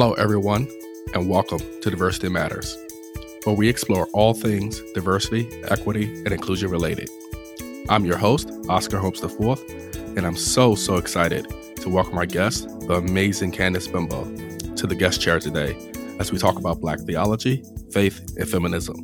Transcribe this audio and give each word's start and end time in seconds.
Hello, 0.00 0.12
everyone, 0.12 0.68
and 1.12 1.28
welcome 1.28 1.58
to 1.58 1.90
Diversity 1.90 2.28
Matters, 2.28 2.78
where 3.42 3.56
we 3.56 3.68
explore 3.68 4.06
all 4.12 4.32
things 4.32 4.80
diversity, 4.94 5.48
equity, 5.64 6.04
and 6.18 6.28
inclusion 6.28 6.70
related. 6.70 7.10
I'm 7.88 8.04
your 8.04 8.16
host, 8.16 8.48
Oscar 8.68 8.98
Holmes 8.98 9.20
IV, 9.24 9.58
and 10.16 10.24
I'm 10.24 10.36
so, 10.36 10.76
so 10.76 10.98
excited 10.98 11.48
to 11.80 11.88
welcome 11.88 12.16
our 12.16 12.26
guest, 12.26 12.68
the 12.86 12.94
amazing 12.94 13.50
Candice 13.50 13.92
Benbow, 13.92 14.22
to 14.76 14.86
the 14.86 14.94
guest 14.94 15.20
chair 15.20 15.40
today 15.40 15.76
as 16.20 16.30
we 16.30 16.38
talk 16.38 16.60
about 16.60 16.80
Black 16.80 17.00
theology, 17.00 17.64
faith, 17.90 18.36
and 18.38 18.48
feminism. 18.48 18.94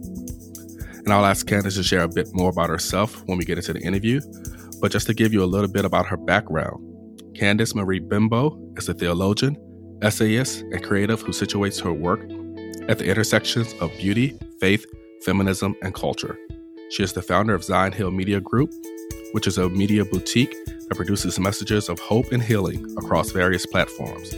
And 0.98 1.12
I'll 1.12 1.26
ask 1.26 1.44
Candice 1.44 1.74
to 1.74 1.82
share 1.82 2.02
a 2.02 2.08
bit 2.08 2.28
more 2.32 2.50
about 2.50 2.70
herself 2.70 3.20
when 3.26 3.36
we 3.36 3.44
get 3.44 3.58
into 3.58 3.72
the 3.72 3.80
interview, 3.80 4.20
but 4.80 4.92
just 4.92 5.08
to 5.08 5.14
give 5.14 5.32
you 5.32 5.42
a 5.42 5.44
little 5.44 5.66
bit 5.66 5.84
about 5.84 6.06
her 6.06 6.16
background, 6.16 6.78
Candice 7.32 7.74
Marie 7.74 7.98
Benbow 7.98 8.56
is 8.76 8.88
a 8.88 8.94
theologian, 8.94 9.56
essayist, 10.02 10.60
and 10.60 10.82
creative 10.82 11.20
who 11.22 11.32
situates 11.32 11.82
her 11.82 11.92
work 11.92 12.20
at 12.88 12.98
the 12.98 13.08
intersections 13.08 13.74
of 13.80 13.90
beauty, 13.98 14.38
faith, 14.60 14.86
feminism, 15.22 15.74
and 15.82 15.94
culture. 15.94 16.38
She 16.90 17.02
is 17.02 17.12
the 17.12 17.22
founder 17.22 17.54
of 17.54 17.64
Zion 17.64 17.92
Hill 17.92 18.10
Media 18.10 18.40
Group, 18.40 18.72
which 19.32 19.46
is 19.46 19.58
a 19.58 19.68
media 19.68 20.04
boutique 20.04 20.54
that 20.66 20.94
produces 20.94 21.38
messages 21.38 21.88
of 21.88 21.98
hope 21.98 22.30
and 22.30 22.42
healing 22.42 22.84
across 22.98 23.30
various 23.30 23.66
platforms. 23.66 24.34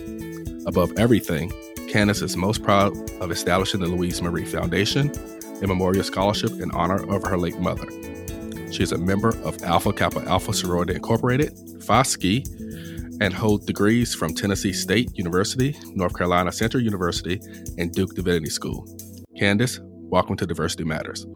Above 0.66 0.92
everything, 0.98 1.50
Candice 1.88 2.22
is 2.22 2.36
most 2.36 2.62
proud 2.62 2.96
of 3.20 3.30
establishing 3.30 3.80
the 3.80 3.86
Louise 3.86 4.22
Marie 4.22 4.44
Foundation, 4.44 5.12
a 5.62 5.66
memorial 5.66 6.04
scholarship 6.04 6.52
in 6.60 6.70
honor 6.72 7.02
of 7.14 7.24
her 7.24 7.36
late 7.36 7.58
mother. 7.58 7.88
She 8.72 8.82
is 8.82 8.92
a 8.92 8.98
member 8.98 9.36
of 9.44 9.62
Alpha 9.62 9.92
Kappa 9.92 10.20
Alpha 10.28 10.52
Sorority 10.52 10.94
Incorporated, 10.94 11.56
Psi, 11.82 12.42
and 13.20 13.32
hold 13.32 13.66
degrees 13.66 14.14
from 14.14 14.34
Tennessee 14.34 14.72
State 14.72 15.16
University, 15.16 15.76
North 15.94 16.16
Carolina 16.16 16.52
Central 16.52 16.82
University, 16.82 17.40
and 17.78 17.92
Duke 17.92 18.14
Divinity 18.14 18.50
School. 18.50 18.86
Candice, 19.40 19.78
welcome 19.82 20.36
to 20.36 20.46
Diversity 20.46 20.84
Matters. 20.84 21.26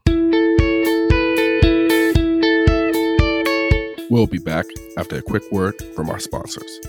We'll 4.11 4.27
be 4.27 4.39
back 4.39 4.67
after 4.98 5.17
a 5.17 5.22
quick 5.22 5.45
word 5.53 5.75
from 5.95 6.11
our 6.11 6.19
sponsors. 6.19 6.81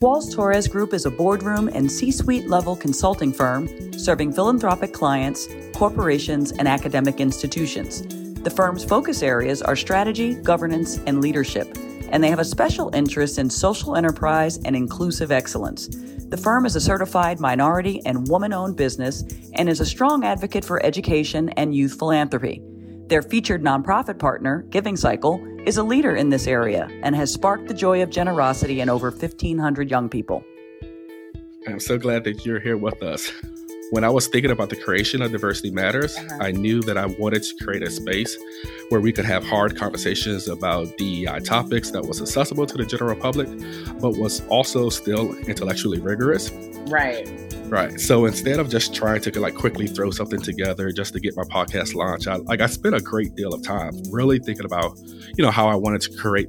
Walls 0.00 0.34
Torres 0.34 0.66
Group 0.66 0.94
is 0.94 1.04
a 1.04 1.10
boardroom 1.10 1.68
and 1.68 1.92
C 1.92 2.10
suite 2.10 2.48
level 2.48 2.74
consulting 2.74 3.32
firm 3.32 3.68
serving 3.92 4.32
philanthropic 4.32 4.94
clients, 4.94 5.46
corporations, 5.74 6.52
and 6.52 6.66
academic 6.66 7.20
institutions. 7.20 8.02
The 8.42 8.50
firm's 8.50 8.82
focus 8.82 9.22
areas 9.22 9.60
are 9.60 9.76
strategy, 9.76 10.34
governance, 10.34 10.98
and 11.06 11.20
leadership, 11.20 11.76
and 12.10 12.22
they 12.22 12.28
have 12.28 12.38
a 12.38 12.44
special 12.44 12.94
interest 12.94 13.38
in 13.38 13.48
social 13.48 13.96
enterprise 13.96 14.58
and 14.64 14.76
inclusive 14.76 15.32
excellence. 15.32 15.88
The 16.28 16.36
firm 16.36 16.66
is 16.66 16.76
a 16.76 16.80
certified 16.80 17.40
minority 17.40 18.00
and 18.04 18.28
woman 18.28 18.52
owned 18.52 18.76
business 18.76 19.24
and 19.54 19.68
is 19.68 19.80
a 19.80 19.86
strong 19.86 20.24
advocate 20.24 20.64
for 20.64 20.84
education 20.84 21.48
and 21.50 21.74
youth 21.74 21.98
philanthropy. 21.98 22.62
Their 23.08 23.22
featured 23.22 23.62
nonprofit 23.62 24.18
partner, 24.18 24.62
Giving 24.70 24.96
Cycle, 24.96 25.44
is 25.66 25.78
a 25.78 25.82
leader 25.82 26.14
in 26.14 26.28
this 26.28 26.46
area 26.46 26.88
and 27.02 27.16
has 27.16 27.32
sparked 27.32 27.66
the 27.66 27.74
joy 27.74 28.02
of 28.02 28.10
generosity 28.10 28.80
in 28.80 28.88
over 28.88 29.10
1,500 29.10 29.90
young 29.90 30.08
people. 30.08 30.44
I'm 31.66 31.80
so 31.80 31.98
glad 31.98 32.24
that 32.24 32.46
you're 32.46 32.60
here 32.60 32.76
with 32.76 33.02
us. 33.02 33.32
When 33.90 34.04
I 34.04 34.08
was 34.08 34.28
thinking 34.28 34.52
about 34.52 34.70
the 34.70 34.76
creation 34.76 35.20
of 35.20 35.32
Diversity 35.32 35.72
Matters, 35.72 36.16
uh-huh. 36.16 36.38
I 36.40 36.52
knew 36.52 36.80
that 36.82 36.96
I 36.96 37.06
wanted 37.06 37.42
to 37.42 37.64
create 37.64 37.82
a 37.82 37.90
space 37.90 38.38
where 38.88 39.00
we 39.00 39.12
could 39.12 39.24
have 39.24 39.44
hard 39.44 39.76
conversations 39.76 40.46
about 40.46 40.96
DEI 40.96 41.40
topics 41.40 41.90
that 41.90 42.04
was 42.04 42.22
accessible 42.22 42.66
to 42.66 42.76
the 42.76 42.86
general 42.86 43.16
public, 43.16 43.48
but 44.00 44.16
was 44.16 44.46
also 44.46 44.90
still 44.90 45.34
intellectually 45.48 45.98
rigorous. 45.98 46.52
Right. 46.86 47.28
Right. 47.64 48.00
So 48.00 48.26
instead 48.26 48.60
of 48.60 48.68
just 48.68 48.94
trying 48.94 49.22
to 49.22 49.40
like 49.40 49.56
quickly 49.56 49.88
throw 49.88 50.12
something 50.12 50.40
together 50.40 50.92
just 50.92 51.12
to 51.14 51.20
get 51.20 51.36
my 51.36 51.44
podcast 51.44 51.94
launched, 51.94 52.28
I 52.28 52.36
like 52.36 52.60
I 52.60 52.66
spent 52.66 52.94
a 52.94 53.00
great 53.00 53.34
deal 53.34 53.52
of 53.52 53.62
time 53.64 53.92
really 54.12 54.38
thinking 54.38 54.66
about, 54.66 54.96
you 55.36 55.44
know, 55.44 55.50
how 55.50 55.68
I 55.68 55.74
wanted 55.74 56.00
to 56.02 56.16
create 56.16 56.48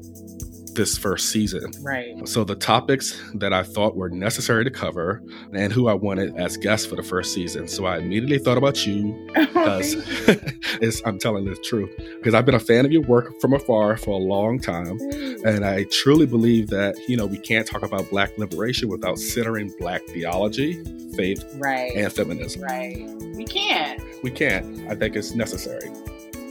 this 0.74 0.98
first 0.98 1.30
season. 1.30 1.72
Right. 1.82 2.28
So 2.28 2.44
the 2.44 2.56
topics 2.56 3.20
that 3.36 3.54
I 3.54 3.64
thought 3.64 3.96
were 3.96 4.10
necessary 4.10 4.64
to 4.64 4.72
cover 4.72 5.22
and 5.54 5.72
who 5.72 5.88
I 5.88 5.94
wanted 5.94 6.36
as 6.38 6.58
guests 6.58 6.86
for 6.86 6.96
the 6.96 7.04
first 7.04 7.34
season. 7.34 7.68
So 7.68 7.86
I 7.86 7.98
immediately 7.98 8.40
thought 8.40 8.58
about 8.58 8.86
you 8.86 9.30
oh, 9.36 9.80
because 9.80 11.02
I'm 11.06 11.20
telling 11.20 11.46
the 11.46 11.56
truth 11.64 11.90
because 11.98 12.34
I've 12.34 12.46
been 12.46 12.56
a 12.56 12.60
fan 12.60 12.86
of 12.86 12.92
your 12.92 13.04
work 13.04 13.40
from 13.42 13.54
afar 13.54 13.98
for 13.98 14.12
a 14.12 14.24
long 14.24 14.60
time 14.60 15.00
and 15.46 15.66
I 15.66 15.86
truly 15.86 16.26
believe 16.26 16.68
that, 16.70 16.96
you 17.08 17.18
know, 17.18 17.26
we 17.26 17.38
can't 17.38 17.68
talk 17.68 17.84
about 17.84 18.10
black 18.10 18.38
liberation 18.38 18.90
without 18.90 19.18
centering 19.18 19.74
black 19.80 20.02
theology, 20.08 20.84
faith, 21.16 21.44
right. 21.56 21.96
and 21.96 22.12
feminism. 22.12 22.62
Right. 22.62 23.08
We 23.36 23.46
can't. 23.46 24.02
We 24.24 24.32
can't. 24.32 24.90
I 24.90 24.96
think 24.96 25.16
it's 25.16 25.34
necessary. 25.34 25.90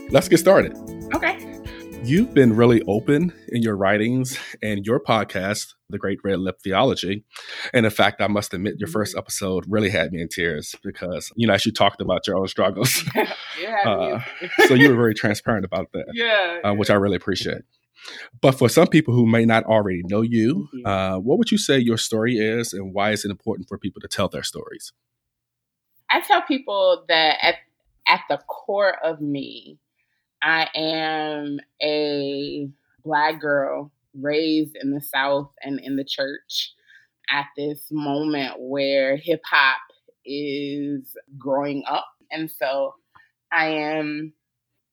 Let's 0.09 0.27
get 0.27 0.39
started. 0.39 0.75
Okay. 1.13 1.50
You've 2.03 2.33
been 2.33 2.55
really 2.55 2.81
open 2.87 3.31
in 3.49 3.61
your 3.61 3.77
writings 3.77 4.35
and 4.63 4.83
your 4.87 4.99
podcast, 4.99 5.75
The 5.91 5.99
Great 5.99 6.17
Red 6.23 6.39
Lip 6.39 6.59
Theology. 6.63 7.23
And 7.75 7.85
in 7.85 7.91
fact, 7.91 8.21
I 8.21 8.27
must 8.27 8.55
admit, 8.55 8.75
your 8.79 8.87
first 8.87 9.15
episode 9.15 9.65
really 9.69 9.89
had 9.91 10.11
me 10.11 10.19
in 10.19 10.27
tears 10.27 10.73
because, 10.83 11.31
you 11.35 11.45
know, 11.45 11.53
as 11.53 11.63
you 11.63 11.71
talked 11.71 12.01
about 12.01 12.25
your 12.25 12.37
own 12.37 12.47
struggles. 12.47 13.03
yeah. 13.61 13.83
Uh, 13.85 14.19
so 14.65 14.73
you 14.73 14.89
were 14.89 14.95
very 14.95 15.13
transparent 15.13 15.63
about 15.63 15.91
that. 15.93 16.05
Yeah, 16.13 16.57
uh, 16.63 16.73
Which 16.73 16.89
I 16.89 16.95
really 16.95 17.17
appreciate. 17.17 17.61
But 18.41 18.53
for 18.53 18.67
some 18.67 18.87
people 18.87 19.13
who 19.13 19.27
may 19.27 19.45
not 19.45 19.65
already 19.65 20.01
know 20.03 20.21
you, 20.21 20.69
uh, 20.83 21.17
what 21.17 21.37
would 21.37 21.51
you 21.51 21.59
say 21.59 21.77
your 21.77 21.97
story 21.97 22.37
is 22.37 22.73
and 22.73 22.95
why 22.95 23.11
is 23.11 23.25
it 23.25 23.29
important 23.29 23.69
for 23.69 23.77
people 23.77 24.01
to 24.01 24.07
tell 24.07 24.27
their 24.27 24.43
stories? 24.43 24.91
I 26.09 26.21
tell 26.21 26.41
people 26.41 27.05
that 27.07 27.37
at, 27.43 27.55
at 28.07 28.21
the 28.27 28.39
core 28.47 28.97
of 29.05 29.21
me, 29.21 29.77
I 30.41 30.67
am 30.75 31.59
a 31.81 32.69
black 33.03 33.39
girl 33.39 33.91
raised 34.19 34.75
in 34.75 34.91
the 34.91 35.01
South 35.01 35.51
and 35.63 35.79
in 35.79 35.95
the 35.95 36.03
church 36.03 36.73
at 37.29 37.45
this 37.55 37.87
moment 37.91 38.55
where 38.57 39.15
hip 39.15 39.41
hop 39.49 39.79
is 40.25 41.15
growing 41.37 41.83
up. 41.89 42.07
And 42.31 42.51
so 42.51 42.95
I 43.51 43.67
am 43.67 44.33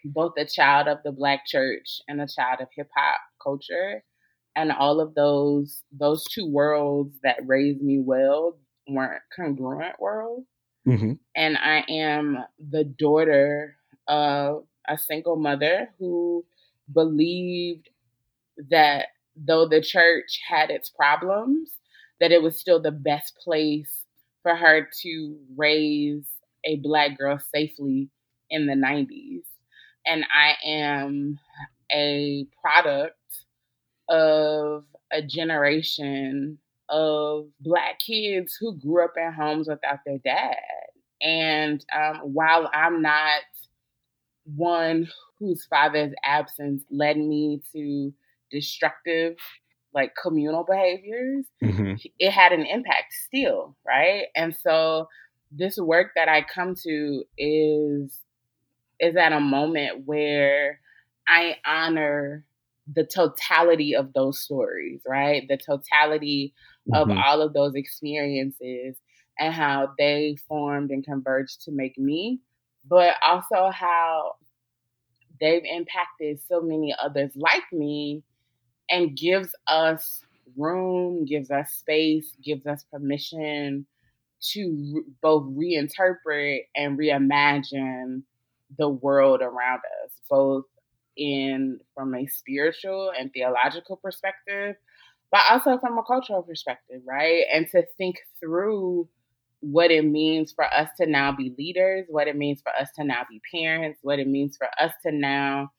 both 0.04 0.32
a 0.38 0.44
child 0.44 0.88
of 0.88 0.98
the 1.04 1.12
black 1.12 1.46
church 1.46 2.00
and 2.08 2.20
a 2.20 2.28
child 2.28 2.60
of 2.60 2.68
hip 2.74 2.88
hop 2.96 3.20
culture. 3.42 4.02
And 4.56 4.72
all 4.72 5.00
of 5.00 5.14
those 5.14 5.82
those 5.92 6.24
two 6.24 6.46
worlds 6.46 7.16
that 7.22 7.46
raised 7.46 7.80
me 7.80 8.00
well 8.00 8.58
weren't 8.88 9.22
congruent 9.34 10.00
worlds. 10.00 10.46
Mm-hmm. 10.86 11.12
And 11.36 11.58
I 11.58 11.84
am 11.88 12.38
the 12.70 12.84
daughter 12.84 13.76
of 14.08 14.64
a 14.88 14.98
single 14.98 15.36
mother 15.36 15.90
who 15.98 16.44
believed 16.92 17.90
that 18.70 19.06
though 19.36 19.68
the 19.68 19.80
church 19.80 20.40
had 20.48 20.70
its 20.70 20.88
problems, 20.88 21.72
that 22.20 22.32
it 22.32 22.42
was 22.42 22.58
still 22.58 22.80
the 22.80 22.90
best 22.90 23.36
place 23.42 24.04
for 24.42 24.54
her 24.54 24.88
to 25.02 25.36
raise 25.56 26.24
a 26.64 26.76
black 26.76 27.16
girl 27.18 27.38
safely 27.54 28.08
in 28.50 28.66
the 28.66 28.74
90s. 28.74 29.42
And 30.06 30.24
I 30.32 30.54
am 30.66 31.38
a 31.92 32.46
product 32.60 33.14
of 34.08 34.84
a 35.12 35.22
generation 35.22 36.58
of 36.88 37.46
black 37.60 37.98
kids 37.98 38.56
who 38.58 38.76
grew 38.76 39.04
up 39.04 39.14
in 39.16 39.32
homes 39.32 39.68
without 39.68 39.98
their 40.06 40.18
dad. 40.18 40.56
And 41.20 41.84
um, 41.94 42.20
while 42.32 42.70
I'm 42.72 43.02
not 43.02 43.42
one 44.56 45.08
whose 45.38 45.64
father's 45.66 46.12
absence 46.24 46.82
led 46.90 47.16
me 47.16 47.60
to 47.72 48.12
destructive 48.50 49.36
like 49.94 50.12
communal 50.20 50.64
behaviors 50.64 51.44
mm-hmm. 51.62 51.94
it 52.18 52.30
had 52.30 52.52
an 52.52 52.64
impact 52.64 53.12
still 53.26 53.76
right 53.86 54.24
and 54.36 54.54
so 54.54 55.08
this 55.50 55.78
work 55.78 56.08
that 56.14 56.28
i 56.28 56.42
come 56.42 56.74
to 56.74 57.24
is 57.36 58.20
is 59.00 59.16
at 59.16 59.32
a 59.32 59.40
moment 59.40 60.02
where 60.04 60.80
i 61.26 61.56
honor 61.66 62.44
the 62.94 63.04
totality 63.04 63.94
of 63.94 64.12
those 64.12 64.40
stories 64.40 65.00
right 65.06 65.46
the 65.48 65.58
totality 65.58 66.54
mm-hmm. 66.90 67.10
of 67.10 67.16
all 67.16 67.40
of 67.42 67.52
those 67.52 67.74
experiences 67.74 68.96
and 69.38 69.54
how 69.54 69.90
they 69.98 70.36
formed 70.48 70.90
and 70.90 71.04
converged 71.04 71.62
to 71.62 71.72
make 71.72 71.98
me 71.98 72.40
but 72.88 73.14
also 73.22 73.70
how 73.70 74.32
they've 75.40 75.64
impacted 75.64 76.40
so 76.46 76.60
many 76.60 76.94
others 77.02 77.32
like 77.36 77.64
me 77.72 78.22
and 78.90 79.16
gives 79.16 79.54
us 79.66 80.22
room, 80.56 81.24
gives 81.24 81.50
us 81.50 81.72
space, 81.72 82.36
gives 82.42 82.66
us 82.66 82.84
permission 82.90 83.86
to 84.40 84.92
re- 84.94 85.02
both 85.20 85.44
reinterpret 85.44 86.60
and 86.76 86.98
reimagine 86.98 88.22
the 88.78 88.88
world 88.88 89.42
around 89.42 89.80
us, 90.04 90.12
both 90.30 90.64
in 91.16 91.80
from 91.94 92.14
a 92.14 92.26
spiritual 92.26 93.12
and 93.18 93.32
theological 93.32 93.96
perspective, 93.96 94.76
but 95.32 95.40
also 95.50 95.78
from 95.78 95.98
a 95.98 96.04
cultural 96.04 96.42
perspective, 96.42 97.00
right? 97.06 97.44
And 97.52 97.66
to 97.70 97.84
think 97.98 98.16
through 98.40 99.08
what 99.60 99.90
it 99.90 100.04
means 100.04 100.52
for 100.52 100.64
us 100.64 100.88
to 101.00 101.06
now 101.06 101.32
be 101.32 101.54
leaders, 101.58 102.06
what 102.08 102.28
it 102.28 102.36
means 102.36 102.60
for 102.62 102.72
us 102.80 102.88
to 102.96 103.04
now 103.04 103.22
be 103.28 103.40
parents, 103.52 103.98
what 104.02 104.18
it 104.18 104.28
means 104.28 104.56
for 104.56 104.68
us 104.80 104.92
to 105.04 105.12
now 105.12 105.70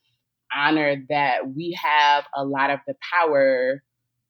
honor 0.54 0.96
that 1.08 1.54
we 1.54 1.76
have 1.80 2.24
a 2.34 2.44
lot 2.44 2.70
of 2.70 2.80
the 2.86 2.94
power 3.12 3.82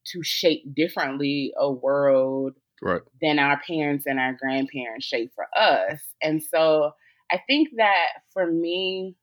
to 0.06 0.22
shape 0.22 0.74
differently 0.74 1.52
a 1.58 1.70
world 1.70 2.52
right. 2.82 3.02
than 3.20 3.38
our 3.38 3.60
parents 3.66 4.06
and 4.06 4.18
our 4.18 4.36
grandparents 4.40 5.06
shape 5.06 5.32
for 5.34 5.46
us. 5.58 6.00
And 6.22 6.42
so 6.42 6.92
I 7.30 7.40
think 7.46 7.68
that 7.76 8.08
for 8.32 8.50
me, 8.50 9.16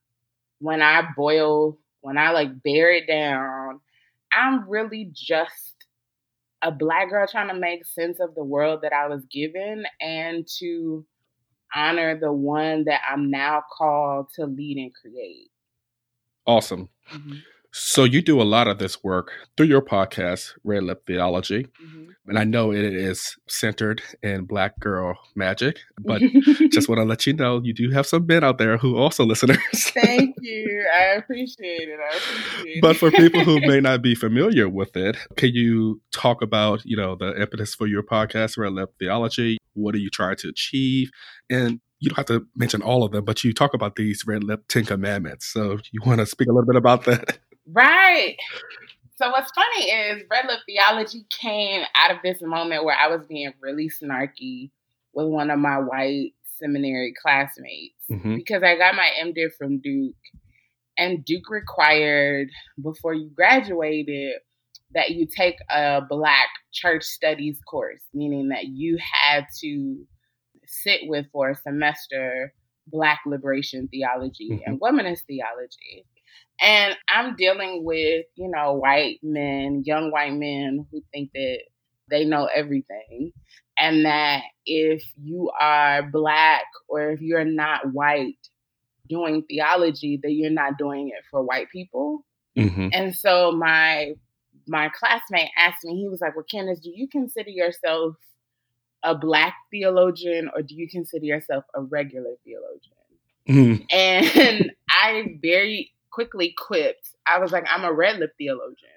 when 0.60 0.82
I 0.82 1.04
boil, 1.16 1.78
when 2.02 2.18
I 2.18 2.32
like 2.32 2.64
bear 2.64 2.92
it 2.92 3.08
down, 3.08 3.80
I'm 4.34 4.68
really 4.70 5.10
just 5.14 5.76
a 6.62 6.72
black 6.72 7.10
girl 7.10 7.28
trying 7.28 7.50
to 7.50 7.54
make 7.54 7.86
sense 7.86 8.20
of 8.20 8.34
the 8.36 8.44
world 8.44 8.82
that 8.82 8.94
I 8.94 9.08
was 9.08 9.26
given 9.26 9.86
and 10.02 10.48
to 10.60 11.06
honor 11.76 12.20
the 12.20 12.32
one 12.32 12.86
that 12.86 13.02
I'm 13.10 13.30
now 13.30 13.64
called 13.78 14.28
to 14.36 14.46
lead 14.46 14.78
and 14.78 14.94
create. 14.94 15.52
Awesome. 16.46 16.90
Mm-hmm. 17.12 17.36
So 17.72 18.04
you 18.04 18.22
do 18.22 18.42
a 18.42 18.44
lot 18.44 18.68
of 18.68 18.80
this 18.80 19.04
work 19.04 19.32
through 19.56 19.68
your 19.68 19.82
podcast, 19.82 20.54
Red 20.64 20.84
Lip 20.84 21.06
Theology. 21.06 21.68
Mm-hmm. 21.84 22.06
And 22.28 22.40
I 22.40 22.44
know 22.44 22.72
it 22.72 22.84
is 22.84 23.38
centered 23.48 24.02
in 24.22 24.46
Black 24.46 24.80
girl 24.80 25.18
magic, 25.36 25.80
but 26.00 26.22
just 26.72 26.90
want 26.90 27.00
to 27.00 27.06
let 27.06 27.26
you 27.26 27.34
know 27.34 27.62
you 27.64 27.74
do 27.74 27.90
have 27.92 28.06
some 28.06 28.26
men 28.26 28.44
out 28.44 28.58
there 28.58 28.78
who 28.78 28.98
also 28.98 29.26
listeners. 29.26 29.60
Thank 29.74 30.36
you. 30.42 30.86
I 31.00 31.04
appreciate 31.16 31.88
it. 31.88 32.00
I 32.00 32.18
appreciate 32.18 32.82
but 32.82 32.98
for 32.98 33.12
people 33.12 33.44
who 33.44 33.62
may 33.62 33.80
not 33.80 34.02
be 34.02 34.16
familiar 34.28 34.68
with 34.68 34.98
it, 34.98 35.18
can 35.38 35.54
you 35.54 36.02
talk 36.12 36.42
about, 36.42 36.82
you 36.84 36.98
know, 36.98 37.16
the 37.16 37.40
impetus 37.40 37.76
for 37.76 37.88
your 37.88 38.04
podcast, 38.04 38.58
Red 38.58 38.74
Lip 38.74 38.94
Theology? 39.00 39.58
What 39.74 39.96
are 39.96 40.00
you 40.00 40.10
trying 40.10 40.38
to 40.38 40.50
achieve? 40.50 41.12
And 41.50 41.80
you 42.00 42.10
don't 42.10 42.18
have 42.18 42.26
to 42.28 42.46
mention 42.56 42.82
all 42.82 43.04
of 43.04 43.12
them, 43.12 43.26
but 43.26 43.44
you 43.44 43.54
talk 43.54 43.74
about 43.74 43.96
these 43.96 44.26
red 44.28 44.44
lip 44.44 44.66
Ten 44.68 44.86
Commandments. 44.86 45.48
So 45.48 45.80
you 45.92 46.02
want 46.06 46.20
to 46.20 46.26
speak 46.26 46.48
a 46.48 46.52
little 46.52 46.68
bit 46.68 46.76
about 46.76 47.06
that? 47.06 47.40
Right. 47.72 48.38
So 49.18 49.30
what's 49.30 49.52
funny 49.52 49.90
is 49.90 50.24
Red 50.30 50.46
Lip 50.48 50.60
Theology 50.68 51.26
came 51.30 51.84
out 51.96 52.12
of 52.12 52.18
this 52.24 52.42
moment 52.42 52.86
where 52.86 52.96
I 52.96 53.08
was 53.08 53.26
being 53.28 53.52
really 53.62 53.90
snarky 53.90 54.70
with 55.14 55.28
one 55.28 55.50
of 55.50 55.60
my 55.60 55.80
white 55.80 56.34
seminary 56.60 57.14
classmates 57.20 57.96
mm-hmm. 58.10 58.36
because 58.36 58.64
I 58.64 58.78
got 58.78 58.96
my 58.96 59.10
MDiv 59.22 59.54
from 59.58 59.80
Duke, 59.80 60.16
and 60.98 61.26
Duke 61.26 61.50
required 61.50 62.50
before 62.82 63.14
you 63.14 63.30
graduated 63.36 64.36
that 64.94 65.12
you 65.12 65.28
take 65.28 65.58
a 65.70 66.02
Black 66.08 66.48
church 66.72 67.04
studies 67.04 67.60
course, 67.70 68.02
meaning 68.14 68.50
that 68.50 68.68
you 68.68 68.98
had 69.00 69.46
to 69.62 70.06
sit 70.66 71.02
with 71.04 71.26
for 71.32 71.50
a 71.50 71.56
semester 71.56 72.54
Black 72.88 73.20
liberation 73.26 73.88
theology 73.90 74.50
mm-hmm. 74.52 74.62
and 74.66 74.80
womanist 74.80 75.22
theology. 75.28 76.06
And 76.60 76.96
I'm 77.10 77.36
dealing 77.36 77.84
with, 77.84 78.26
you 78.36 78.50
know, 78.50 78.74
white 78.74 79.20
men, 79.22 79.84
young 79.86 80.12
white 80.12 80.34
men 80.34 80.88
who 80.92 81.04
think 81.14 81.32
that 81.34 81.60
they 82.10 82.26
know 82.26 82.46
everything. 82.46 83.32
And 83.80 84.06
that 84.06 84.42
if 84.66 85.04
you 85.22 85.52
are 85.60 86.02
black 86.02 86.64
or 86.90 87.12
if 87.12 87.22
you're 87.22 87.46
not 87.46 87.94
white 87.94 88.38
doing 89.08 89.44
theology, 89.48 90.20
that 90.24 90.32
you're 90.32 90.50
not 90.50 90.80
doing 90.80 91.10
it 91.10 91.24
for 91.30 91.44
white 91.44 91.70
people. 91.70 92.26
Mm-hmm. 92.58 92.90
And 92.92 93.16
so 93.16 93.52
my 93.52 94.14
my 94.68 94.90
classmate 94.90 95.50
asked 95.58 95.84
me, 95.84 95.96
he 95.96 96.08
was 96.08 96.22
like, 96.22 96.36
Well, 96.36 96.46
Candice, 96.52 96.82
do 96.82 96.92
you 96.94 97.08
consider 97.08 97.50
yourself 97.50 98.16
a 99.04 99.16
black 99.16 99.56
theologian 99.72 100.50
or 100.56 100.62
do 100.62 100.76
you 100.76 100.90
consider 100.90 101.26
yourself 101.26 101.64
a 101.76 101.82
regular 101.82 102.32
theologian? 102.44 102.94
Mm-hmm. 103.48 103.84
And 103.92 104.72
I 104.90 105.38
very 105.42 105.92
quickly 106.18 106.56
quipped, 106.58 107.12
I 107.28 107.38
was 107.38 107.52
like, 107.52 107.66
I'm 107.70 107.84
a 107.84 107.94
red 107.94 108.18
lip 108.18 108.32
theologian. 108.40 108.90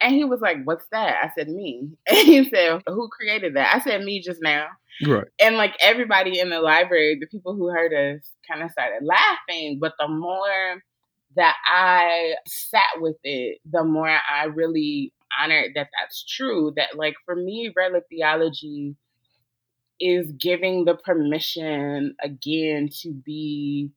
And 0.00 0.14
he 0.14 0.24
was 0.24 0.40
like, 0.40 0.56
What's 0.64 0.86
that? 0.90 1.18
I 1.22 1.30
said, 1.36 1.48
Me. 1.48 1.90
And 2.08 2.16
he 2.16 2.48
said, 2.48 2.80
Who 2.86 3.10
created 3.10 3.56
that? 3.56 3.74
I 3.74 3.80
said, 3.80 4.02
Me 4.02 4.22
just 4.22 4.40
now. 4.40 4.68
Right. 5.06 5.26
And 5.38 5.56
like 5.56 5.76
everybody 5.82 6.40
in 6.40 6.48
the 6.48 6.60
library, 6.60 7.18
the 7.20 7.26
people 7.26 7.54
who 7.54 7.68
heard 7.68 7.92
us 7.92 8.22
kind 8.50 8.62
of 8.62 8.70
started 8.70 9.04
laughing. 9.04 9.78
But 9.78 9.92
the 9.98 10.08
more 10.08 10.82
that 11.36 11.56
I 11.66 12.36
sat 12.46 13.00
with 13.00 13.16
it, 13.22 13.58
the 13.70 13.84
more 13.84 14.08
I 14.08 14.44
really 14.44 15.12
honored 15.38 15.72
that 15.74 15.88
that's 16.00 16.24
true. 16.24 16.72
That, 16.76 16.96
like, 16.96 17.16
for 17.26 17.36
me, 17.36 17.70
red 17.76 17.92
lip 17.92 18.06
theology 18.08 18.96
is 20.00 20.32
giving 20.32 20.86
the 20.86 20.94
permission 20.94 22.16
again 22.24 22.88
to 23.02 23.12
be 23.12 23.90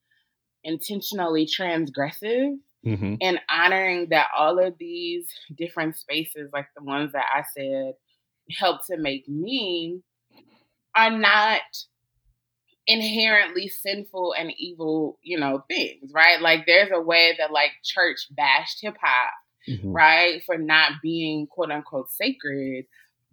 intentionally 0.63 1.45
transgressive 1.45 2.57
mm-hmm. 2.86 3.15
and 3.21 3.39
honoring 3.50 4.10
that 4.10 4.27
all 4.38 4.60
of 4.60 4.77
these 4.77 5.27
different 5.56 5.98
spaces, 5.98 6.50
like 6.54 6.68
the 6.75 6.83
ones 6.83 7.12
that 7.13 7.25
I 7.33 7.44
said, 7.56 7.94
help 8.57 8.86
to 8.88 8.98
make 8.98 9.27
me, 9.27 10.01
are 10.95 11.12
not 11.12 11.62
inherently 12.86 13.68
sinful 13.68 14.36
and 14.38 14.51
evil, 14.57 15.18
you 15.21 15.39
know, 15.39 15.63
things, 15.68 16.12
right? 16.13 16.42
Like 16.42 16.65
there's 16.65 16.92
a 16.94 17.01
way 17.01 17.36
that 17.38 17.51
like 17.51 17.71
church 17.83 18.27
bashed 18.31 18.80
hip 18.81 18.98
hop, 19.01 19.33
mm-hmm. 19.68 19.92
right, 19.92 20.42
for 20.45 20.57
not 20.57 20.94
being 21.01 21.48
quote 21.48 21.71
unquote 21.71 22.12
sacred 22.12 22.86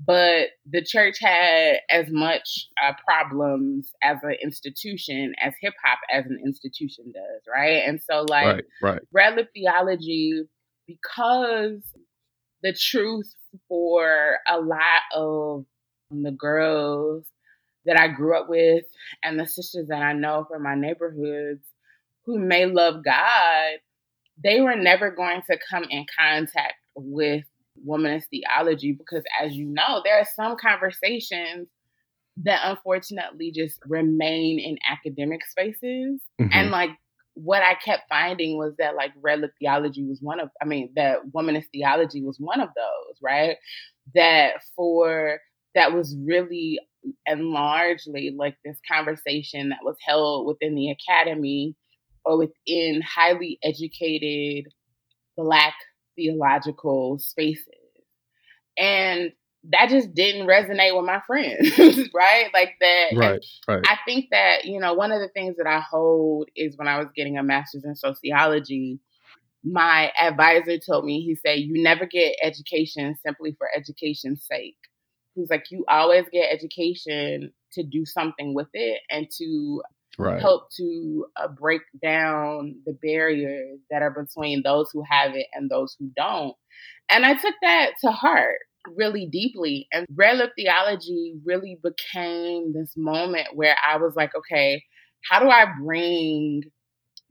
but 0.06 0.48
the 0.70 0.82
church 0.82 1.16
had 1.20 1.76
as 1.90 2.06
much 2.10 2.68
uh, 2.82 2.92
problems 3.06 3.90
as 4.02 4.16
an 4.22 4.36
institution 4.42 5.34
as 5.42 5.52
hip 5.60 5.74
hop 5.84 5.98
as 6.12 6.24
an 6.26 6.40
institution 6.44 7.12
does, 7.12 7.42
right? 7.52 7.82
And 7.86 8.00
so, 8.08 8.24
like, 8.28 8.46
right, 8.46 8.64
right. 8.82 9.02
Red 9.12 9.36
Lip 9.36 9.48
theology, 9.54 10.42
because 10.86 11.82
the 12.62 12.72
truth 12.72 13.34
for 13.68 14.38
a 14.48 14.58
lot 14.58 15.02
of 15.14 15.64
the 16.10 16.32
girls 16.32 17.26
that 17.86 17.98
I 17.98 18.08
grew 18.08 18.38
up 18.38 18.48
with 18.48 18.84
and 19.22 19.38
the 19.38 19.46
sisters 19.46 19.88
that 19.88 20.02
I 20.02 20.12
know 20.12 20.46
from 20.50 20.62
my 20.62 20.74
neighborhoods 20.74 21.64
who 22.24 22.38
may 22.38 22.66
love 22.66 23.04
God, 23.04 23.78
they 24.42 24.60
were 24.60 24.76
never 24.76 25.10
going 25.10 25.42
to 25.50 25.58
come 25.70 25.84
in 25.90 26.06
contact 26.18 26.74
with 26.94 27.44
womanist 27.86 28.24
theology 28.30 28.92
because, 28.92 29.22
as 29.42 29.54
you 29.54 29.66
know, 29.66 30.00
there 30.04 30.18
are 30.18 30.26
some 30.34 30.56
conversations 30.56 31.68
that 32.42 32.60
unfortunately 32.64 33.52
just 33.52 33.78
remain 33.86 34.58
in 34.58 34.78
academic 34.90 35.44
spaces. 35.46 36.20
Mm-hmm. 36.40 36.48
And 36.52 36.70
like 36.70 36.90
what 37.34 37.62
I 37.62 37.74
kept 37.74 38.08
finding 38.08 38.56
was 38.56 38.74
that 38.78 38.96
like 38.96 39.12
red 39.20 39.40
lip 39.40 39.52
theology 39.58 40.04
was 40.04 40.20
one 40.20 40.40
of, 40.40 40.48
I 40.60 40.64
mean, 40.64 40.90
that 40.96 41.18
womanist 41.34 41.66
theology 41.72 42.22
was 42.22 42.38
one 42.38 42.60
of 42.60 42.68
those, 42.74 43.16
right? 43.22 43.56
That 44.14 44.62
for, 44.74 45.38
that 45.74 45.92
was 45.92 46.16
really 46.24 46.80
and 47.26 47.46
largely 47.46 48.34
like 48.36 48.56
this 48.64 48.78
conversation 48.90 49.70
that 49.70 49.78
was 49.82 49.96
held 50.04 50.46
within 50.46 50.74
the 50.74 50.90
academy 50.90 51.74
or 52.24 52.38
within 52.38 53.00
highly 53.02 53.58
educated 53.62 54.70
Black 55.36 55.74
theological 56.20 57.18
spaces. 57.18 57.66
And 58.76 59.32
that 59.70 59.88
just 59.88 60.14
didn't 60.14 60.46
resonate 60.46 60.96
with 60.96 61.04
my 61.04 61.20
friends, 61.26 61.70
right? 62.14 62.46
Like 62.52 62.74
that. 62.80 63.10
Right, 63.14 63.44
right. 63.68 63.84
I 63.86 63.98
think 64.06 64.26
that, 64.30 64.64
you 64.64 64.80
know, 64.80 64.94
one 64.94 65.12
of 65.12 65.20
the 65.20 65.28
things 65.28 65.56
that 65.56 65.66
I 65.66 65.80
hold 65.80 66.48
is 66.56 66.76
when 66.76 66.88
I 66.88 66.98
was 66.98 67.08
getting 67.14 67.38
a 67.38 67.42
master's 67.42 67.84
in 67.84 67.94
sociology, 67.94 69.00
my 69.62 70.10
advisor 70.18 70.78
told 70.78 71.04
me, 71.04 71.22
he 71.22 71.34
said, 71.34 71.60
you 71.60 71.82
never 71.82 72.06
get 72.06 72.36
education 72.42 73.16
simply 73.24 73.54
for 73.58 73.68
education's 73.76 74.44
sake. 74.50 74.78
He's 75.34 75.50
like, 75.50 75.70
you 75.70 75.84
always 75.88 76.24
get 76.32 76.52
education 76.52 77.52
to 77.72 77.82
do 77.82 78.04
something 78.06 78.54
with 78.54 78.68
it 78.72 79.00
and 79.10 79.28
to 79.38 79.82
right. 80.20 80.40
help 80.40 80.70
to 80.76 81.26
uh, 81.36 81.48
break 81.48 81.82
down 82.02 82.76
the 82.86 82.96
barriers 83.02 83.78
that 83.90 84.02
are 84.02 84.10
between 84.10 84.62
those 84.62 84.90
who 84.92 85.02
have 85.08 85.34
it 85.34 85.46
and 85.54 85.70
those 85.70 85.96
who 85.98 86.10
don't. 86.16 86.54
And 87.10 87.24
I 87.24 87.34
took 87.34 87.54
that 87.62 87.92
to 88.02 88.10
heart 88.10 88.58
really 88.96 89.26
deeply. 89.26 89.88
And 89.92 90.06
Red 90.14 90.40
Theology 90.56 91.34
really 91.44 91.78
became 91.82 92.72
this 92.72 92.94
moment 92.96 93.48
where 93.54 93.76
I 93.86 93.96
was 93.96 94.14
like, 94.16 94.30
okay, 94.34 94.84
how 95.28 95.40
do 95.40 95.48
I 95.48 95.66
bring 95.82 96.62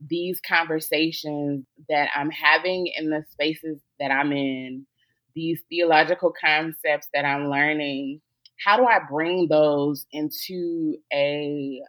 these 0.06 0.40
conversations 0.46 1.64
that 1.88 2.08
I'm 2.14 2.30
having 2.30 2.90
in 2.96 3.10
the 3.10 3.24
spaces 3.30 3.80
that 3.98 4.10
I'm 4.10 4.32
in, 4.32 4.86
these 5.34 5.60
theological 5.68 6.32
concepts 6.42 7.08
that 7.12 7.24
I'm 7.24 7.50
learning, 7.50 8.20
how 8.64 8.76
do 8.76 8.84
I 8.84 9.00
bring 9.08 9.48
those 9.48 10.06
into 10.12 10.96
a 11.12 11.80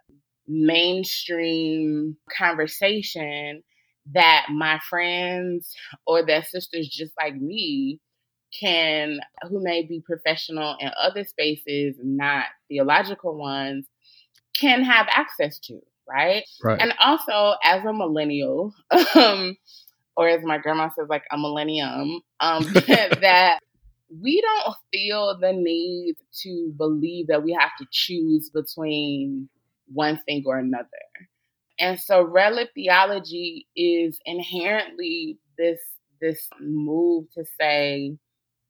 mainstream 0.46 2.16
conversation 2.36 3.62
that 4.12 4.46
my 4.50 4.80
friends 4.88 5.74
or 6.06 6.24
their 6.24 6.42
sisters 6.42 6.88
just 6.88 7.12
like 7.20 7.36
me 7.36 8.00
can 8.58 9.20
who 9.48 9.62
may 9.62 9.82
be 9.82 10.02
professional 10.04 10.76
in 10.80 10.90
other 11.00 11.24
spaces, 11.24 11.96
not 12.02 12.46
theological 12.68 13.36
ones, 13.36 13.86
can 14.58 14.82
have 14.82 15.06
access 15.10 15.58
to, 15.58 15.80
right? 16.08 16.44
Right. 16.62 16.80
And 16.80 16.92
also 17.00 17.56
as 17.64 17.84
a 17.84 17.92
millennial, 17.92 18.74
um, 19.14 19.56
or 20.16 20.28
as 20.28 20.42
my 20.44 20.58
grandma 20.58 20.90
says, 20.90 21.06
like 21.08 21.24
a 21.30 21.38
millennium, 21.38 22.20
um, 22.40 22.64
that 22.74 23.58
we 24.20 24.42
don't 24.42 24.76
feel 24.92 25.38
the 25.40 25.52
need 25.52 26.16
to 26.42 26.72
believe 26.76 27.28
that 27.28 27.42
we 27.42 27.56
have 27.58 27.70
to 27.78 27.86
choose 27.90 28.50
between 28.50 29.48
one 29.92 30.20
thing 30.26 30.42
or 30.46 30.58
another. 30.58 30.88
And 31.78 31.98
so 31.98 32.22
Red 32.22 32.54
Lip 32.54 32.70
Theology 32.74 33.66
is 33.76 34.18
inherently 34.24 35.38
this 35.58 35.80
this 36.20 36.48
move 36.60 37.26
to 37.34 37.44
say 37.60 38.16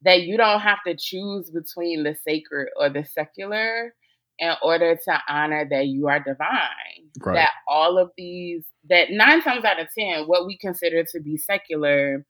that 0.01 0.23
you 0.23 0.37
don't 0.37 0.59
have 0.59 0.79
to 0.87 0.95
choose 0.97 1.51
between 1.51 2.03
the 2.03 2.15
sacred 2.27 2.67
or 2.79 2.89
the 2.89 3.05
secular 3.05 3.93
in 4.39 4.53
order 4.63 4.95
to 4.95 5.21
honor 5.29 5.67
that 5.69 5.87
you 5.87 6.07
are 6.07 6.19
divine. 6.19 7.09
Right. 7.19 7.35
That 7.35 7.51
all 7.67 7.97
of 7.97 8.11
these 8.17 8.63
that 8.89 9.11
nine 9.11 9.41
times 9.41 9.63
out 9.63 9.79
of 9.79 9.87
ten, 9.97 10.23
what 10.25 10.47
we 10.47 10.57
consider 10.57 11.03
to 11.03 11.19
be 11.19 11.37
secular 11.37 12.25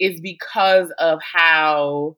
is 0.00 0.20
because 0.20 0.90
of 0.98 1.20
how 1.22 2.16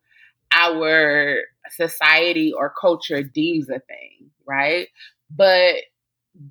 our 0.54 1.38
society 1.70 2.52
or 2.52 2.72
culture 2.80 3.22
deems 3.22 3.68
a 3.68 3.80
thing, 3.80 4.30
right? 4.46 4.88
But 5.36 5.74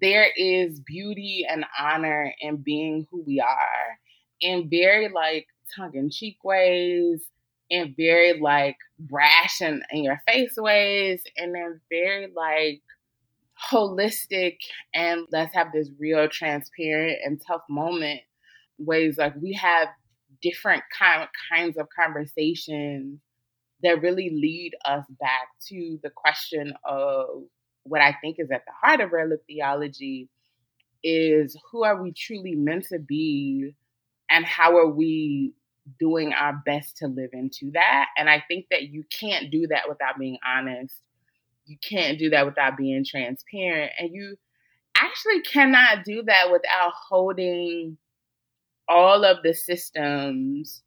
there 0.01 0.27
is 0.37 0.79
beauty 0.79 1.45
and 1.49 1.65
honor 1.79 2.33
in 2.39 2.57
being 2.57 3.07
who 3.11 3.23
we 3.25 3.39
are 3.39 3.99
in 4.41 4.69
very 4.69 5.09
like 5.09 5.47
tongue 5.75 5.95
in 5.95 6.09
cheek 6.09 6.37
ways, 6.43 7.21
in 7.69 7.93
very 7.97 8.39
like 8.39 8.77
brash 8.99 9.61
and 9.61 9.83
in 9.91 10.03
your 10.03 10.21
face 10.27 10.55
ways, 10.57 11.23
and 11.37 11.53
then 11.53 11.81
very 11.89 12.27
like 12.35 12.81
holistic 13.71 14.57
and 14.93 15.25
let's 15.31 15.53
have 15.53 15.67
this 15.71 15.89
real 15.99 16.27
transparent 16.27 17.17
and 17.23 17.41
tough 17.45 17.61
moment 17.69 18.19
ways 18.77 19.17
like 19.17 19.33
we 19.41 19.53
have 19.53 19.87
different 20.41 20.83
kind 20.97 21.27
kinds 21.51 21.77
of 21.77 21.87
conversations 21.97 23.19
that 23.83 24.01
really 24.01 24.29
lead 24.31 24.71
us 24.85 25.05
back 25.19 25.47
to 25.67 25.99
the 26.03 26.09
question 26.09 26.73
of 26.83 27.43
what 27.83 28.01
I 28.01 28.15
think 28.21 28.37
is 28.39 28.51
at 28.51 28.65
the 28.65 28.71
heart 28.71 29.01
of 29.01 29.11
Red 29.11 29.29
Lip 29.29 29.43
Theology 29.47 30.29
is 31.03 31.57
who 31.71 31.83
are 31.83 32.01
we 32.01 32.13
truly 32.13 32.55
meant 32.55 32.85
to 32.87 32.99
be 32.99 33.75
and 34.29 34.45
how 34.45 34.77
are 34.77 34.89
we 34.89 35.53
doing 35.99 36.33
our 36.33 36.61
best 36.65 36.97
to 36.97 37.07
live 37.07 37.31
into 37.33 37.71
that? 37.73 38.07
And 38.17 38.29
I 38.29 38.43
think 38.47 38.67
that 38.71 38.83
you 38.83 39.03
can't 39.11 39.51
do 39.51 39.67
that 39.67 39.89
without 39.89 40.17
being 40.17 40.37
honest. 40.45 40.95
You 41.65 41.77
can't 41.87 42.17
do 42.17 42.29
that 42.31 42.45
without 42.45 42.77
being 42.77 43.05
transparent. 43.05 43.91
And 43.99 44.11
you 44.13 44.37
actually 44.97 45.41
cannot 45.41 46.03
do 46.05 46.23
that 46.23 46.51
without 46.51 46.93
holding 47.09 47.97
all 48.87 49.23
of 49.23 49.37
the 49.43 49.53
systems 49.53 50.83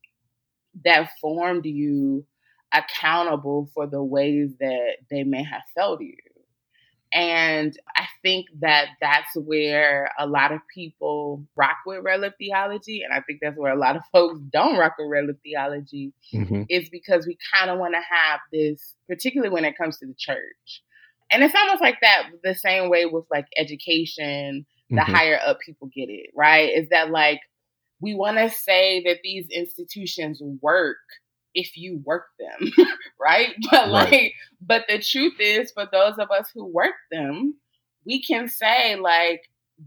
that 0.85 1.11
formed 1.21 1.65
you 1.65 2.25
accountable 2.73 3.71
for 3.75 3.87
the 3.87 4.03
ways 4.03 4.55
that 4.61 4.97
they 5.11 5.25
may 5.25 5.43
have 5.43 5.63
failed 5.75 6.01
you. 6.01 6.17
And 7.17 7.75
I 7.97 8.05
think 8.23 8.45
that 8.61 8.89
that's 9.01 9.35
where 9.37 10.11
a 10.19 10.27
lot 10.27 10.53
of 10.53 10.61
people 10.73 11.43
rock 11.57 11.79
with 11.87 12.05
Red 12.05 12.21
Lip 12.21 12.35
Theology. 12.39 13.01
And 13.03 13.11
I 13.15 13.23
think 13.23 13.39
that's 13.41 13.57
where 13.57 13.73
a 13.73 13.79
lot 13.79 13.97
of 13.97 14.03
folks 14.13 14.39
don't 14.53 14.77
rock 14.77 14.97
with 14.99 15.09
Red 15.11 15.25
Lip 15.25 15.39
Theology, 15.43 16.13
mm-hmm. 16.35 16.65
is 16.69 16.91
because 16.91 17.27
we 17.27 17.39
kind 17.55 17.71
of 17.71 17.79
want 17.79 17.95
to 17.95 18.01
have 18.01 18.41
this, 18.53 18.95
particularly 19.09 19.51
when 19.51 19.65
it 19.65 19.79
comes 19.79 19.97
to 19.99 20.07
the 20.07 20.15
church. 20.19 20.83
And 21.33 21.43
it's 21.43 21.55
almost 21.55 21.81
like 21.81 21.97
that 22.03 22.25
the 22.45 22.55
same 22.55 22.91
way 22.91 23.07
with 23.07 23.25
like 23.31 23.47
education, 23.57 24.67
the 24.91 24.97
Mhm. 24.97 25.15
higher 25.15 25.41
up 25.45 25.59
people 25.65 25.89
get 25.89 26.11
it, 26.11 26.31
right? 26.37 26.71
Is 26.71 26.91
that 26.91 27.11
like 27.11 27.41
we 27.99 28.15
want 28.15 28.37
to 28.37 28.51
say 28.51 29.03
that 29.05 29.21
these 29.23 29.49
institutions 29.49 30.43
work 30.61 30.99
if 31.57 31.77
you 31.77 32.03
work 32.05 32.27
them, 32.41 32.73
right? 33.21 33.55
But 33.73 33.91
Right. 33.93 34.13
like, 34.13 34.35
but 34.61 34.87
the 34.89 35.01
truth 35.01 35.37
is, 35.41 35.73
for 35.73 35.87
those 35.93 36.19
of 36.19 36.31
us 36.31 36.51
who 36.55 36.67
work 36.67 36.95
them, 37.13 37.57
we 38.07 38.23
can 38.23 38.49
say 38.49 38.97
like 38.97 39.43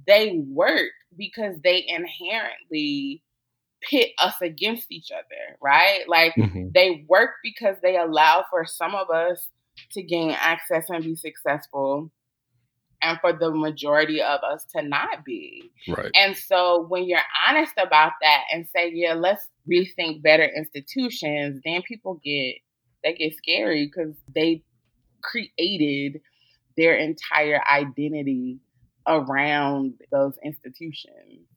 they 0.07 0.39
work 0.47 0.91
because 1.17 1.55
they 1.63 1.85
inherently 1.87 3.23
pit 3.81 4.11
us 4.19 4.35
against 4.41 4.91
each 4.91 5.11
other, 5.11 5.57
right? 5.61 6.01
Like 6.07 6.35
Mhm. 6.37 6.73
they 6.73 7.05
work 7.09 7.31
because 7.43 7.77
they 7.81 7.97
allow 7.97 8.45
for 8.49 8.65
some 8.65 8.95
of 8.95 9.09
us 9.09 9.47
to 9.93 10.03
gain 10.03 10.31
access 10.31 10.89
and 10.89 11.03
be 11.03 11.15
successful, 11.15 12.11
and 13.01 13.19
for 13.19 13.33
the 13.33 13.51
majority 13.51 14.21
of 14.21 14.41
us 14.43 14.65
to 14.75 14.81
not 14.81 15.23
be. 15.23 15.71
Right. 15.87 16.11
And 16.15 16.35
so 16.35 16.85
when 16.89 17.05
you're 17.05 17.19
honest 17.47 17.73
about 17.77 18.13
that 18.21 18.41
and 18.51 18.67
say, 18.73 18.91
yeah, 18.93 19.13
let's 19.13 19.47
rethink 19.69 20.21
better 20.21 20.45
institutions, 20.45 21.61
then 21.63 21.81
people 21.83 22.19
get 22.23 22.55
they 23.03 23.13
get 23.13 23.35
scary 23.35 23.85
because 23.85 24.15
they 24.35 24.63
created 25.21 26.21
their 26.75 26.95
entire 26.95 27.61
identity 27.71 28.59
around 29.07 29.93
those 30.11 30.33
institutions. 30.43 31.47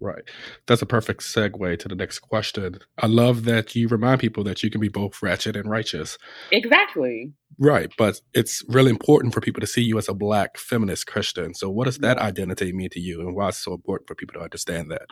Right. 0.00 0.22
That's 0.66 0.82
a 0.82 0.86
perfect 0.86 1.22
segue 1.22 1.78
to 1.78 1.88
the 1.88 1.94
next 1.94 2.18
question. 2.18 2.80
I 2.98 3.06
love 3.06 3.44
that 3.44 3.74
you 3.74 3.88
remind 3.88 4.20
people 4.20 4.44
that 4.44 4.62
you 4.62 4.70
can 4.70 4.80
be 4.80 4.88
both 4.88 5.22
ratchet 5.22 5.56
and 5.56 5.70
righteous. 5.70 6.18
Exactly. 6.52 7.32
Right. 7.58 7.90
But 7.96 8.20
it's 8.34 8.62
really 8.68 8.90
important 8.90 9.32
for 9.32 9.40
people 9.40 9.62
to 9.62 9.66
see 9.66 9.82
you 9.82 9.96
as 9.96 10.08
a 10.08 10.14
black 10.14 10.58
feminist 10.58 11.06
Christian. 11.06 11.54
So, 11.54 11.70
what 11.70 11.84
does 11.84 11.98
that 11.98 12.18
identity 12.18 12.72
mean 12.72 12.90
to 12.90 13.00
you 13.00 13.20
and 13.20 13.34
why 13.34 13.48
it's 13.48 13.64
so 13.64 13.72
important 13.72 14.08
for 14.08 14.14
people 14.14 14.34
to 14.34 14.44
understand 14.44 14.90
that? 14.90 15.06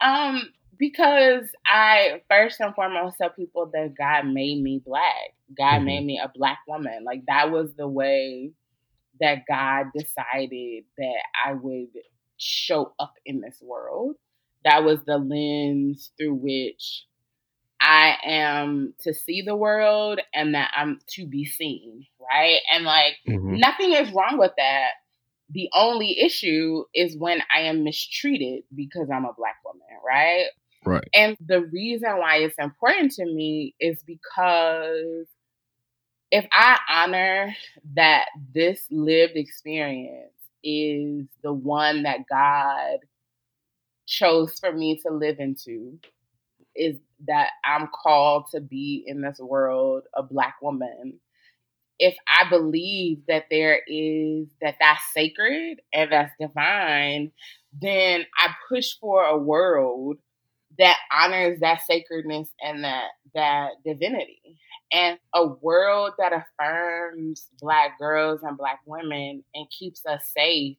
Um, 0.00 0.50
because 0.76 1.48
I 1.64 2.22
first 2.28 2.58
and 2.58 2.74
foremost 2.74 3.18
tell 3.20 3.30
people 3.30 3.70
that 3.72 3.94
God 3.96 4.26
made 4.26 4.60
me 4.60 4.82
black. 4.84 5.36
God 5.56 5.82
Mhm. 5.82 5.84
made 5.84 6.04
me 6.06 6.20
a 6.22 6.32
black 6.34 6.58
woman. 6.66 7.04
Like 7.04 7.22
that 7.26 7.52
was 7.52 7.72
the 7.76 7.86
way 7.86 8.50
that 9.20 9.44
God 9.46 9.86
decided 9.96 10.84
that 10.98 11.22
I 11.46 11.52
would 11.52 11.88
show 12.42 12.94
up 12.98 13.14
in 13.24 13.40
this 13.40 13.58
world. 13.62 14.16
That 14.64 14.84
was 14.84 15.00
the 15.04 15.18
lens 15.18 16.12
through 16.18 16.34
which 16.34 17.04
I 17.80 18.16
am 18.24 18.94
to 19.00 19.12
see 19.12 19.42
the 19.42 19.56
world 19.56 20.20
and 20.32 20.54
that 20.54 20.72
I'm 20.76 21.00
to 21.14 21.26
be 21.26 21.44
seen, 21.44 22.06
right? 22.20 22.60
And 22.72 22.84
like 22.84 23.16
Mhm. 23.26 23.58
Nothing 23.58 23.92
is 23.92 24.12
wrong 24.12 24.38
with 24.38 24.52
that. 24.56 24.92
The 25.50 25.68
only 25.74 26.18
issue 26.20 26.84
is 26.94 27.16
when 27.18 27.42
I 27.54 27.62
am 27.62 27.84
mistreated 27.84 28.64
because 28.74 29.10
I'm 29.10 29.24
a 29.24 29.34
black 29.34 29.56
woman, 29.64 29.86
right? 30.06 30.46
Right. 30.84 31.08
And 31.14 31.36
the 31.40 31.66
reason 31.66 32.16
why 32.18 32.38
it's 32.38 32.56
important 32.58 33.12
to 33.12 33.24
me 33.26 33.74
is 33.80 34.02
because 34.04 35.28
if 36.30 36.46
I 36.50 36.78
honor 36.88 37.54
that 37.94 38.26
this 38.54 38.86
lived 38.90 39.36
experience 39.36 40.32
is 40.64 41.26
the 41.42 41.52
one 41.52 42.04
that 42.04 42.20
God 42.30 42.98
chose 44.06 44.58
for 44.60 44.72
me 44.72 45.00
to 45.06 45.12
live 45.12 45.38
into, 45.38 45.98
is 46.74 46.96
that 47.26 47.50
I'm 47.64 47.88
called 47.88 48.46
to 48.52 48.60
be 48.60 49.04
in 49.06 49.20
this 49.22 49.38
world 49.38 50.04
a 50.14 50.22
black 50.22 50.56
woman 50.62 51.20
if 51.98 52.16
I 52.26 52.48
believe 52.50 53.20
that 53.28 53.44
there 53.50 53.80
is 53.86 54.48
that 54.60 54.76
that's 54.80 55.02
sacred 55.14 55.80
and 55.92 56.10
that's 56.10 56.32
divine, 56.40 57.30
then 57.80 58.24
I 58.36 58.48
push 58.68 58.94
for 59.00 59.24
a 59.24 59.38
world 59.38 60.18
that 60.78 60.96
honors 61.12 61.60
that 61.60 61.82
sacredness 61.86 62.48
and 62.60 62.82
that 62.82 63.08
that 63.34 63.70
divinity. 63.84 64.58
And 64.92 65.18
a 65.34 65.46
world 65.46 66.12
that 66.18 66.32
affirms 66.32 67.48
black 67.60 67.98
girls 67.98 68.40
and 68.42 68.58
black 68.58 68.80
women 68.86 69.42
and 69.54 69.66
keeps 69.70 70.04
us 70.04 70.30
safe 70.36 70.76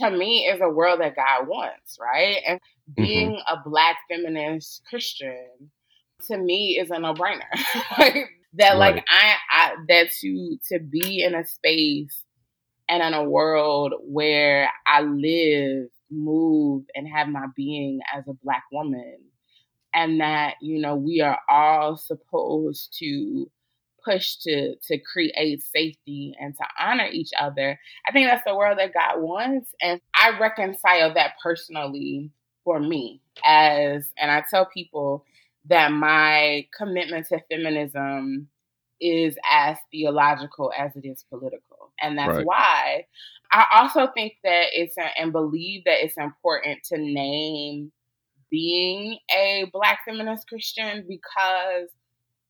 to 0.00 0.10
me 0.10 0.46
is 0.46 0.60
a 0.60 0.68
world 0.68 1.00
that 1.00 1.16
God 1.16 1.46
wants, 1.46 1.98
right? 2.00 2.38
And 2.46 2.58
mm-hmm. 2.58 3.02
being 3.02 3.42
a 3.48 3.56
black 3.64 3.96
feminist 4.08 4.82
Christian 4.88 5.70
to 6.28 6.38
me 6.38 6.78
is 6.80 6.90
a 6.90 6.98
no-brainer. 6.98 7.42
like 7.98 8.30
that 8.54 8.76
like 8.76 9.04
I, 9.08 9.34
I 9.50 9.74
that 9.88 10.08
to 10.20 10.58
to 10.68 10.78
be 10.78 11.22
in 11.22 11.34
a 11.34 11.46
space 11.46 12.22
and 12.88 13.02
in 13.02 13.14
a 13.14 13.24
world 13.24 13.94
where 14.02 14.70
I 14.86 15.02
live, 15.02 15.88
move, 16.10 16.84
and 16.94 17.08
have 17.08 17.28
my 17.28 17.46
being 17.56 18.00
as 18.14 18.24
a 18.28 18.34
black 18.44 18.64
woman, 18.70 19.18
and 19.94 20.20
that 20.20 20.54
you 20.60 20.80
know 20.80 20.96
we 20.96 21.20
are 21.20 21.38
all 21.48 21.96
supposed 21.96 22.96
to 22.98 23.50
push 24.04 24.36
to 24.36 24.74
to 24.86 24.98
create 24.98 25.62
safety 25.62 26.34
and 26.40 26.54
to 26.56 26.64
honor 26.80 27.08
each 27.10 27.30
other. 27.38 27.78
I 28.08 28.12
think 28.12 28.28
that's 28.28 28.44
the 28.44 28.56
world 28.56 28.78
that 28.78 28.94
God 28.94 29.20
wants, 29.20 29.74
and 29.80 30.00
I 30.14 30.38
reconcile 30.38 31.14
that 31.14 31.34
personally 31.42 32.30
for 32.64 32.78
me 32.78 33.20
as, 33.44 34.12
and 34.18 34.30
I 34.30 34.44
tell 34.48 34.66
people 34.66 35.24
that 35.66 35.90
my 35.90 36.66
commitment 36.76 37.26
to 37.28 37.40
feminism 37.50 38.48
is 39.00 39.36
as 39.50 39.76
theological 39.90 40.72
as 40.78 40.94
it 40.94 41.04
is 41.04 41.24
political. 41.28 41.92
And 42.00 42.16
that's 42.16 42.36
right. 42.36 42.46
why 42.46 43.06
I 43.52 43.66
also 43.72 44.08
think 44.12 44.34
that 44.44 44.66
it's 44.72 44.96
and 45.18 45.32
believe 45.32 45.84
that 45.84 46.04
it's 46.04 46.16
important 46.16 46.84
to 46.84 46.98
name 46.98 47.92
being 48.52 49.18
a 49.34 49.64
Black 49.72 50.00
feminist 50.06 50.46
Christian 50.46 51.06
because 51.08 51.88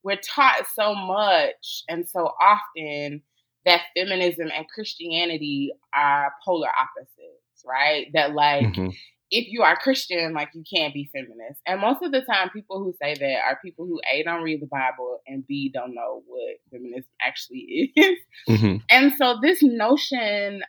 we're 0.02 0.18
taught 0.18 0.66
so 0.74 0.94
much 0.94 1.84
and 1.88 2.06
so 2.06 2.32
often 2.40 3.22
that 3.64 3.82
feminism 3.96 4.48
and 4.54 4.66
Christianity 4.68 5.72
are 5.94 6.32
polar 6.44 6.68
opposites, 6.68 7.64
right? 7.64 8.08
That 8.12 8.34
like 8.34 8.66
mm-hmm. 8.66 8.88
if 9.30 9.46
you 9.46 9.62
are 9.62 9.76
Christian, 9.76 10.34
like 10.34 10.48
you 10.54 10.64
can't 10.74 10.92
be 10.92 11.08
feminist. 11.12 11.60
And 11.66 11.80
most 11.80 12.02
of 12.02 12.10
the 12.10 12.22
time 12.22 12.50
people 12.50 12.82
who 12.82 12.92
say 13.00 13.14
that 13.14 13.44
are 13.44 13.60
people 13.64 13.86
who 13.86 14.00
A 14.12 14.24
don't 14.24 14.42
read 14.42 14.60
the 14.60 14.66
Bible 14.66 15.20
and 15.28 15.46
B 15.46 15.70
don't 15.72 15.94
know 15.94 16.24
what 16.26 16.56
feminism 16.72 17.04
actually 17.24 17.92
is. 17.96 18.18
Mm-hmm. 18.48 18.76
And 18.90 19.12
so 19.16 19.38
this 19.40 19.62
notion 19.62 20.62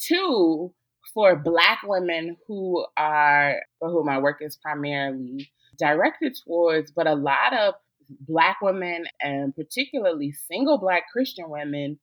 too 0.00 0.74
for 1.12 1.36
black 1.36 1.80
women 1.84 2.36
who 2.46 2.84
are 2.96 3.56
for 3.78 3.90
whom 3.90 4.06
my 4.06 4.18
work 4.18 4.38
is 4.40 4.56
primarily 4.56 5.50
directed 5.78 6.36
towards, 6.44 6.90
but 6.92 7.06
a 7.06 7.14
lot 7.14 7.52
of 7.52 7.74
black 8.20 8.58
women 8.60 9.04
and 9.20 9.54
particularly 9.54 10.32
single 10.32 10.78
black 10.78 11.04
Christian 11.12 11.48
women 11.48 11.98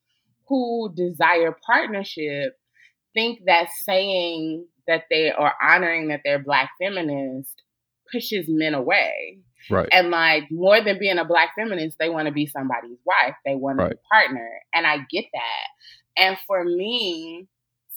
who 0.47 0.93
desire 0.95 1.55
partnership 1.65 2.57
think 3.13 3.39
that 3.45 3.67
saying 3.83 4.65
that 4.87 5.03
they 5.09 5.31
are 5.31 5.53
honoring 5.61 6.07
that 6.07 6.21
they're 6.23 6.43
black 6.43 6.71
feminist 6.79 7.61
pushes 8.11 8.45
men 8.47 8.73
away. 8.73 9.39
Right. 9.69 9.89
And 9.91 10.11
like 10.11 10.43
more 10.49 10.81
than 10.81 10.99
being 10.99 11.17
a 11.17 11.25
black 11.25 11.49
feminist, 11.57 11.97
they 11.99 12.09
want 12.09 12.27
to 12.27 12.33
be 12.33 12.45
somebody's 12.45 12.99
wife. 13.05 13.35
They 13.45 13.55
want 13.55 13.79
right. 13.79 13.91
a 13.91 14.13
partner. 14.13 14.49
And 14.73 14.87
I 14.87 14.99
get 15.09 15.25
that. 15.33 16.23
And 16.23 16.37
for 16.47 16.63
me, 16.63 17.47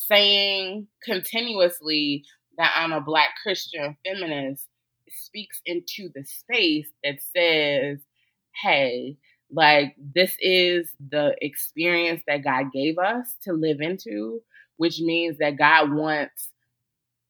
saying 0.00 0.86
continuously 1.04 2.24
that 2.56 2.72
I'm 2.76 2.92
a 2.92 3.00
black 3.00 3.30
Christian 3.42 3.96
feminist 4.04 4.66
speaks 5.08 5.60
into 5.66 6.08
the 6.14 6.24
space 6.24 6.88
that 7.04 7.18
says, 7.36 7.98
hey, 8.62 9.16
like 9.52 9.96
this 9.98 10.34
is 10.40 10.90
the 11.10 11.34
experience 11.40 12.22
that 12.26 12.44
God 12.44 12.72
gave 12.72 12.98
us 12.98 13.34
to 13.44 13.52
live 13.52 13.80
into, 13.80 14.40
which 14.76 15.00
means 15.00 15.38
that 15.38 15.58
God 15.58 15.92
wants 15.92 16.50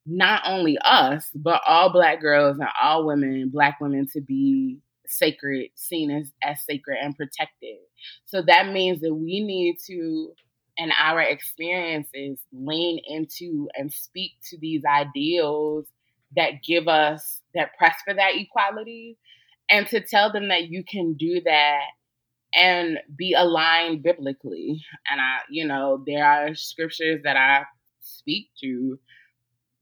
not 0.07 0.43
only 0.47 0.79
us, 0.79 1.29
but 1.35 1.63
all 1.67 1.93
black 1.93 2.21
girls 2.21 2.59
and 2.59 2.69
all 2.83 3.07
women, 3.07 3.51
black 3.53 3.81
women 3.81 4.07
to 4.13 4.21
be 4.21 4.79
sacred, 5.07 5.71
seen 5.75 6.11
as, 6.11 6.31
as 6.43 6.63
sacred 6.65 6.99
and 7.03 7.17
protected. 7.17 7.77
So 8.27 8.43
that 8.43 8.73
means 8.73 9.01
that 9.01 9.15
we 9.15 9.41
need 9.41 9.77
to 9.87 10.33
and 10.81 10.93
our 10.99 11.21
experiences 11.21 12.39
lean 12.53 12.99
into 13.07 13.69
and 13.77 13.93
speak 13.93 14.33
to 14.49 14.57
these 14.59 14.83
ideals 14.85 15.85
that 16.37 16.63
give 16.67 16.89
us 16.89 17.43
that 17.55 17.77
press 17.77 17.97
for 18.05 18.15
that 18.15 18.33
equality 18.35 19.19
and 19.69 19.87
to 19.89 20.01
tell 20.01 20.33
them 20.33 20.49
that 20.49 20.69
you 20.69 20.83
can 20.83 21.13
do 21.15 21.41
that 21.45 21.83
and 22.55 22.99
be 23.15 23.35
aligned 23.35 24.03
biblically. 24.03 24.83
And 25.11 25.21
i 25.21 25.41
you 25.51 25.67
know 25.67 26.03
there 26.07 26.25
are 26.25 26.55
scriptures 26.55 27.21
that 27.25 27.37
i 27.37 27.65
speak 28.01 28.49
to 28.63 28.99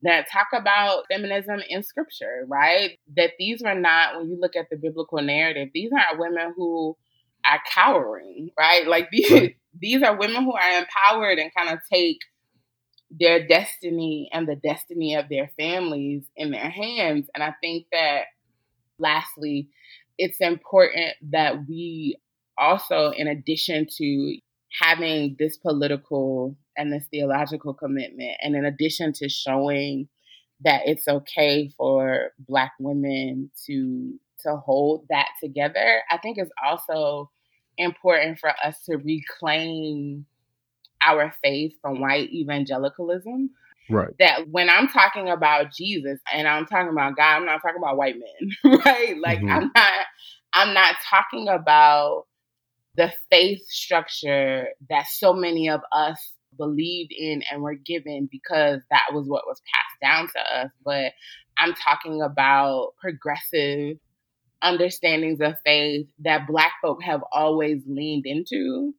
that 0.03 0.27
talk 0.33 0.49
about 0.53 1.05
feminism 1.11 1.61
in 1.69 1.83
scripture 1.83 2.45
right? 2.49 2.99
That 3.17 3.31
these 3.39 3.63
were 3.63 3.75
not 3.75 4.17
when 4.17 4.29
you 4.29 4.39
look 4.41 4.57
at 4.57 4.69
the 4.69 4.77
biblical 4.77 5.23
narrative 5.23 5.69
these 5.73 5.91
aren't 5.93 6.21
women 6.21 6.55
who 6.57 6.97
are 7.47 7.61
cowering 7.73 8.51
right? 8.59 8.87
Like 8.87 9.09
these 9.13 9.31
right 9.31 9.57
these 9.81 10.03
are 10.03 10.17
women 10.17 10.45
who 10.45 10.53
are 10.53 10.79
empowered 10.79 11.39
and 11.39 11.55
kind 11.55 11.71
of 11.71 11.79
take 11.93 12.19
their 13.11 13.47
destiny 13.47 14.29
and 14.33 14.47
the 14.47 14.57
destiny 14.57 15.15
of 15.15 15.29
their 15.29 15.51
families 15.59 16.25
in 16.37 16.51
their 16.51 16.71
hands. 16.71 17.27
And 17.35 17.43
I 17.43 17.55
think 17.63 17.87
that 17.93 18.25
lastly, 18.99 19.69
it's 20.19 20.41
important 20.41 21.15
that 21.31 21.67
we 21.69 22.17
also, 22.59 23.11
in 23.11 23.29
addition 23.29 23.87
to 23.97 24.37
having 24.83 25.37
this 25.39 25.57
political 25.57 26.57
and 26.77 26.93
this 26.93 27.07
theological 27.11 27.73
commitment, 27.73 28.37
and 28.43 28.55
in 28.55 28.65
addition 28.65 29.13
to 29.15 29.29
showing 29.29 30.09
that 30.65 30.83
it's 30.87 31.07
okay 31.09 31.71
for 31.77 32.33
Black 32.39 32.73
women 32.79 33.51
to 33.67 34.19
to 34.41 34.57
hold 34.57 35.05
that 35.11 35.29
together, 35.43 36.03
I 36.11 36.19
think 36.19 36.39
it's 36.39 36.51
also 36.65 37.31
important 37.79 38.39
for 38.39 38.53
us 38.65 38.83
to 38.85 38.97
reclaim 38.97 40.27
our 41.03 41.33
faith 41.43 41.73
from 41.81 42.01
white 42.01 42.31
evangelicalism. 42.31 43.51
Right. 43.91 44.15
That 44.19 44.49
when 44.51 44.69
I'm 44.69 44.89
talking 44.89 45.31
about 45.31 45.73
Jesus 45.73 46.19
and 46.33 46.47
I'm 46.47 46.67
talking 46.67 46.91
about 46.91 47.17
God, 47.17 47.37
I'm 47.37 47.47
not 47.47 47.63
talking 47.63 47.79
about 47.79 47.97
white 47.97 48.17
men, 48.17 48.79
right? 48.85 49.17
Like 49.19 49.39
mm-hmm. 49.39 49.51
I'm 49.51 49.71
not 49.75 49.93
I'm 50.53 50.75
not 50.75 50.97
talking 51.09 51.49
about 51.49 52.25
the 52.97 53.13
faith 53.31 53.63
structure 53.69 54.67
that 54.91 55.07
so 55.07 55.33
many 55.33 55.71
of 55.71 55.81
us 55.93 56.33
believed 56.59 57.13
in 57.17 57.43
and 57.51 57.63
were 57.63 57.77
given 57.77 58.29
because 58.31 58.81
that 58.91 59.07
was 59.13 59.27
what 59.29 59.47
was 59.47 59.63
passed 59.73 60.01
down 60.03 60.29
to 60.29 60.61
us, 60.61 60.71
but 60.85 61.13
I'm 61.57 61.75
talking 61.75 62.21
about 62.23 62.95
progressive 63.01 63.99
understandings 64.63 65.41
of 65.41 65.55
faith 65.65 66.07
that 66.21 66.47
Black 66.47 66.73
folk 66.83 67.03
have 67.03 67.23
always 67.33 67.83
leaned 67.87 68.27
into 68.27 68.95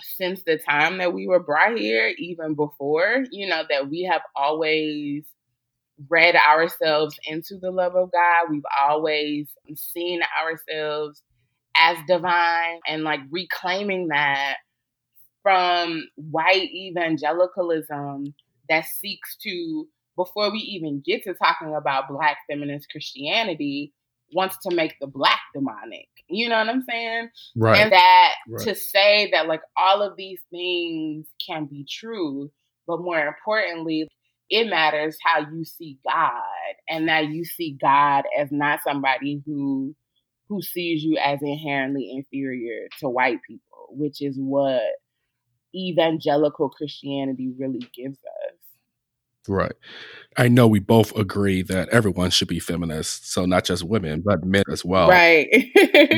since 0.00 0.42
the 0.44 0.58
time 0.58 0.98
that 0.98 1.12
we 1.12 1.26
were 1.26 1.42
brought 1.42 1.76
here, 1.76 2.12
even 2.18 2.54
before, 2.54 3.24
you 3.30 3.48
know, 3.48 3.62
that 3.68 3.88
we 3.88 4.02
have 4.02 4.22
always 4.36 5.24
read 6.08 6.34
ourselves 6.34 7.18
into 7.26 7.58
the 7.60 7.70
love 7.70 7.94
of 7.94 8.10
God. 8.10 8.50
We've 8.50 8.62
always 8.80 9.48
seen 9.76 10.20
ourselves 10.40 11.22
as 11.76 11.96
divine 12.06 12.80
and 12.86 13.02
like 13.04 13.20
reclaiming 13.30 14.08
that 14.08 14.56
from 15.42 16.04
white 16.16 16.70
evangelicalism 16.72 18.34
that 18.68 18.84
seeks 18.84 19.36
to, 19.42 19.88
before 20.16 20.50
we 20.52 20.58
even 20.58 21.02
get 21.04 21.24
to 21.24 21.34
talking 21.34 21.74
about 21.74 22.08
Black 22.08 22.38
feminist 22.48 22.90
Christianity, 22.90 23.92
wants 24.32 24.56
to 24.66 24.74
make 24.74 24.94
the 25.00 25.06
black 25.06 25.40
demonic. 25.54 26.08
You 26.28 26.48
know 26.48 26.58
what 26.58 26.68
I'm 26.68 26.84
saying? 26.88 27.28
Right. 27.56 27.80
And 27.80 27.92
that 27.92 28.32
right. 28.48 28.66
to 28.66 28.74
say 28.74 29.30
that 29.32 29.46
like 29.46 29.62
all 29.76 30.02
of 30.02 30.16
these 30.16 30.40
things 30.50 31.26
can 31.46 31.66
be 31.66 31.86
true, 31.88 32.50
but 32.86 33.00
more 33.00 33.26
importantly, 33.26 34.08
it 34.50 34.68
matters 34.68 35.16
how 35.24 35.40
you 35.40 35.64
see 35.64 35.98
God 36.06 36.42
and 36.88 37.08
that 37.08 37.28
you 37.28 37.44
see 37.44 37.76
God 37.80 38.24
as 38.38 38.50
not 38.50 38.80
somebody 38.84 39.42
who 39.46 39.94
who 40.48 40.60
sees 40.60 41.02
you 41.02 41.16
as 41.16 41.38
inherently 41.40 42.12
inferior 42.14 42.86
to 43.00 43.08
white 43.08 43.38
people, 43.46 43.88
which 43.90 44.20
is 44.20 44.36
what 44.38 44.82
evangelical 45.74 46.68
Christianity 46.68 47.50
really 47.58 47.80
gives 47.94 48.18
us. 48.18 48.51
Right. 49.48 49.72
I 50.36 50.48
know 50.48 50.66
we 50.66 50.78
both 50.78 51.14
agree 51.16 51.62
that 51.62 51.88
everyone 51.90 52.30
should 52.30 52.48
be 52.48 52.60
feminist. 52.60 53.30
So 53.30 53.44
not 53.44 53.64
just 53.64 53.82
women, 53.82 54.22
but 54.24 54.44
men 54.44 54.62
as 54.70 54.84
well. 54.84 55.08
Right. 55.08 55.70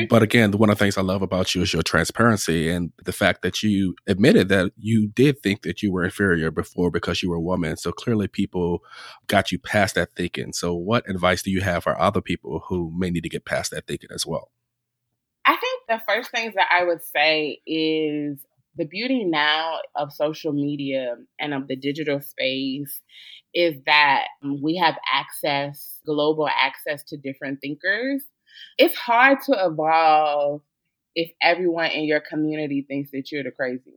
but 0.09 0.23
again, 0.23 0.51
one 0.51 0.69
of 0.69 0.77
the 0.77 0.85
things 0.85 0.97
I 0.97 1.01
love 1.01 1.21
about 1.21 1.53
you 1.53 1.63
is 1.63 1.73
your 1.73 1.81
transparency 1.81 2.69
and 2.69 2.93
the 3.03 3.11
fact 3.11 3.41
that 3.41 3.63
you 3.63 3.95
admitted 4.07 4.47
that 4.49 4.71
you 4.77 5.07
did 5.07 5.41
think 5.41 5.63
that 5.63 5.81
you 5.81 5.91
were 5.91 6.05
inferior 6.05 6.51
before 6.51 6.91
because 6.91 7.21
you 7.23 7.29
were 7.29 7.35
a 7.35 7.41
woman. 7.41 7.77
So 7.77 7.91
clearly 7.91 8.27
people 8.27 8.83
got 9.27 9.51
you 9.51 9.59
past 9.59 9.95
that 9.95 10.15
thinking. 10.15 10.53
So 10.53 10.73
what 10.73 11.09
advice 11.09 11.41
do 11.41 11.51
you 11.51 11.61
have 11.61 11.83
for 11.83 11.99
other 11.99 12.21
people 12.21 12.63
who 12.67 12.93
may 12.95 13.09
need 13.09 13.23
to 13.23 13.29
get 13.29 13.43
past 13.43 13.71
that 13.71 13.87
thinking 13.87 14.11
as 14.13 14.25
well? 14.25 14.51
I 15.45 15.57
think 15.57 15.83
the 15.89 16.01
first 16.07 16.31
things 16.31 16.53
that 16.55 16.69
I 16.71 16.85
would 16.85 17.03
say 17.03 17.59
is 17.67 18.39
the 18.75 18.85
beauty 18.85 19.23
now 19.23 19.79
of 19.95 20.11
social 20.11 20.51
media 20.53 21.15
and 21.39 21.53
of 21.53 21.67
the 21.67 21.75
digital 21.75 22.21
space 22.21 23.01
is 23.53 23.75
that 23.85 24.25
we 24.61 24.75
have 24.77 24.95
access, 25.11 25.99
global 26.05 26.47
access 26.47 27.03
to 27.05 27.17
different 27.17 27.61
thinkers. 27.61 28.21
It's 28.77 28.95
hard 28.95 29.39
to 29.45 29.53
evolve 29.65 30.61
if 31.15 31.31
everyone 31.41 31.91
in 31.91 32.03
your 32.03 32.19
community 32.19 32.85
thinks 32.87 33.11
that 33.11 33.31
you're 33.31 33.43
the 33.43 33.51
crazy 33.51 33.93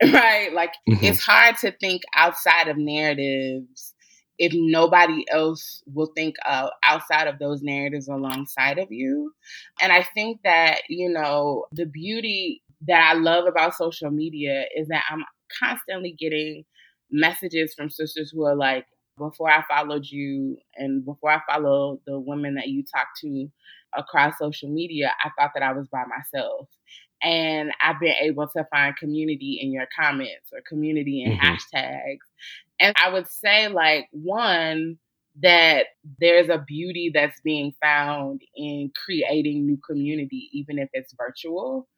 one, 0.00 0.12
right? 0.14 0.52
Like 0.52 0.74
mm-hmm. 0.88 1.02
it's 1.04 1.20
hard 1.20 1.56
to 1.58 1.72
think 1.72 2.02
outside 2.14 2.68
of 2.68 2.76
narratives 2.76 3.94
if 4.40 4.54
nobody 4.54 5.26
else 5.30 5.82
will 5.92 6.10
think 6.16 6.34
uh, 6.46 6.70
outside 6.82 7.28
of 7.28 7.38
those 7.38 7.60
narratives 7.62 8.08
alongside 8.08 8.78
of 8.78 8.90
you. 8.90 9.32
And 9.82 9.92
I 9.92 10.02
think 10.14 10.40
that, 10.44 10.80
you 10.88 11.10
know, 11.10 11.66
the 11.72 11.84
beauty 11.84 12.62
that 12.86 13.12
I 13.12 13.18
love 13.18 13.46
about 13.46 13.74
social 13.74 14.10
media 14.10 14.64
is 14.76 14.88
that 14.88 15.04
I'm 15.10 15.24
constantly 15.62 16.14
getting 16.18 16.64
messages 17.10 17.74
from 17.74 17.90
sisters 17.90 18.30
who 18.30 18.44
are 18.44 18.56
like, 18.56 18.86
before 19.18 19.50
I 19.50 19.62
followed 19.68 20.06
you 20.06 20.56
and 20.76 21.04
before 21.04 21.30
I 21.30 21.40
followed 21.46 22.00
the 22.06 22.18
women 22.18 22.54
that 22.54 22.68
you 22.68 22.82
talk 22.82 23.08
to 23.20 23.48
across 23.96 24.38
social 24.38 24.70
media, 24.70 25.12
I 25.22 25.30
thought 25.38 25.50
that 25.54 25.62
I 25.62 25.72
was 25.72 25.88
by 25.88 26.04
myself. 26.06 26.68
And 27.22 27.70
I've 27.82 28.00
been 28.00 28.14
able 28.22 28.48
to 28.48 28.66
find 28.70 28.96
community 28.96 29.58
in 29.60 29.72
your 29.72 29.86
comments 29.98 30.50
or 30.54 30.60
community 30.66 31.22
in 31.22 31.32
mm-hmm. 31.32 31.46
hashtags. 31.46 32.18
And 32.80 32.94
I 32.96 33.12
would 33.12 33.28
say, 33.28 33.68
like, 33.68 34.08
one, 34.10 34.98
that 35.42 35.86
there's 36.18 36.48
a 36.48 36.64
beauty 36.66 37.10
that's 37.12 37.40
being 37.42 37.72
found 37.82 38.42
in 38.56 38.90
creating 39.04 39.66
new 39.66 39.78
community, 39.88 40.48
even 40.52 40.78
if 40.78 40.88
it's 40.92 41.14
virtual, 41.14 41.88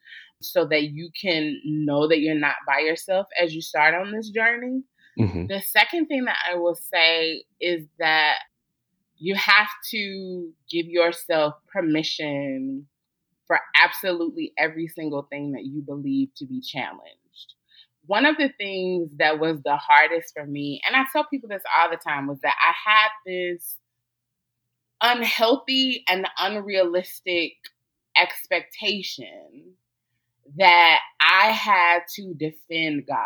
so 0.40 0.66
that 0.66 0.84
you 0.84 1.10
can 1.20 1.60
know 1.64 2.08
that 2.08 2.20
you're 2.20 2.34
not 2.34 2.56
by 2.66 2.80
yourself 2.80 3.26
as 3.40 3.54
you 3.54 3.62
start 3.62 3.94
on 3.94 4.12
this 4.12 4.30
journey. 4.30 4.82
Mm-hmm. 5.18 5.46
The 5.46 5.60
second 5.60 6.06
thing 6.06 6.24
that 6.24 6.36
I 6.50 6.56
will 6.56 6.74
say 6.74 7.44
is 7.60 7.86
that 7.98 8.38
you 9.18 9.34
have 9.34 9.68
to 9.90 10.50
give 10.70 10.86
yourself 10.86 11.54
permission 11.72 12.86
for 13.46 13.58
absolutely 13.80 14.52
every 14.58 14.88
single 14.88 15.26
thing 15.30 15.52
that 15.52 15.64
you 15.64 15.82
believe 15.82 16.28
to 16.36 16.46
be 16.46 16.60
challenged. 16.60 17.21
One 18.12 18.26
of 18.26 18.36
the 18.36 18.50
things 18.58 19.08
that 19.16 19.40
was 19.40 19.62
the 19.64 19.76
hardest 19.76 20.34
for 20.34 20.44
me, 20.44 20.82
and 20.86 20.94
I 20.94 21.04
tell 21.10 21.24
people 21.24 21.48
this 21.48 21.62
all 21.74 21.88
the 21.88 21.96
time, 21.96 22.26
was 22.26 22.38
that 22.42 22.52
I 22.60 22.90
had 22.90 23.08
this 23.24 23.78
unhealthy 25.00 26.04
and 26.06 26.28
unrealistic 26.38 27.52
expectation 28.14 29.72
that 30.58 30.98
I 31.22 31.52
had 31.52 32.00
to 32.16 32.34
defend 32.34 33.06
God 33.06 33.16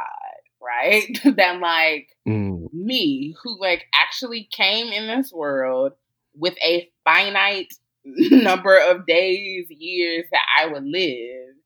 right? 0.63 1.19
than 1.37 1.61
like 1.61 2.11
mm. 2.27 2.73
me, 2.73 3.35
who 3.43 3.61
like 3.61 3.87
actually 3.93 4.49
came 4.53 4.93
in 4.93 5.09
this 5.09 5.33
world 5.33 5.95
with 6.33 6.55
a 6.65 6.89
finite 7.05 7.75
number 8.05 8.79
of 8.79 9.05
days, 9.05 9.67
years 9.69 10.27
that 10.31 10.45
I 10.61 10.67
would 10.67 10.85
live, 10.85 11.57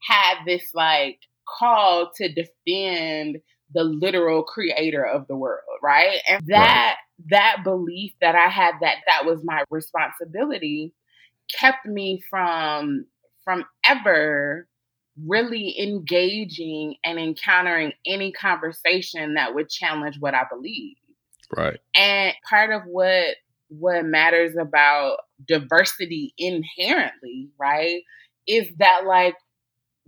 had 0.00 0.36
this 0.46 0.70
like 0.72 1.18
call 1.58 2.10
to 2.16 2.32
defend 2.32 3.38
the 3.72 3.84
literal 3.84 4.42
creator 4.42 5.04
of 5.04 5.26
the 5.28 5.36
world, 5.36 5.60
right? 5.82 6.18
And 6.28 6.42
that 6.46 6.96
right. 6.96 7.28
that 7.30 7.64
belief 7.64 8.12
that 8.20 8.34
I 8.34 8.48
had 8.48 8.74
that 8.80 8.96
that 9.06 9.24
was 9.24 9.40
my 9.44 9.64
responsibility 9.70 10.92
kept 11.58 11.86
me 11.86 12.22
from 12.28 13.06
from 13.44 13.64
ever 13.84 14.66
really 15.26 15.78
engaging 15.80 16.94
and 17.04 17.18
encountering 17.18 17.92
any 18.06 18.32
conversation 18.32 19.34
that 19.34 19.54
would 19.54 19.68
challenge 19.68 20.16
what 20.18 20.34
I 20.34 20.44
believe. 20.50 20.96
Right. 21.56 21.78
And 21.94 22.32
part 22.48 22.70
of 22.72 22.82
what 22.86 23.36
what 23.68 24.04
matters 24.04 24.56
about 24.56 25.18
diversity 25.46 26.34
inherently, 26.38 27.50
right, 27.58 28.02
is 28.46 28.68
that 28.78 29.04
like 29.06 29.36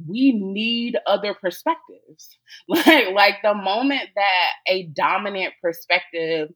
we 0.06 0.32
need 0.32 0.96
other 1.06 1.34
perspectives. 1.34 2.38
Like 2.68 3.08
like 3.14 3.36
the 3.42 3.54
moment 3.54 4.10
that 4.14 4.50
a 4.68 4.84
dominant 4.94 5.54
perspective 5.62 6.50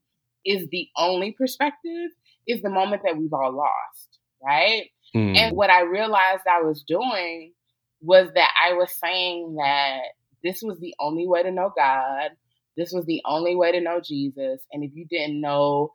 is 0.44 0.68
the 0.70 0.88
only 0.96 1.32
perspective 1.32 2.10
is 2.46 2.62
the 2.62 2.70
moment 2.70 3.02
that 3.04 3.16
we've 3.16 3.32
all 3.32 3.54
lost, 3.56 4.18
right? 4.42 4.84
Mm. 5.14 5.36
And 5.36 5.56
what 5.56 5.70
I 5.70 5.82
realized 5.82 6.42
I 6.48 6.62
was 6.62 6.84
doing 6.86 7.52
was 8.00 8.28
that 8.34 8.50
I 8.64 8.74
was 8.74 8.92
saying 8.98 9.56
that 9.56 10.00
this 10.44 10.62
was 10.62 10.78
the 10.78 10.94
only 11.00 11.26
way 11.26 11.42
to 11.42 11.50
know 11.50 11.72
God. 11.76 12.30
This 12.76 12.92
was 12.92 13.04
the 13.06 13.22
only 13.26 13.56
way 13.56 13.72
to 13.72 13.80
know 13.80 14.00
Jesus. 14.04 14.60
And 14.72 14.84
if 14.84 14.92
you 14.94 15.06
didn't 15.08 15.40
know 15.40 15.90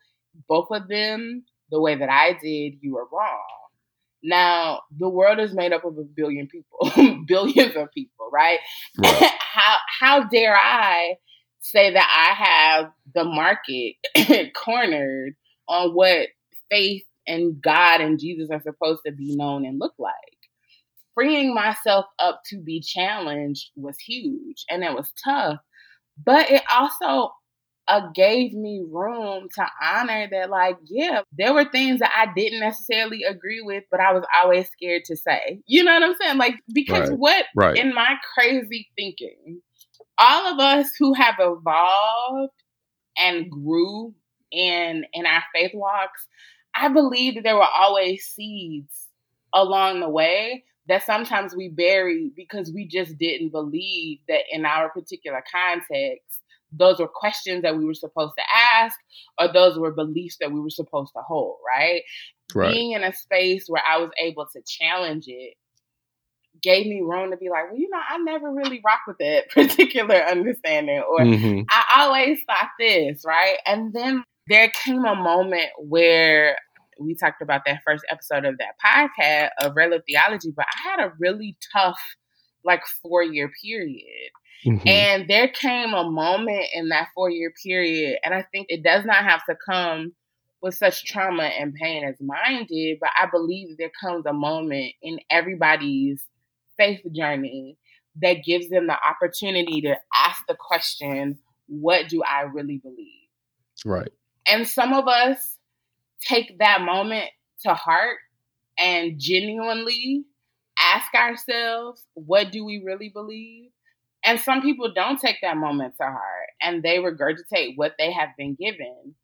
both 0.49 0.67
of 0.71 0.87
them 0.87 1.45
the 1.69 1.79
way 1.79 1.95
that 1.95 2.09
I 2.09 2.33
did, 2.33 2.79
you 2.81 2.95
were 2.95 3.07
wrong. 3.11 3.60
Now, 4.23 4.81
the 4.97 5.09
world 5.09 5.39
is 5.39 5.53
made 5.53 5.73
up 5.73 5.85
of 5.85 5.97
a 5.97 6.03
billion 6.03 6.47
people, 6.47 6.91
billions 7.27 7.75
of 7.75 7.91
people, 7.91 8.29
right? 8.31 8.59
right. 8.99 9.31
how 9.39 9.77
how 9.99 10.23
dare 10.25 10.55
I 10.55 11.15
say 11.59 11.93
that 11.93 12.07
I 12.09 12.43
have 12.43 12.91
the 13.13 13.23
market 13.23 13.95
cornered 14.55 15.35
on 15.67 15.91
what 15.93 16.27
faith 16.69 17.03
and 17.27 17.61
God 17.61 18.01
and 18.01 18.19
Jesus 18.19 18.49
are 18.51 18.61
supposed 18.61 19.01
to 19.05 19.11
be 19.11 19.35
known 19.35 19.65
and 19.65 19.79
look 19.79 19.93
like? 19.97 20.13
freeing 21.13 21.53
myself 21.53 22.05
up 22.19 22.41
to 22.47 22.57
be 22.57 22.81
challenged 22.81 23.71
was 23.75 23.97
huge 23.99 24.65
and 24.69 24.83
it 24.83 24.93
was 24.93 25.11
tough. 25.23 25.59
But 26.23 26.49
it 26.49 26.63
also 26.71 27.31
uh, 27.87 28.09
gave 28.13 28.53
me 28.53 28.83
room 28.89 29.47
to 29.55 29.65
honor 29.81 30.27
that, 30.31 30.49
like, 30.49 30.77
yeah, 30.85 31.21
there 31.37 31.53
were 31.53 31.65
things 31.65 31.99
that 31.99 32.11
I 32.15 32.31
didn't 32.33 32.59
necessarily 32.59 33.23
agree 33.23 33.61
with, 33.61 33.83
but 33.91 33.99
I 33.99 34.13
was 34.13 34.23
always 34.41 34.69
scared 34.69 35.03
to 35.05 35.17
say. 35.17 35.61
You 35.65 35.83
know 35.83 35.93
what 35.93 36.03
I'm 36.03 36.15
saying? 36.21 36.37
Like, 36.37 36.55
because 36.73 37.09
right. 37.09 37.19
what 37.19 37.45
right. 37.55 37.77
in 37.77 37.93
my 37.93 38.15
crazy 38.33 38.89
thinking, 38.95 39.61
all 40.17 40.53
of 40.53 40.59
us 40.59 40.91
who 40.97 41.13
have 41.13 41.35
evolved 41.39 42.53
and 43.17 43.49
grew 43.49 44.13
in 44.51 45.05
in 45.13 45.25
our 45.25 45.43
faith 45.53 45.71
walks, 45.73 46.27
I 46.75 46.87
believe 46.89 47.35
that 47.35 47.43
there 47.43 47.55
were 47.55 47.63
always 47.63 48.25
seeds 48.25 49.07
along 49.53 49.99
the 49.99 50.09
way 50.09 50.63
that 50.87 51.05
sometimes 51.05 51.55
we 51.55 51.69
bury 51.69 52.31
because 52.35 52.71
we 52.73 52.85
just 52.85 53.17
didn't 53.17 53.49
believe 53.49 54.19
that 54.27 54.41
in 54.51 54.65
our 54.65 54.89
particular 54.89 55.43
context, 55.51 56.40
those 56.71 56.99
were 56.99 57.07
questions 57.07 57.63
that 57.63 57.77
we 57.77 57.85
were 57.85 57.93
supposed 57.93 58.33
to 58.37 58.43
ask 58.53 58.97
or 59.39 59.51
those 59.51 59.77
were 59.77 59.91
beliefs 59.91 60.37
that 60.39 60.51
we 60.51 60.59
were 60.59 60.69
supposed 60.69 61.11
to 61.15 61.21
hold, 61.21 61.57
right? 61.67 62.01
right? 62.55 62.71
Being 62.71 62.93
in 62.93 63.03
a 63.03 63.13
space 63.13 63.65
where 63.67 63.83
I 63.87 63.97
was 63.97 64.11
able 64.19 64.47
to 64.53 64.61
challenge 64.65 65.25
it 65.27 65.55
gave 66.61 66.85
me 66.85 67.01
room 67.01 67.31
to 67.31 67.37
be 67.37 67.49
like, 67.49 67.71
well, 67.71 67.79
you 67.79 67.89
know, 67.89 67.99
I 68.07 68.17
never 68.19 68.51
really 68.51 68.81
rock 68.85 68.99
with 69.07 69.17
that 69.19 69.49
particular 69.53 70.15
understanding, 70.15 70.99
or 71.09 71.19
mm-hmm. 71.19 71.61
I 71.69 72.01
always 72.01 72.39
thought 72.45 72.69
this, 72.79 73.23
right? 73.25 73.57
And 73.65 73.93
then 73.93 74.23
there 74.47 74.71
came 74.83 75.05
a 75.05 75.15
moment 75.15 75.69
where 75.77 76.57
we 76.99 77.15
talked 77.15 77.41
about 77.41 77.61
that 77.65 77.79
first 77.85 78.05
episode 78.09 78.45
of 78.45 78.57
that 78.59 78.75
podcast 78.83 79.49
of 79.61 79.75
Red 79.75 79.91
Theology, 80.07 80.51
but 80.55 80.65
I 80.65 80.89
had 80.89 81.05
a 81.05 81.13
really 81.19 81.57
tough 81.73 81.99
like 82.63 82.81
four 83.01 83.23
year 83.23 83.51
period. 83.63 84.31
Mm-hmm. 84.65 84.87
And 84.87 85.27
there 85.27 85.47
came 85.47 85.93
a 85.93 86.09
moment 86.09 86.65
in 86.73 86.89
that 86.89 87.09
four 87.15 87.29
year 87.29 87.51
period, 87.63 88.19
and 88.23 88.33
I 88.33 88.45
think 88.51 88.67
it 88.69 88.83
does 88.83 89.05
not 89.05 89.23
have 89.23 89.43
to 89.45 89.55
come 89.65 90.13
with 90.61 90.75
such 90.75 91.05
trauma 91.05 91.43
and 91.43 91.73
pain 91.73 92.03
as 92.03 92.15
mine 92.21 92.67
did, 92.69 92.99
but 92.99 93.09
I 93.19 93.25
believe 93.31 93.77
there 93.77 93.91
comes 93.99 94.25
a 94.27 94.33
moment 94.33 94.93
in 95.01 95.19
everybody's 95.31 96.23
faith 96.77 97.01
journey 97.11 97.77
that 98.21 98.43
gives 98.45 98.69
them 98.69 98.87
the 98.87 98.97
opportunity 99.03 99.81
to 99.81 99.95
ask 100.13 100.43
the 100.47 100.55
question, 100.59 101.39
What 101.67 102.09
do 102.09 102.21
I 102.23 102.41
really 102.41 102.77
believe? 102.77 103.29
Right. 103.83 104.11
And 104.47 104.67
some 104.67 104.93
of 104.93 105.07
us 105.07 105.57
take 106.19 106.59
that 106.59 106.81
moment 106.81 107.29
to 107.61 107.73
heart 107.73 108.17
and 108.77 109.19
genuinely 109.19 110.25
ask 110.79 111.13
ourselves, 111.13 112.03
what 112.13 112.51
do 112.51 112.65
we 112.65 112.81
really 112.83 113.09
believe? 113.09 113.69
And 114.23 114.39
some 114.39 114.61
people 114.61 114.93
don't 114.93 115.19
take 115.19 115.37
that 115.41 115.57
moment 115.57 115.95
to 115.99 116.05
heart 116.05 116.49
and 116.61 116.83
they 116.83 116.97
regurgitate 116.97 117.73
what 117.75 117.93
they 117.97 118.11
have 118.11 118.29
been 118.37 118.55
given. 118.55 119.15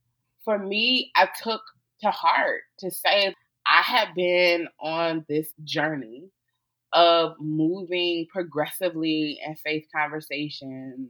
For 0.44 0.58
me, 0.58 1.12
I 1.16 1.30
took 1.44 1.62
to 2.02 2.12
heart 2.12 2.62
to 2.80 2.90
say, 2.92 3.34
I 3.68 3.82
have 3.82 4.16
been 4.16 4.68
on 4.80 5.26
this 5.30 5.50
journey 5.64 6.30
of 6.94 7.34
moving 7.40 8.28
progressively 8.32 9.40
in 9.46 9.56
faith 9.58 9.86
conversations 9.96 11.10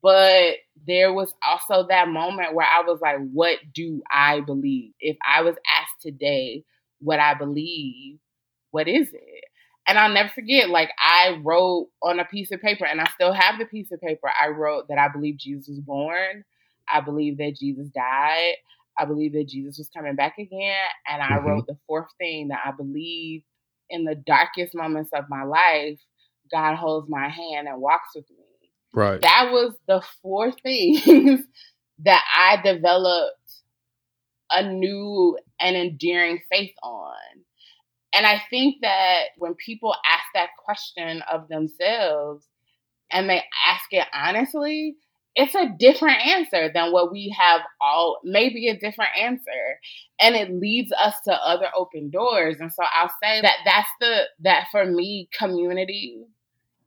but 0.00 0.56
there 0.86 1.12
was 1.12 1.34
also 1.46 1.86
that 1.88 2.08
moment 2.08 2.54
where 2.54 2.66
I 2.66 2.82
was 2.82 3.00
like, 3.00 3.18
what 3.32 3.58
do 3.74 4.02
I 4.10 4.40
believe? 4.40 4.92
If 5.00 5.16
I 5.26 5.42
was 5.42 5.56
asked 5.70 6.00
today 6.00 6.64
what 7.00 7.18
I 7.18 7.34
believe, 7.34 8.18
what 8.70 8.88
is 8.88 9.08
it? 9.12 9.44
And 9.86 9.98
I'll 9.98 10.12
never 10.12 10.28
forget, 10.28 10.70
like, 10.70 10.90
I 10.98 11.40
wrote 11.42 11.88
on 12.02 12.20
a 12.20 12.24
piece 12.24 12.52
of 12.52 12.60
paper, 12.60 12.84
and 12.84 13.00
I 13.00 13.08
still 13.14 13.32
have 13.32 13.58
the 13.58 13.64
piece 13.64 13.90
of 13.90 14.00
paper. 14.00 14.30
I 14.40 14.48
wrote 14.48 14.88
that 14.88 14.98
I 14.98 15.08
believe 15.08 15.38
Jesus 15.38 15.68
was 15.68 15.80
born. 15.80 16.44
I 16.92 17.00
believe 17.00 17.38
that 17.38 17.56
Jesus 17.58 17.88
died. 17.88 18.54
I 18.98 19.06
believe 19.06 19.32
that 19.32 19.48
Jesus 19.48 19.78
was 19.78 19.88
coming 19.88 20.14
back 20.14 20.38
again. 20.38 20.86
And 21.08 21.22
I 21.22 21.30
mm-hmm. 21.30 21.46
wrote 21.46 21.66
the 21.66 21.78
fourth 21.86 22.08
thing 22.18 22.48
that 22.48 22.60
I 22.64 22.70
believe 22.72 23.42
in 23.90 24.04
the 24.04 24.14
darkest 24.14 24.74
moments 24.74 25.10
of 25.14 25.24
my 25.28 25.44
life, 25.44 25.98
God 26.50 26.76
holds 26.76 27.08
my 27.08 27.28
hand 27.28 27.68
and 27.68 27.80
walks 27.80 28.08
with 28.14 28.28
me. 28.30 28.70
Right. 28.94 29.20
That 29.20 29.50
was 29.52 29.74
the 29.86 30.02
four 30.22 30.52
things 30.62 31.40
that 32.04 32.22
I 32.34 32.60
developed 32.62 33.36
a 34.50 34.70
new 34.70 35.38
and 35.60 35.76
endearing 35.76 36.40
faith 36.50 36.74
on. 36.82 37.14
And 38.14 38.26
I 38.26 38.42
think 38.50 38.76
that 38.82 39.28
when 39.38 39.54
people 39.54 39.94
ask 40.04 40.24
that 40.34 40.50
question 40.64 41.22
of 41.30 41.48
themselves 41.48 42.46
and 43.10 43.28
they 43.28 43.42
ask 43.66 43.84
it 43.92 44.06
honestly, 44.12 44.96
it's 45.34 45.54
a 45.54 45.70
different 45.78 46.26
answer 46.26 46.70
than 46.72 46.92
what 46.92 47.10
we 47.10 47.34
have 47.38 47.62
all 47.80 48.20
maybe 48.22 48.68
a 48.68 48.78
different 48.78 49.12
answer. 49.18 49.78
And 50.20 50.34
it 50.36 50.52
leads 50.52 50.92
us 50.92 51.14
to 51.24 51.32
other 51.32 51.68
open 51.74 52.10
doors. 52.10 52.56
And 52.60 52.72
so 52.72 52.82
i'll 52.94 53.12
say 53.22 53.40
that 53.40 53.56
that's 53.64 53.88
the 54.00 54.24
that 54.40 54.66
for 54.70 54.84
me 54.84 55.28
community 55.38 56.26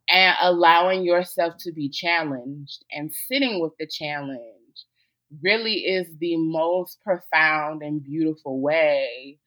and 0.08 0.36
allowing 0.40 1.04
yourself 1.04 1.54
to 1.60 1.72
be 1.72 1.88
challenged 1.88 2.84
and 2.92 3.12
sitting 3.28 3.60
with 3.60 3.72
the 3.78 3.86
challenge 3.86 4.40
really 5.42 5.78
is 5.78 6.06
the 6.20 6.36
most 6.36 7.00
profound 7.02 7.82
and 7.82 8.04
beautiful 8.04 8.60
way 8.60 9.38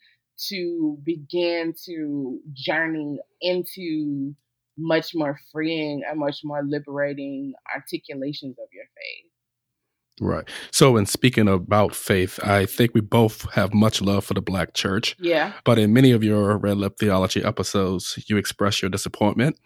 to 0.47 0.97
begin 1.03 1.73
to 1.85 2.39
journey 2.53 3.19
into 3.41 4.33
much 4.77 5.13
more 5.13 5.37
freeing 5.51 6.03
and 6.09 6.19
much 6.19 6.39
more 6.43 6.63
liberating 6.63 7.53
articulations 7.75 8.57
of 8.59 8.67
your 8.73 8.85
faith. 8.85 9.29
Right. 10.21 10.49
So, 10.71 10.97
in 10.97 11.05
speaking 11.05 11.47
about 11.47 11.95
faith, 11.95 12.39
I 12.43 12.65
think 12.65 12.93
we 12.93 13.01
both 13.01 13.49
have 13.53 13.73
much 13.73 14.01
love 14.01 14.25
for 14.25 14.33
the 14.33 14.41
Black 14.41 14.73
church. 14.73 15.15
Yeah. 15.19 15.53
But 15.63 15.79
in 15.79 15.93
many 15.93 16.11
of 16.11 16.23
your 16.23 16.57
Red 16.57 16.77
Lip 16.77 16.97
Theology 16.97 17.43
episodes, 17.43 18.21
you 18.27 18.35
express 18.37 18.81
your 18.81 18.89
disappointment. 18.89 19.57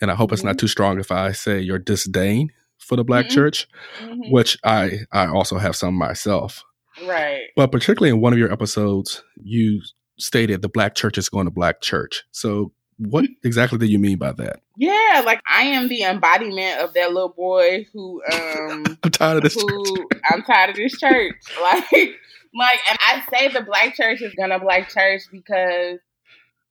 And 0.00 0.10
I 0.10 0.14
hope 0.14 0.28
mm-hmm. 0.28 0.34
it's 0.34 0.42
not 0.42 0.52
mm-hmm. 0.52 0.58
too 0.58 0.68
strong 0.68 0.98
if 0.98 1.12
I 1.12 1.32
say 1.32 1.60
your 1.60 1.78
disdain 1.78 2.50
for 2.78 2.96
the 2.96 3.04
Black 3.04 3.26
mm-hmm. 3.26 3.34
church, 3.34 3.68
mm-hmm. 4.00 4.30
which 4.30 4.56
I, 4.64 5.00
I 5.12 5.26
also 5.26 5.58
have 5.58 5.76
some 5.76 5.94
myself. 5.94 6.64
Right. 7.06 7.48
But 7.54 7.70
particularly 7.70 8.10
in 8.10 8.20
one 8.20 8.32
of 8.32 8.38
your 8.38 8.52
episodes, 8.52 9.22
you 9.36 9.82
stated 10.20 10.62
the 10.62 10.68
Black 10.68 10.94
church 10.94 11.18
is 11.18 11.28
going 11.28 11.46
to 11.46 11.50
Black 11.50 11.80
church. 11.80 12.24
So, 12.30 12.72
what 12.98 13.24
exactly 13.42 13.78
do 13.78 13.86
you 13.86 13.98
mean 13.98 14.18
by 14.18 14.32
that? 14.32 14.60
Yeah, 14.76 15.22
like 15.24 15.40
I 15.46 15.62
am 15.62 15.88
the 15.88 16.02
embodiment 16.02 16.80
of 16.80 16.92
that 16.94 17.12
little 17.12 17.30
boy 17.30 17.86
who 17.92 18.22
um 18.32 18.84
I'm 19.02 19.10
tired 19.10 19.38
of 19.38 19.42
this 19.44 19.54
who, 19.54 19.84
church. 19.84 20.20
I'm 20.30 20.42
tired 20.42 20.70
of 20.70 20.76
this 20.76 20.98
church. 20.98 21.34
Like 21.62 22.16
like 22.52 22.80
and 22.88 22.98
I 23.00 23.22
say 23.30 23.48
the 23.48 23.62
black 23.62 23.94
church 23.94 24.20
is 24.22 24.34
gonna 24.34 24.58
black 24.58 24.90
church 24.90 25.22
because 25.30 25.98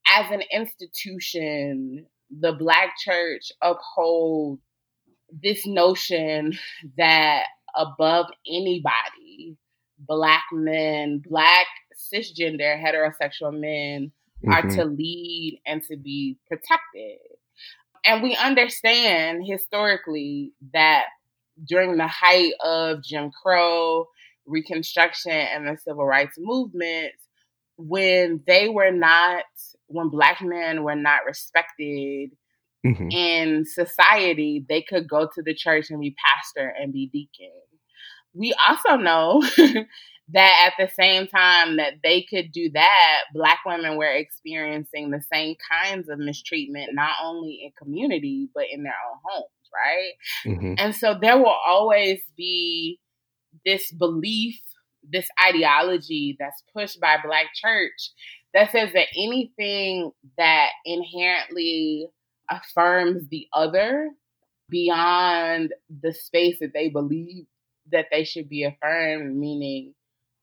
as 0.07 0.31
an 0.31 0.41
institution, 0.51 2.05
the 2.29 2.53
black 2.53 2.93
church 2.97 3.51
upholds 3.61 4.61
this 5.31 5.65
notion 5.65 6.57
that 6.97 7.43
above 7.75 8.27
anybody, 8.47 9.57
black 9.99 10.43
men, 10.51 11.21
black 11.27 11.67
cisgender 11.99 12.81
heterosexual 12.81 13.53
men 13.53 14.11
mm-hmm. 14.45 14.51
are 14.51 14.69
to 14.75 14.85
lead 14.85 15.61
and 15.65 15.83
to 15.83 15.97
be 15.97 16.37
protected. 16.47 17.19
And 18.05 18.23
we 18.23 18.35
understand 18.35 19.43
historically 19.45 20.53
that 20.73 21.05
during 21.67 21.97
the 21.97 22.07
height 22.07 22.53
of 22.63 23.03
Jim 23.03 23.31
Crow, 23.31 24.05
Reconstruction, 24.45 25.31
and 25.31 25.67
the 25.67 25.77
civil 25.77 26.05
rights 26.05 26.35
movement, 26.37 27.11
when 27.77 28.41
they 28.47 28.69
were 28.69 28.91
not, 28.91 29.43
when 29.87 30.09
Black 30.09 30.41
men 30.41 30.83
were 30.83 30.95
not 30.95 31.21
respected 31.25 32.31
mm-hmm. 32.85 33.09
in 33.11 33.65
society, 33.65 34.65
they 34.67 34.81
could 34.81 35.07
go 35.07 35.27
to 35.35 35.41
the 35.41 35.53
church 35.53 35.89
and 35.89 35.99
be 35.99 36.15
pastor 36.25 36.73
and 36.79 36.93
be 36.93 37.07
deacon. 37.07 37.51
We 38.33 38.53
also 38.67 38.95
know 38.95 39.43
that 40.33 40.67
at 40.67 40.73
the 40.77 40.91
same 40.93 41.27
time 41.27 41.77
that 41.77 41.93
they 42.03 42.25
could 42.29 42.51
do 42.51 42.69
that, 42.71 43.21
Black 43.33 43.59
women 43.65 43.97
were 43.97 44.05
experiencing 44.05 45.09
the 45.09 45.21
same 45.31 45.55
kinds 45.71 46.09
of 46.09 46.19
mistreatment, 46.19 46.93
not 46.93 47.13
only 47.23 47.61
in 47.63 47.71
community, 47.81 48.49
but 48.53 48.65
in 48.71 48.83
their 48.83 48.93
own 49.09 49.19
homes, 49.25 49.49
right? 49.73 50.11
Mm-hmm. 50.45 50.73
And 50.77 50.95
so 50.95 51.17
there 51.19 51.37
will 51.37 51.55
always 51.65 52.19
be 52.37 52.99
this 53.65 53.91
belief, 53.91 54.59
this 55.03 55.27
ideology 55.47 56.37
that's 56.39 56.63
pushed 56.75 56.99
by 56.99 57.17
Black 57.23 57.47
church 57.55 58.11
that 58.53 58.71
says 58.71 58.93
that 58.93 59.07
anything 59.17 60.11
that 60.37 60.69
inherently 60.85 62.07
affirms 62.49 63.27
the 63.29 63.47
other 63.53 64.09
beyond 64.69 65.73
the 66.01 66.13
space 66.13 66.57
that 66.59 66.73
they 66.73 66.89
believe 66.89 67.45
that 67.91 68.05
they 68.11 68.23
should 68.23 68.47
be 68.47 68.63
affirmed, 68.63 69.35
meaning 69.35 69.93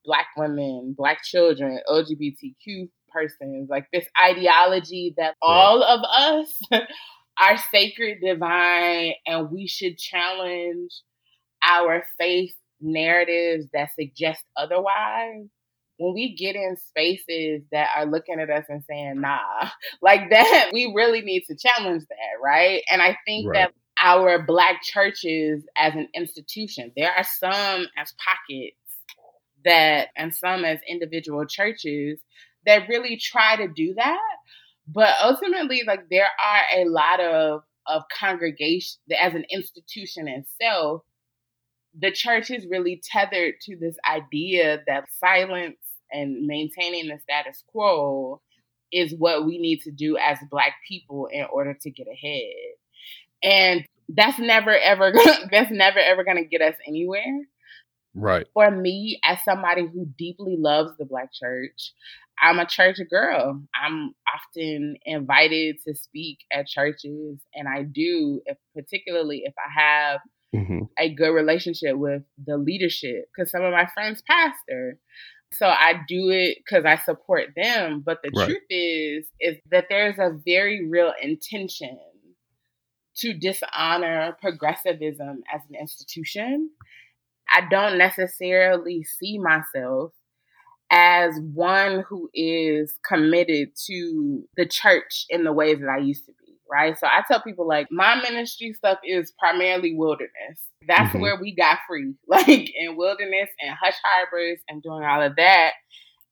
black 0.07 0.27
women, 0.37 0.95
black 0.97 1.21
children, 1.23 1.79
LGBTQ 1.87 2.89
persons, 3.09 3.69
like 3.69 3.85
this 3.93 4.05
ideology 4.19 5.13
that 5.17 5.35
all 5.41 5.83
of 5.83 5.99
us 6.03 6.59
are 7.39 7.57
sacred, 7.71 8.19
divine, 8.23 9.13
and 9.27 9.51
we 9.51 9.67
should 9.67 9.97
challenge 9.97 10.91
our 11.63 12.03
faith 12.17 12.53
narratives 12.81 13.65
that 13.73 13.89
suggest 13.99 14.41
otherwise. 14.55 15.45
When 15.99 16.13
we 16.13 16.35
get 16.35 16.55
in 16.55 16.77
spaces 16.77 17.63
that 17.71 17.89
are 17.97 18.05
looking 18.05 18.39
at 18.39 18.51
us 18.51 18.65
and 18.69 18.83
saying, 18.87 19.19
nah, 19.19 19.69
like 20.01 20.29
that, 20.29 20.69
we 20.73 20.93
really 20.95 21.21
need 21.21 21.43
to 21.49 21.55
challenge 21.55 22.03
that, 22.09 22.41
right? 22.41 22.81
And 22.89 23.01
I 23.01 23.17
think 23.25 23.49
right. 23.49 23.67
that 23.67 23.73
our 24.01 24.43
Black 24.45 24.83
churches 24.83 25.65
as 25.75 25.95
an 25.95 26.07
institution, 26.13 26.91
there 26.95 27.11
are 27.11 27.23
some 27.23 27.87
as 27.97 28.13
pockets 28.23 28.77
that, 29.67 30.09
and 30.15 30.33
some 30.33 30.65
as 30.65 30.79
individual 30.87 31.45
churches 31.45 32.19
that 32.65 32.89
really 32.89 33.17
try 33.17 33.55
to 33.55 33.67
do 33.67 33.93
that. 33.95 34.19
But 34.87 35.15
ultimately, 35.21 35.83
like 35.85 36.09
there 36.09 36.25
are 36.43 36.81
a 36.81 36.85
lot 36.85 37.19
of 37.19 37.61
of 37.87 38.03
congregation 38.17 38.99
as 39.19 39.33
an 39.33 39.45
institution 39.49 40.27
itself. 40.27 41.03
The 41.99 42.11
church 42.11 42.51
is 42.51 42.67
really 42.69 43.01
tethered 43.03 43.55
to 43.61 43.77
this 43.77 43.95
idea 44.09 44.81
that 44.87 45.05
silence 45.19 45.77
and 46.11 46.45
maintaining 46.45 47.07
the 47.07 47.19
status 47.23 47.63
quo 47.67 48.41
is 48.91 49.13
what 49.17 49.45
we 49.45 49.57
need 49.57 49.81
to 49.81 49.91
do 49.91 50.17
as 50.17 50.37
black 50.49 50.73
people 50.87 51.27
in 51.31 51.45
order 51.51 51.73
to 51.81 51.91
get 51.91 52.07
ahead. 52.07 52.53
And 53.43 53.85
that's 54.09 54.39
never 54.39 54.77
ever 54.77 55.11
that's 55.51 55.71
never 55.71 55.99
ever 55.99 56.23
going 56.23 56.37
to 56.37 56.45
get 56.45 56.61
us 56.61 56.75
anywhere. 56.87 57.41
Right. 58.17 58.47
For 58.53 58.71
me, 58.71 59.19
as 59.23 59.37
somebody 59.43 59.83
who 59.83 60.07
deeply 60.17 60.55
loves 60.57 60.91
the 60.97 61.05
Black 61.05 61.29
church, 61.31 61.93
I'm 62.41 62.59
a 62.59 62.65
church 62.65 62.97
girl. 63.09 63.61
I'm 63.79 64.15
often 64.33 64.97
invited 65.05 65.77
to 65.87 65.95
speak 65.95 66.39
at 66.51 66.67
churches, 66.67 67.39
and 67.53 67.67
I 67.67 67.83
do, 67.83 68.41
if, 68.45 68.57
particularly 68.75 69.43
if 69.45 69.53
I 69.57 69.81
have 69.81 70.19
mm-hmm. 70.55 70.79
a 70.97 71.13
good 71.13 71.31
relationship 71.31 71.95
with 71.95 72.23
the 72.43 72.57
leadership, 72.57 73.29
because 73.35 73.51
some 73.51 73.63
of 73.63 73.71
my 73.71 73.87
friends 73.93 74.23
pastor. 74.27 74.97
So 75.53 75.67
I 75.67 76.01
do 76.07 76.29
it 76.29 76.57
because 76.57 76.85
I 76.85 76.97
support 76.97 77.49
them. 77.55 78.03
But 78.05 78.19
the 78.23 78.31
right. 78.35 78.47
truth 78.47 78.63
is, 78.69 79.25
is 79.39 79.57
that 79.71 79.85
there's 79.89 80.17
a 80.17 80.37
very 80.45 80.87
real 80.89 81.13
intention 81.21 81.97
to 83.17 83.33
dishonor 83.33 84.37
progressivism 84.41 85.43
as 85.53 85.61
an 85.69 85.75
institution 85.79 86.71
I 87.51 87.67
don't 87.69 87.97
necessarily 87.97 89.03
see 89.03 89.39
myself 89.39 90.11
as 90.91 91.37
one 91.53 92.03
who 92.07 92.29
is 92.33 92.97
committed 93.07 93.69
to 93.87 94.43
the 94.55 94.65
church 94.65 95.25
in 95.29 95.43
the 95.43 95.51
ways 95.51 95.79
that 95.79 95.89
I 95.89 95.97
used 95.97 96.25
to 96.25 96.31
be, 96.39 96.53
right? 96.71 96.97
So 96.97 97.07
I 97.07 97.23
tell 97.27 97.41
people 97.41 97.67
like 97.67 97.87
my 97.91 98.15
ministry 98.21 98.73
stuff 98.73 98.99
is 99.03 99.33
primarily 99.37 99.95
wilderness. 99.95 100.31
That's 100.87 101.09
mm-hmm. 101.09 101.21
where 101.21 101.39
we 101.39 101.55
got 101.55 101.79
free, 101.87 102.15
like 102.27 102.47
in 102.47 102.95
wilderness 102.95 103.49
and 103.61 103.75
hush 103.81 103.97
harbors 104.03 104.59
and 104.69 104.81
doing 104.81 105.03
all 105.03 105.21
of 105.21 105.35
that. 105.35 105.71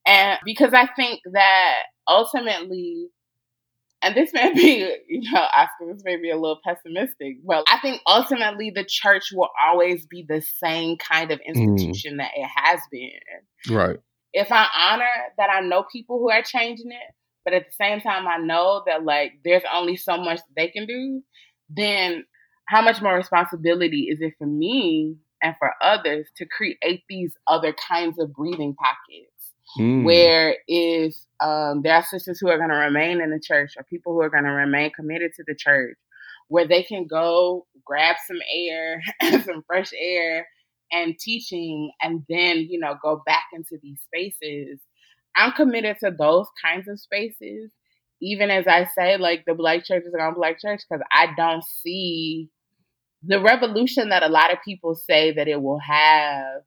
And 0.07 0.39
because 0.45 0.73
I 0.73 0.87
think 0.95 1.19
that 1.33 1.75
ultimately 2.07 3.07
and 4.05 4.15
this 4.15 4.31
may 4.33 4.53
be, 4.53 4.95
you 5.09 5.31
know, 5.31 5.41
Oscar, 5.41 5.91
this 5.91 6.03
may 6.05 6.17
be 6.17 6.29
a 6.29 6.35
little 6.35 6.59
pessimistic, 6.63 7.37
but 7.45 7.63
I 7.67 7.79
think 7.79 8.01
ultimately 8.07 8.71
the 8.73 8.85
church 8.87 9.29
will 9.33 9.49
always 9.59 10.05
be 10.05 10.23
the 10.27 10.41
same 10.41 10.97
kind 10.97 11.31
of 11.31 11.39
mm. 11.39 11.45
institution 11.47 12.13
mm. 12.13 12.17
that 12.17 12.31
it 12.35 12.47
has 12.55 12.79
been. 12.91 13.75
Right. 13.75 13.97
If 14.31 14.51
I 14.51 14.67
honor 14.77 15.09
that 15.37 15.49
I 15.49 15.61
know 15.61 15.85
people 15.91 16.19
who 16.19 16.29
are 16.29 16.43
changing 16.43 16.91
it, 16.91 17.15
but 17.43 17.53
at 17.53 17.65
the 17.65 17.73
same 17.73 17.99
time 17.99 18.27
I 18.27 18.37
know 18.37 18.83
that 18.85 19.03
like 19.03 19.33
there's 19.43 19.63
only 19.73 19.95
so 19.95 20.17
much 20.17 20.39
they 20.55 20.67
can 20.67 20.85
do, 20.85 21.21
then 21.69 22.25
how 22.67 22.81
much 22.81 23.01
more 23.01 23.15
responsibility 23.15 24.09
is 24.11 24.19
it 24.21 24.33
for 24.37 24.45
me 24.45 25.15
and 25.41 25.55
for 25.57 25.71
others 25.81 26.27
to 26.37 26.45
create 26.45 27.03
these 27.09 27.33
other 27.47 27.73
kinds 27.73 28.19
of 28.19 28.33
breathing 28.33 28.75
pockets? 28.75 29.34
Mm. 29.79 30.03
Where 30.03 30.57
if 30.67 31.15
um, 31.39 31.81
there 31.81 31.95
are 31.95 32.03
sisters 32.03 32.39
who 32.39 32.49
are 32.49 32.57
going 32.57 32.69
to 32.69 32.75
remain 32.75 33.21
in 33.21 33.31
the 33.31 33.39
church 33.39 33.73
or 33.77 33.83
people 33.83 34.13
who 34.13 34.21
are 34.21 34.29
going 34.29 34.45
to 34.45 34.51
remain 34.51 34.91
committed 34.91 35.31
to 35.35 35.43
the 35.45 35.55
church, 35.55 35.97
where 36.47 36.67
they 36.67 36.83
can 36.83 37.07
go 37.07 37.65
grab 37.83 38.15
some 38.27 38.39
air 38.53 39.01
some 39.43 39.63
fresh 39.67 39.91
air 39.99 40.47
and 40.91 41.17
teaching, 41.19 41.91
and 42.01 42.23
then 42.29 42.59
you 42.69 42.79
know 42.79 42.95
go 43.01 43.21
back 43.25 43.45
into 43.53 43.77
these 43.81 43.99
spaces. 44.01 44.79
I'm 45.35 45.51
committed 45.51 45.97
to 45.99 46.11
those 46.11 46.47
kinds 46.63 46.87
of 46.87 46.99
spaces, 46.99 47.69
even 48.21 48.49
as 48.49 48.67
I 48.67 48.87
say, 48.97 49.17
like 49.17 49.43
the 49.45 49.53
black 49.53 49.83
church 49.83 50.03
is 50.05 50.13
on 50.19 50.35
black 50.35 50.61
church, 50.61 50.81
because 50.89 51.03
I 51.11 51.27
don't 51.35 51.63
see 51.63 52.49
the 53.27 53.41
revolution 53.41 54.09
that 54.09 54.23
a 54.23 54.27
lot 54.27 54.53
of 54.53 54.59
people 54.63 54.95
say 54.95 55.33
that 55.33 55.47
it 55.47 55.61
will 55.61 55.79
have, 55.79 56.61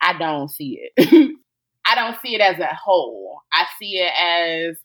I 0.00 0.16
don't 0.18 0.48
see 0.48 0.80
it. 0.96 1.34
I 1.88 1.94
don't 1.94 2.20
see 2.20 2.34
it 2.34 2.40
as 2.40 2.58
a 2.58 2.74
whole. 2.74 3.40
I 3.52 3.64
see 3.78 3.98
it 3.98 4.12
as 4.20 4.76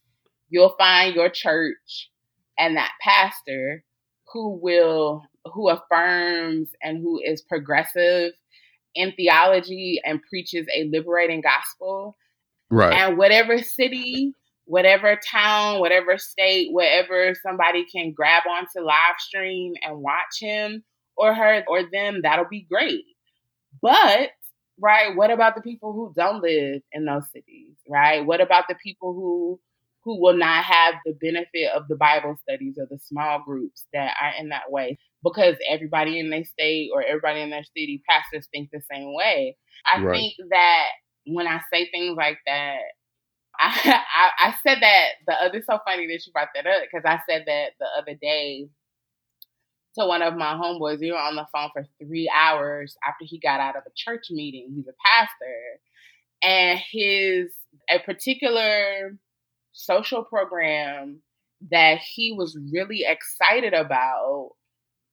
you'll 0.50 0.76
find 0.78 1.14
your 1.14 1.30
church 1.30 2.10
and 2.58 2.78
that 2.78 2.92
pastor 3.02 3.84
who 4.32 4.60
will 4.62 5.24
who 5.46 5.70
affirms 5.70 6.70
and 6.82 7.00
who 7.02 7.20
is 7.24 7.42
progressive 7.42 8.32
in 8.96 9.12
theology 9.14 10.00
and 10.06 10.22
preaches 10.30 10.66
a 10.74 10.86
liberating 10.86 11.42
gospel. 11.42 12.16
Right. 12.70 12.94
And 12.94 13.18
whatever 13.18 13.58
city, 13.58 14.34
whatever 14.66 15.20
town, 15.30 15.80
whatever 15.80 16.18
state, 16.18 16.70
wherever 16.72 17.36
somebody 17.44 17.86
can 17.86 18.14
grab 18.14 18.44
onto 18.50 18.86
live 18.86 19.16
stream 19.20 19.74
and 19.84 20.00
watch 20.00 20.40
him 20.40 20.84
or 21.18 21.34
her 21.34 21.64
or 21.68 21.84
them, 21.92 22.22
that'll 22.24 22.48
be 22.50 22.66
great. 22.72 23.04
But 23.82 24.30
right, 24.80 25.16
what 25.16 25.32
about 25.32 25.56
the 25.56 25.62
people 25.62 25.94
who 25.94 26.14
don't 26.16 26.42
live 26.42 26.82
in 26.92 27.06
those 27.06 27.30
cities? 27.32 27.76
Right? 27.88 28.26
What 28.26 28.42
about 28.42 28.66
the 28.68 28.76
people 28.76 29.14
who 29.14 29.60
who 30.04 30.20
will 30.20 30.36
not 30.36 30.64
have 30.66 30.96
the 31.06 31.14
benefit 31.14 31.72
of 31.74 31.88
the 31.88 31.96
Bible 31.96 32.38
studies 32.44 32.78
or 32.78 32.86
the 32.90 33.00
small 33.00 33.42
groups 33.46 33.86
that 33.94 34.14
are 34.22 34.34
in 34.38 34.50
that 34.50 34.70
way 34.70 34.98
because 35.24 35.56
everybody 35.70 36.20
in 36.20 36.30
their 36.30 36.44
state 36.44 36.90
or 36.94 37.02
everybody 37.02 37.40
in 37.42 37.50
their 37.50 37.64
city 37.64 38.04
pastors 38.10 38.48
think 38.52 38.70
the 38.72 38.82
same 38.92 39.14
way. 39.16 39.56
I 39.86 40.02
right. 40.02 40.14
think 40.14 40.34
that 40.50 40.88
when 41.26 41.48
I 41.48 41.62
say 41.72 41.90
things 41.90 42.18
like 42.18 42.40
that, 42.46 42.80
I, 43.60 44.04
I, 44.14 44.48
I 44.48 44.56
said 44.64 44.80
that 44.82 45.08
the 45.28 45.34
other 45.34 45.64
so 45.66 45.80
funny 45.86 46.08
that 46.08 46.26
you 46.26 46.34
brought 46.34 46.50
that 46.56 46.68
up 46.68 46.82
because 46.82 47.06
I 47.06 47.20
said 47.30 47.44
that 47.46 47.72
the 47.80 47.86
other 47.98 48.18
day 48.20 48.68
to 49.96 50.06
one 50.06 50.22
of 50.22 50.36
my 50.36 50.54
homeboys. 50.54 51.00
We 51.00 51.12
were 51.12 51.18
on 51.18 51.36
the 51.36 51.46
phone 51.54 51.70
for 51.74 51.86
three 52.00 52.32
hours 52.36 52.96
after 53.08 53.26
he 53.26 53.40
got 53.40 53.60
out 53.60 53.76
of 53.76 53.84
a 53.86 53.92
church 53.96 54.28
meeting. 54.32 54.74
He's 54.76 54.88
a 54.88 54.96
pastor, 55.06 55.80
and 56.42 56.80
his 56.92 57.54
a 57.90 58.00
particular 58.00 59.18
social 59.74 60.24
program 60.24 61.22
that 61.72 62.00
he 62.00 62.34
was 62.34 62.58
really 62.72 63.06
excited 63.08 63.74
about 63.74 64.52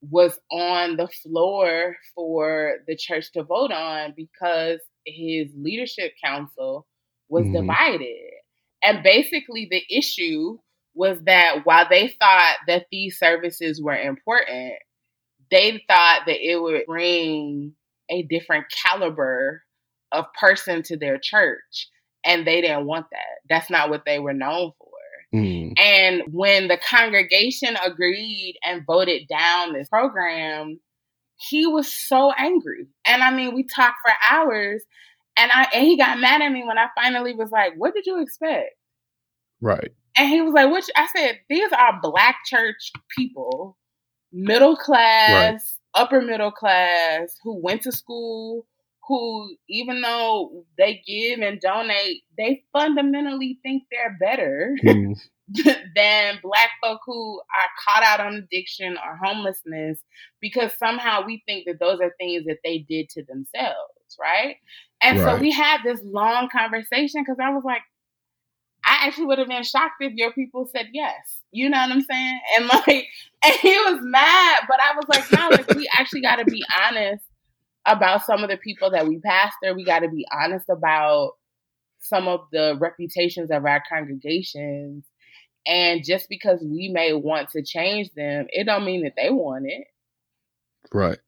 was 0.03 0.38
on 0.51 0.97
the 0.97 1.09
floor 1.23 1.97
for 2.14 2.77
the 2.87 2.97
church 2.97 3.33
to 3.33 3.43
vote 3.43 3.71
on 3.71 4.14
because 4.16 4.81
his 5.07 5.51
leadership 5.57 6.12
council 6.23 6.87
was 7.29 7.45
mm-hmm. 7.45 7.66
divided. 7.66 8.31
And 8.83 9.03
basically, 9.03 9.69
the 9.71 9.83
issue 9.95 10.59
was 10.94 11.18
that 11.24 11.61
while 11.64 11.87
they 11.88 12.14
thought 12.20 12.57
that 12.66 12.87
these 12.90 13.18
services 13.18 13.81
were 13.83 13.96
important, 13.96 14.74
they 15.50 15.83
thought 15.88 16.22
that 16.26 16.40
it 16.40 16.61
would 16.61 16.83
bring 16.87 17.74
a 18.11 18.22
different 18.22 18.66
caliber 18.85 19.62
of 20.12 20.26
person 20.38 20.83
to 20.85 20.96
their 20.96 21.18
church. 21.18 21.88
And 22.24 22.46
they 22.46 22.61
didn't 22.61 22.87
want 22.87 23.07
that. 23.12 23.38
That's 23.48 23.70
not 23.70 23.88
what 23.88 24.05
they 24.05 24.18
were 24.18 24.35
known 24.35 24.72
for. 24.79 24.90
Mm. 25.35 25.79
And 25.79 26.22
when 26.33 26.68
the 26.68 26.76
congregation 26.76 27.76
agreed 27.85 28.59
and 28.64 28.85
voted 28.85 29.29
down 29.29 29.72
this 29.72 29.88
program, 29.88 30.81
he 31.37 31.66
was 31.66 31.90
so 31.90 32.33
angry. 32.33 32.88
And 33.07 33.22
I 33.22 33.33
mean, 33.33 33.55
we 33.55 33.62
talked 33.62 33.96
for 34.05 34.12
hours 34.31 34.83
and 35.37 35.50
I 35.53 35.68
and 35.74 35.87
he 35.87 35.96
got 35.96 36.18
mad 36.18 36.42
at 36.42 36.53
me 36.53 36.64
when 36.64 36.79
I 36.79 36.88
finally 36.94 37.35
was 37.35 37.50
like, 37.50 37.72
What 37.76 37.94
did 37.94 38.07
you 38.07 38.20
expect? 38.20 38.74
Right. 39.61 39.92
And 40.16 40.29
he 40.29 40.40
was 40.42 40.55
like, 40.55 40.73
Which 40.73 40.87
I 40.96 41.09
said, 41.14 41.40
these 41.49 41.70
are 41.73 42.01
black 42.03 42.37
church 42.44 42.92
people, 43.16 43.77
middle 44.33 44.77
class, 44.77 45.79
right. 45.94 46.03
upper 46.03 46.20
middle 46.20 46.53
class, 46.53 47.37
who 47.42 47.61
went 47.61 47.83
to 47.83 47.92
school, 47.92 48.66
who, 49.11 49.57
even 49.68 50.01
though 50.03 50.64
they 50.79 51.03
give 51.07 51.40
and 51.40 51.61
donate, 51.61 52.23
they 52.38 52.62
fundamentally 52.73 53.59
think 53.62 53.83
they're 53.90 54.16
better 54.20 54.77
mm. 54.85 55.18
than 55.96 56.38
black 56.42 56.70
folk 56.81 57.01
who 57.05 57.40
are 57.40 57.70
caught 57.85 58.05
out 58.05 58.20
on 58.20 58.35
addiction 58.35 58.96
or 58.96 59.16
homelessness 59.16 59.99
because 60.40 60.73
somehow 60.79 61.25
we 61.27 61.42
think 61.44 61.64
that 61.66 61.81
those 61.81 61.99
are 62.01 62.14
things 62.20 62.44
that 62.46 62.59
they 62.62 62.79
did 62.88 63.09
to 63.09 63.25
themselves, 63.25 64.16
right? 64.20 64.57
And 65.03 65.18
right. 65.18 65.37
so 65.37 65.40
we 65.40 65.51
had 65.51 65.79
this 65.85 66.01
long 66.05 66.49
conversation 66.49 67.23
because 67.23 67.38
I 67.42 67.51
was 67.51 67.64
like, 67.64 67.83
I 68.90 69.07
actually 69.07 69.26
would 69.26 69.38
have 69.38 69.46
been 69.46 69.62
shocked 69.62 69.94
if 70.00 70.14
your 70.14 70.33
people 70.33 70.68
said 70.74 70.88
yes. 70.92 71.14
You 71.53 71.70
know 71.70 71.79
what 71.79 71.92
I'm 71.92 72.00
saying? 72.00 72.40
And 72.57 72.66
like, 72.66 73.07
and 73.44 73.55
he 73.61 73.70
was 73.70 74.00
mad, 74.03 74.62
but 74.66 74.79
I 74.83 74.96
was 74.96 75.05
like, 75.09 75.31
no, 75.31 75.48
like 75.50 75.76
we 75.76 75.88
actually 75.96 76.22
got 76.22 76.37
to 76.37 76.44
be 76.44 76.64
honest 76.83 77.22
about 77.87 78.26
some 78.26 78.42
of 78.42 78.50
the 78.50 78.57
people 78.57 78.90
that 78.90 79.07
we 79.07 79.20
pastor. 79.20 79.74
We 79.74 79.85
got 79.85 80.00
to 80.00 80.09
be 80.09 80.26
honest 80.33 80.68
about 80.68 81.35
some 82.00 82.26
of 82.26 82.40
the 82.50 82.76
reputations 82.81 83.53
of 83.53 83.64
our 83.64 83.81
congregations. 83.88 85.05
And 85.68 86.05
just 86.05 86.29
because 86.29 86.61
we 86.61 86.90
may 86.92 87.12
want 87.12 87.50
to 87.50 87.62
change 87.62 88.11
them, 88.16 88.48
it 88.48 88.64
don't 88.64 88.85
mean 88.85 89.05
that 89.05 89.12
they 89.16 89.31
want 89.31 89.66
it. 89.68 89.87
Right. 90.92 91.18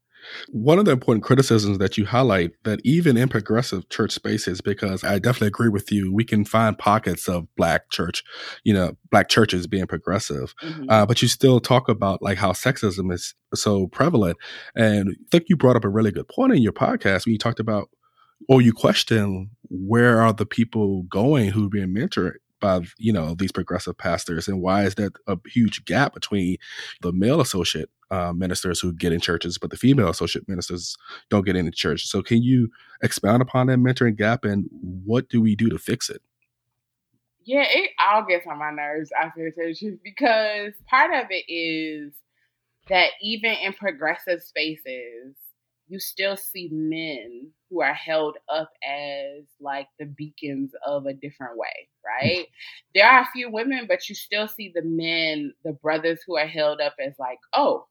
One 0.49 0.79
of 0.79 0.85
the 0.85 0.91
important 0.91 1.23
criticisms 1.23 1.77
that 1.77 1.97
you 1.97 2.05
highlight 2.05 2.51
that 2.63 2.79
even 2.83 3.17
in 3.17 3.29
progressive 3.29 3.89
church 3.89 4.11
spaces, 4.11 4.61
because 4.61 5.03
I 5.03 5.19
definitely 5.19 5.47
agree 5.47 5.69
with 5.69 5.91
you, 5.91 6.13
we 6.13 6.23
can 6.23 6.45
find 6.45 6.77
pockets 6.77 7.27
of 7.27 7.47
black 7.55 7.89
church, 7.89 8.23
you 8.63 8.73
know, 8.73 8.93
black 9.11 9.29
churches 9.29 9.67
being 9.67 9.87
progressive, 9.87 10.53
mm-hmm. 10.61 10.89
uh, 10.89 11.05
but 11.05 11.21
you 11.21 11.27
still 11.27 11.59
talk 11.59 11.89
about 11.89 12.21
like 12.21 12.37
how 12.37 12.51
sexism 12.51 13.11
is 13.11 13.35
so 13.53 13.87
prevalent. 13.87 14.37
And 14.75 15.09
I 15.09 15.13
think 15.31 15.45
you 15.47 15.57
brought 15.57 15.75
up 15.75 15.85
a 15.85 15.89
really 15.89 16.11
good 16.11 16.27
point 16.27 16.53
in 16.53 16.61
your 16.61 16.73
podcast 16.73 17.25
when 17.25 17.33
you 17.33 17.39
talked 17.39 17.59
about, 17.59 17.89
or 18.49 18.61
you 18.61 18.73
question 18.73 19.51
where 19.69 20.21
are 20.21 20.33
the 20.33 20.45
people 20.45 21.03
going 21.03 21.51
who 21.51 21.65
are 21.65 21.69
being 21.69 21.95
mentored 21.95 22.33
by 22.63 22.79
you 22.97 23.13
know 23.13 23.35
these 23.35 23.51
progressive 23.51 23.97
pastors? 23.97 24.47
And 24.47 24.61
why 24.61 24.85
is 24.85 24.95
that 24.95 25.13
a 25.27 25.37
huge 25.45 25.85
gap 25.85 26.13
between 26.13 26.57
the 27.01 27.11
male 27.11 27.41
associate 27.41 27.89
uh, 28.09 28.31
ministers 28.33 28.79
who 28.79 28.93
get 28.93 29.11
in 29.11 29.19
churches 29.19 29.57
but 29.57 29.69
the 29.69 29.77
female 29.77 30.09
associate 30.09 30.47
ministers 30.47 30.97
don't 31.29 31.45
get 31.45 31.57
into 31.57 31.71
church? 31.71 32.07
So 32.07 32.23
can 32.23 32.41
you 32.41 32.69
expound 33.03 33.41
upon 33.41 33.67
that 33.67 33.77
mentoring 33.77 34.15
gap 34.15 34.45
and 34.45 34.67
what 34.71 35.29
do 35.29 35.41
we 35.41 35.55
do 35.55 35.69
to 35.69 35.77
fix 35.77 36.09
it? 36.09 36.21
Yeah 37.43 37.65
it 37.67 37.91
all 37.99 38.23
gets 38.23 38.47
on 38.47 38.57
my 38.57 38.71
nerves 38.71 39.11
after 39.21 39.51
churches 39.51 39.99
because 40.01 40.71
part 40.87 41.13
of 41.13 41.27
it 41.29 41.43
is 41.51 42.13
that 42.87 43.09
even 43.21 43.51
in 43.51 43.73
progressive 43.73 44.41
spaces 44.41 45.35
you 45.87 45.99
still 45.99 46.37
see 46.37 46.69
men 46.71 47.49
who 47.69 47.81
are 47.81 47.93
held 47.93 48.37
up 48.49 48.69
as 48.87 49.43
like 49.59 49.87
the 49.99 50.05
beacons 50.05 50.71
of 50.85 51.05
a 51.05 51.13
different 51.13 51.57
way, 51.57 51.89
right? 52.05 52.47
there 52.95 53.07
are 53.07 53.21
a 53.21 53.29
few 53.33 53.51
women, 53.51 53.85
but 53.87 54.07
you 54.07 54.15
still 54.15 54.47
see 54.47 54.71
the 54.73 54.83
men, 54.83 55.53
the 55.63 55.73
brothers 55.73 56.19
who 56.25 56.37
are 56.37 56.47
held 56.47 56.79
up 56.79 56.95
as 56.99 57.13
like, 57.19 57.39
oh, 57.53 57.85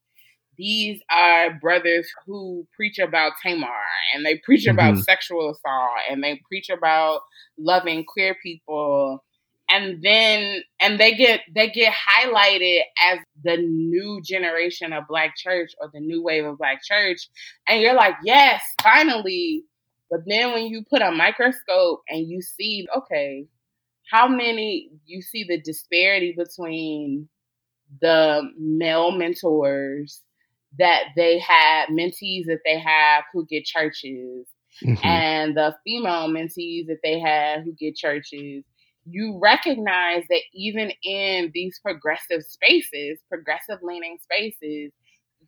these 0.59 1.01
are 1.11 1.59
brothers 1.61 2.07
who 2.27 2.67
preach 2.77 2.99
about 2.99 3.33
Tamar 3.43 3.69
and 4.15 4.25
they 4.25 4.39
preach 4.45 4.67
mm-hmm. 4.67 4.79
about 4.79 4.99
sexual 4.99 5.51
assault 5.51 5.91
and 6.11 6.23
they 6.23 6.41
preach 6.47 6.69
about 6.69 7.21
loving 7.59 8.05
queer 8.05 8.37
people 8.43 9.25
and 9.73 10.03
then 10.03 10.63
and 10.81 11.01
they 11.01 11.15
get 11.15 11.41
they 11.55 11.69
get 11.71 11.93
highlighted 11.93 12.81
as 13.11 13.19
the 13.43 13.57
new 13.57 14.21
generation 14.23 14.93
of 14.93 15.09
black 15.09 15.35
church 15.37 15.73
or 15.81 15.91
the 15.93 16.01
new 16.01 16.23
wave 16.23 16.45
of 16.45 16.59
black 16.59 16.83
church. 16.85 17.29
And 17.67 17.81
you're 17.81 17.95
like 17.95 18.15
yes 18.23 18.63
finally. 18.83 19.65
But 20.11 20.21
then 20.27 20.53
when 20.53 20.67
you 20.67 20.85
put 20.89 21.01
a 21.01 21.11
microscope 21.11 22.01
and 22.09 22.29
you 22.29 22.43
see 22.43 22.87
okay 22.97 23.47
how 24.11 24.29
many 24.29 24.91
you 25.07 25.23
see 25.23 25.45
the 25.45 25.61
disparity 25.61 26.35
between 26.37 27.29
the 28.01 28.43
male 28.59 29.11
mentors 29.11 30.21
that 30.79 31.05
they 31.17 31.39
have 31.39 31.89
mentees 31.89 32.45
that 32.47 32.61
they 32.65 32.79
have 32.79 33.25
who 33.33 33.47
get 33.47 33.65
churches 33.65 34.47
mm-hmm. 34.83 34.95
and 35.07 35.57
the 35.57 35.75
female 35.85 36.29
mentees 36.29 36.87
that 36.87 37.01
they 37.03 37.19
have 37.19 37.63
who 37.63 37.73
get 37.73 37.97
churches 37.97 38.65
you 39.05 39.39
recognize 39.43 40.25
that 40.29 40.43
even 40.55 40.93
in 41.03 41.51
these 41.55 41.79
progressive 41.83 42.43
spaces, 42.43 43.19
progressive 43.29 43.79
leaning 43.83 44.19
spaces, 44.23 44.93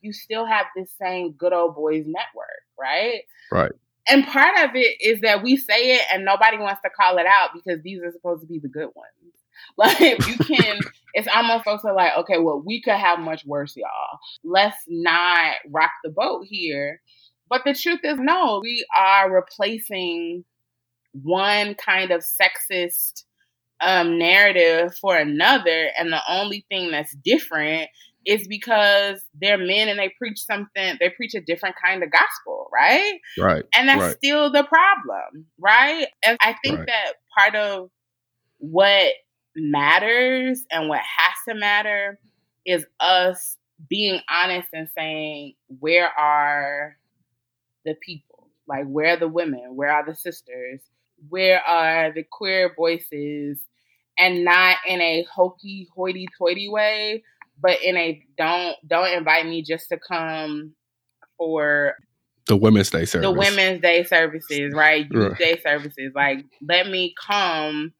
you 0.00 0.12
still 0.12 0.44
have 0.44 0.66
this 0.76 0.90
same 1.00 1.32
good 1.32 1.52
old 1.52 1.74
boys 1.74 2.04
network, 2.06 2.62
right? 2.78 3.22
Right. 3.50 3.72
And 4.08 4.26
part 4.26 4.58
of 4.64 4.70
it 4.74 4.96
is 5.00 5.20
that 5.22 5.42
we 5.42 5.56
say 5.56 5.94
it 5.96 6.02
and 6.12 6.24
nobody 6.24 6.58
wants 6.58 6.82
to 6.82 6.90
call 6.90 7.16
it 7.18 7.26
out 7.26 7.50
because 7.54 7.82
these 7.82 8.02
are 8.02 8.12
supposed 8.12 8.42
to 8.42 8.46
be 8.46 8.58
the 8.58 8.68
good 8.68 8.90
ones. 8.94 9.10
Like 9.78 10.00
you 10.00 10.36
can, 10.36 10.80
it's 11.14 11.28
almost 11.34 11.66
also 11.66 11.94
like, 11.94 12.12
okay, 12.18 12.38
well, 12.38 12.60
we 12.64 12.82
could 12.82 12.94
have 12.94 13.20
much 13.20 13.46
worse, 13.46 13.76
y'all. 13.76 14.18
Let's 14.42 14.76
not 14.88 15.54
rock 15.70 15.90
the 16.02 16.10
boat 16.10 16.44
here. 16.44 17.00
But 17.48 17.62
the 17.64 17.72
truth 17.72 18.00
is, 18.02 18.18
no, 18.18 18.60
we 18.62 18.84
are 18.96 19.32
replacing 19.32 20.44
one 21.12 21.76
kind 21.76 22.10
of 22.10 22.22
sexist 22.22 23.24
um, 23.84 24.18
narrative 24.18 24.96
for 25.00 25.16
another, 25.16 25.88
and 25.98 26.12
the 26.12 26.20
only 26.28 26.64
thing 26.70 26.90
that's 26.90 27.14
different 27.24 27.88
is 28.26 28.48
because 28.48 29.20
they're 29.40 29.58
men 29.58 29.88
and 29.88 29.98
they 29.98 30.12
preach 30.18 30.40
something, 30.40 30.96
they 30.98 31.10
preach 31.10 31.34
a 31.34 31.40
different 31.40 31.76
kind 31.84 32.02
of 32.02 32.10
gospel, 32.10 32.70
right? 32.72 33.20
Right. 33.38 33.64
And 33.76 33.88
that's 33.88 34.00
right. 34.00 34.16
still 34.16 34.50
the 34.50 34.64
problem, 34.64 35.46
right? 35.58 36.06
And 36.24 36.38
I 36.40 36.54
think 36.64 36.78
Right. 36.78 36.86
that 36.86 37.12
part 37.36 37.54
of 37.54 37.90
what 38.58 39.12
matters 39.54 40.64
and 40.70 40.88
what 40.88 41.00
has 41.00 41.34
to 41.48 41.54
matter 41.54 42.18
is 42.64 42.86
us 42.98 43.58
being 43.88 44.20
honest 44.30 44.68
and 44.72 44.88
saying, 44.96 45.54
where 45.80 46.08
are 46.08 46.96
the 47.84 47.94
people? 48.00 48.48
Like, 48.66 48.86
where 48.86 49.14
are 49.14 49.18
the 49.18 49.28
women? 49.28 49.76
Where 49.76 49.90
are 49.92 50.06
the 50.06 50.14
sisters? 50.14 50.80
Where 51.28 51.60
are 51.60 52.12
the 52.12 52.24
queer 52.24 52.72
voices? 52.74 53.58
And 54.18 54.44
not 54.44 54.76
in 54.86 55.00
a 55.00 55.26
hokey 55.34 55.88
hoity 55.94 56.26
toity 56.38 56.68
way, 56.68 57.24
but 57.60 57.82
in 57.82 57.96
a 57.96 58.22
don't 58.38 58.76
don't 58.86 59.12
invite 59.12 59.46
me 59.46 59.62
just 59.62 59.88
to 59.88 59.98
come 59.98 60.74
for 61.36 61.94
the 62.46 62.56
Women's 62.56 62.90
Day 62.90 63.04
service. 63.04 63.26
the 63.26 63.32
Women's 63.32 63.80
Day 63.80 64.04
services, 64.04 64.72
right? 64.74 65.06
Youth 65.10 65.30
Right. 65.30 65.38
Day 65.38 65.60
services. 65.62 66.12
Like, 66.14 66.44
let 66.62 66.88
me 66.88 67.14
come 67.26 67.92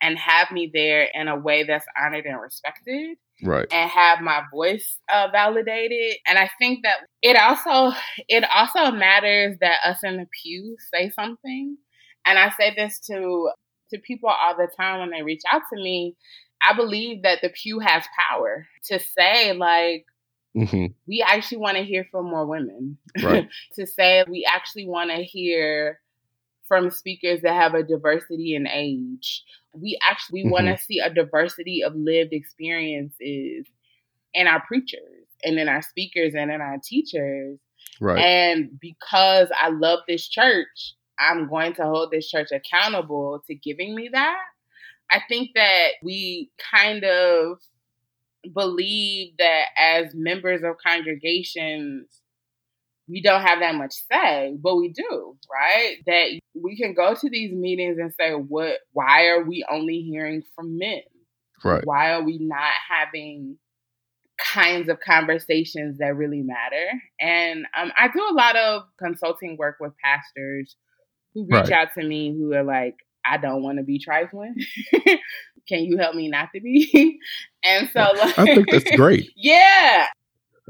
and 0.00 0.18
have 0.18 0.50
me 0.50 0.70
there 0.72 1.08
in 1.12 1.28
a 1.28 1.36
way 1.36 1.64
that's 1.64 1.84
honored 2.00 2.24
and 2.24 2.40
respected 2.40 3.16
Right. 3.42 3.66
and 3.72 3.90
have 3.90 4.20
my 4.20 4.42
voice 4.52 4.98
uh, 5.12 5.28
validated. 5.32 6.16
And 6.26 6.38
I 6.38 6.50
think 6.58 6.80
that 6.84 6.98
it 7.22 7.36
also 7.36 7.94
it 8.28 8.44
also 8.54 8.90
matters 8.92 9.56
that 9.60 9.78
us 9.84 9.98
in 10.04 10.18
the 10.18 10.26
pew 10.42 10.76
say 10.92 11.10
something. 11.10 11.76
And 12.26 12.38
I 12.38 12.50
say 12.50 12.74
this 12.76 13.00
to 13.10 13.50
to 13.90 13.98
people 13.98 14.28
all 14.28 14.56
the 14.56 14.68
time 14.76 15.00
when 15.00 15.10
they 15.10 15.22
reach 15.22 15.42
out 15.52 15.62
to 15.72 15.76
me. 15.76 16.16
I 16.66 16.74
believe 16.74 17.22
that 17.22 17.40
the 17.42 17.48
pew 17.48 17.78
has 17.78 18.04
power 18.28 18.66
to 18.86 18.98
say 18.98 19.52
like 19.52 20.06
hmm 20.54 20.86
we 21.06 21.24
actually 21.26 21.58
want 21.58 21.76
to 21.76 21.84
hear 21.84 22.06
from 22.10 22.26
more 22.26 22.46
women. 22.46 22.98
Right. 23.22 23.48
to 23.76 23.86
say 23.86 24.24
we 24.28 24.46
actually 24.50 24.86
want 24.86 25.10
to 25.10 25.22
hear 25.22 26.00
from 26.70 26.90
speakers 26.90 27.42
that 27.42 27.54
have 27.54 27.74
a 27.74 27.82
diversity 27.82 28.54
in 28.54 28.68
age. 28.68 29.42
We 29.72 29.98
actually 30.08 30.44
want 30.48 30.66
to 30.66 30.78
see 30.78 31.00
a 31.00 31.12
diversity 31.12 31.82
of 31.82 31.96
lived 31.96 32.32
experiences 32.32 33.66
in 34.34 34.46
our 34.46 34.62
preachers 34.66 35.26
and 35.44 35.58
in 35.58 35.68
our 35.68 35.82
speakers 35.82 36.34
and 36.34 36.50
in 36.50 36.60
our 36.60 36.78
teachers. 36.82 37.58
Right. 38.00 38.18
And 38.18 38.78
because 38.80 39.48
I 39.60 39.70
love 39.70 40.00
this 40.06 40.28
church, 40.28 40.94
I'm 41.20 41.48
going 41.48 41.74
to 41.74 41.82
hold 41.82 42.10
this 42.10 42.28
church 42.28 42.48
accountable 42.50 43.42
to 43.46 43.54
giving 43.54 43.94
me 43.94 44.08
that. 44.12 44.38
I 45.10 45.20
think 45.28 45.50
that 45.54 45.88
we 46.02 46.50
kind 46.72 47.04
of 47.04 47.58
believe 48.54 49.34
that 49.38 49.64
as 49.78 50.14
members 50.14 50.62
of 50.64 50.76
congregations, 50.84 52.06
we 53.08 53.20
don't 53.20 53.42
have 53.42 53.58
that 53.60 53.74
much 53.74 53.92
say, 54.10 54.56
but 54.62 54.76
we 54.76 54.88
do, 54.88 55.36
right? 55.52 55.96
That 56.06 56.40
we 56.54 56.76
can 56.76 56.94
go 56.94 57.14
to 57.14 57.28
these 57.28 57.52
meetings 57.52 57.98
and 57.98 58.14
say, 58.14 58.32
"What? 58.32 58.78
Why 58.92 59.26
are 59.26 59.42
we 59.42 59.66
only 59.70 60.00
hearing 60.02 60.42
from 60.54 60.78
men? 60.78 61.02
right. 61.64 61.84
Why 61.84 62.12
are 62.12 62.22
we 62.22 62.38
not 62.38 62.72
having 62.88 63.58
kinds 64.38 64.88
of 64.88 65.00
conversations 65.00 65.98
that 65.98 66.16
really 66.16 66.42
matter?" 66.42 66.86
And 67.20 67.66
um, 67.76 67.92
I 67.96 68.08
do 68.08 68.24
a 68.30 68.32
lot 68.32 68.56
of 68.56 68.82
consulting 68.98 69.56
work 69.56 69.78
with 69.80 69.92
pastors 70.02 70.76
who 71.34 71.42
reach 71.42 71.50
Right. 71.50 71.72
out 71.72 71.88
to 71.98 72.04
me 72.04 72.32
who 72.36 72.52
are 72.54 72.62
like, 72.64 72.96
"I 73.24 73.36
don't 73.38 73.62
want 73.62 73.78
to 73.78 73.84
be 73.84 73.98
trifling. 73.98 74.54
can 75.68 75.84
you 75.84 75.98
help 75.98 76.14
me 76.14 76.28
not 76.28 76.48
to 76.54 76.60
be?" 76.60 77.18
and 77.64 77.88
so, 77.92 78.00
like, 78.00 78.38
I 78.38 78.44
think 78.54 78.70
that's 78.70 78.90
great. 78.96 79.30
yeah, 79.36 80.06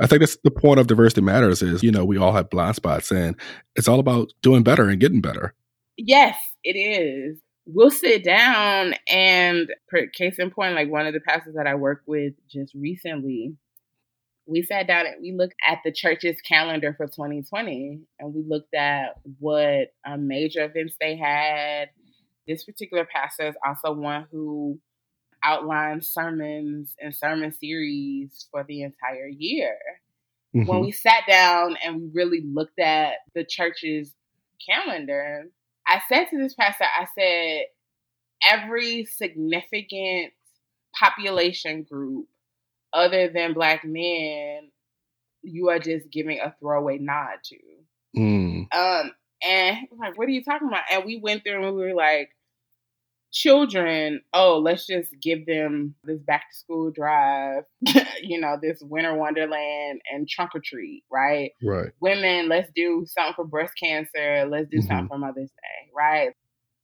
I 0.01 0.07
think 0.07 0.21
that's 0.21 0.37
the 0.45 0.51
point 0.51 0.81
of 0.81 0.87
diversity 0.87 1.21
matters 1.23 1.63
is, 1.63 1.83
you 1.83 1.91
know, 1.91 2.05
we 2.05 2.17
all 2.19 2.33
have 2.33 2.51
blind 2.51 2.77
spots 2.77 3.11
and 3.11 3.37
it's 3.77 3.89
all 3.89 4.01
about 4.01 4.33
doing 4.43 4.63
better 4.63 4.89
and 4.89 5.01
getting 5.01 5.21
better. 5.21 5.55
Yes, 5.97 6.37
it 6.65 6.73
is. 6.79 7.39
We'll 7.67 7.91
sit 7.91 8.25
down 8.25 8.95
and, 9.09 9.69
per 9.89 10.07
case 10.07 10.39
in 10.39 10.51
point, 10.51 10.75
like 10.75 10.91
one 10.91 11.07
of 11.07 11.13
the 11.13 11.21
pastors 11.21 11.55
that 11.55 11.67
I 11.67 11.75
work 11.75 12.03
with 12.07 12.33
just 12.49 12.75
recently, 12.75 13.55
we 14.51 14.63
sat 14.63 14.87
down 14.87 15.07
and 15.07 15.17
we 15.23 15.33
looked 15.33 15.55
at 15.67 15.79
the 15.85 15.93
church's 15.93 16.41
calendar 16.41 16.95
for 16.97 17.07
2020 17.07 18.01
and 18.19 18.35
we 18.35 18.43
looked 18.47 18.75
at 18.75 19.15
what 19.39 19.93
um, 20.07 20.27
major 20.27 20.65
events 20.65 20.97
they 21.01 21.17
had. 21.17 21.91
This 22.49 22.65
particular 22.65 23.07
pastor 23.07 23.49
is 23.49 23.55
also 23.65 23.93
one 23.93 24.27
who 24.33 24.81
outlined 25.45 26.05
sermons 26.05 26.95
and 27.01 27.15
sermon 27.15 27.53
series 27.53 28.49
for 28.51 28.65
the 28.65 28.83
entire 28.83 29.29
year 29.29 29.79
when 30.53 30.67
Mhm. 30.67 30.85
we 30.87 30.91
sat 30.91 31.27
down 31.29 31.77
and 31.77 32.01
we 32.01 32.09
really 32.13 32.41
looked 32.41 32.79
at 32.81 33.19
the 33.35 33.45
church's 33.45 34.17
calendar, 34.69 35.49
I 35.87 36.03
said 36.09 36.29
to 36.31 36.39
this 36.39 36.55
pastor, 36.55 36.85
I 36.85 37.07
said, 37.15 37.67
every 38.43 39.05
significant 39.05 40.33
population 40.95 41.83
group 41.85 42.29
other 42.93 43.29
than 43.29 43.53
black 43.55 43.85
men, 43.85 44.71
you 45.43 45.69
are 45.71 45.79
just 45.79 46.11
giving 46.11 46.41
a 46.41 46.55
throwaway 46.61 46.99
nod 46.99 47.39
to. 47.45 47.57
Mm. 48.17 48.67
Um, 48.75 49.13
and 49.47 49.79
like, 49.99 50.19
what 50.19 50.29
are 50.29 50.33
you 50.33 50.45
talking 50.45 50.69
about? 50.69 50.83
And 50.91 51.05
we 51.05 51.19
went 51.19 51.45
through 51.45 51.67
and 51.67 51.75
we 51.77 51.83
were 51.83 51.95
like, 51.95 52.31
children, 53.33 54.21
oh, 54.35 54.59
let's 54.59 54.87
just 54.87 55.11
give 55.23 55.47
them 55.47 55.95
this 56.05 56.21
back 56.21 56.51
to 56.51 56.57
school 56.57 56.91
drive, 56.91 57.63
you 58.23 58.41
know, 58.41 58.59
this 58.61 58.81
winter 58.83 59.15
wonderland 59.15 60.01
and 60.13 60.29
trunk 60.29 60.51
or 60.55 60.61
treat, 60.61 61.05
right? 61.11 61.53
Right. 61.63 61.91
Women, 62.01 62.49
let's 62.49 62.71
do 62.75 63.07
something 63.09 63.35
for 63.35 63.45
breast 63.45 63.75
cancer, 63.81 64.47
let's 64.49 64.69
do 64.69 64.79
Mhm. 64.79 64.87
something 64.89 65.09
for 65.09 65.19
Mother's 65.19 65.51
Day, 65.51 65.91
right? 65.95 66.33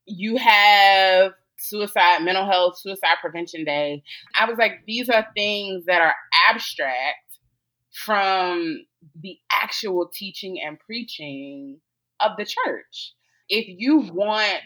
You 0.07 0.37
have 0.37 1.33
suicide, 1.59 2.23
mental 2.23 2.47
health, 2.47 2.79
suicide 2.79 3.17
prevention 3.21 3.65
day. 3.65 4.03
I 4.39 4.49
was 4.49 4.59
like, 4.59 4.83
these 4.87 5.09
are 5.09 5.27
things 5.35 5.85
that 5.87 6.01
are 6.01 6.15
abstract 6.49 7.19
from 7.93 8.85
the 9.21 9.39
actual 9.51 10.11
teaching 10.13 10.61
and 10.65 10.79
preaching 10.79 11.81
of 12.21 12.33
the 12.39 12.45
church. 12.45 13.15
If 13.49 13.67
you 13.69 13.99
want 14.13 14.61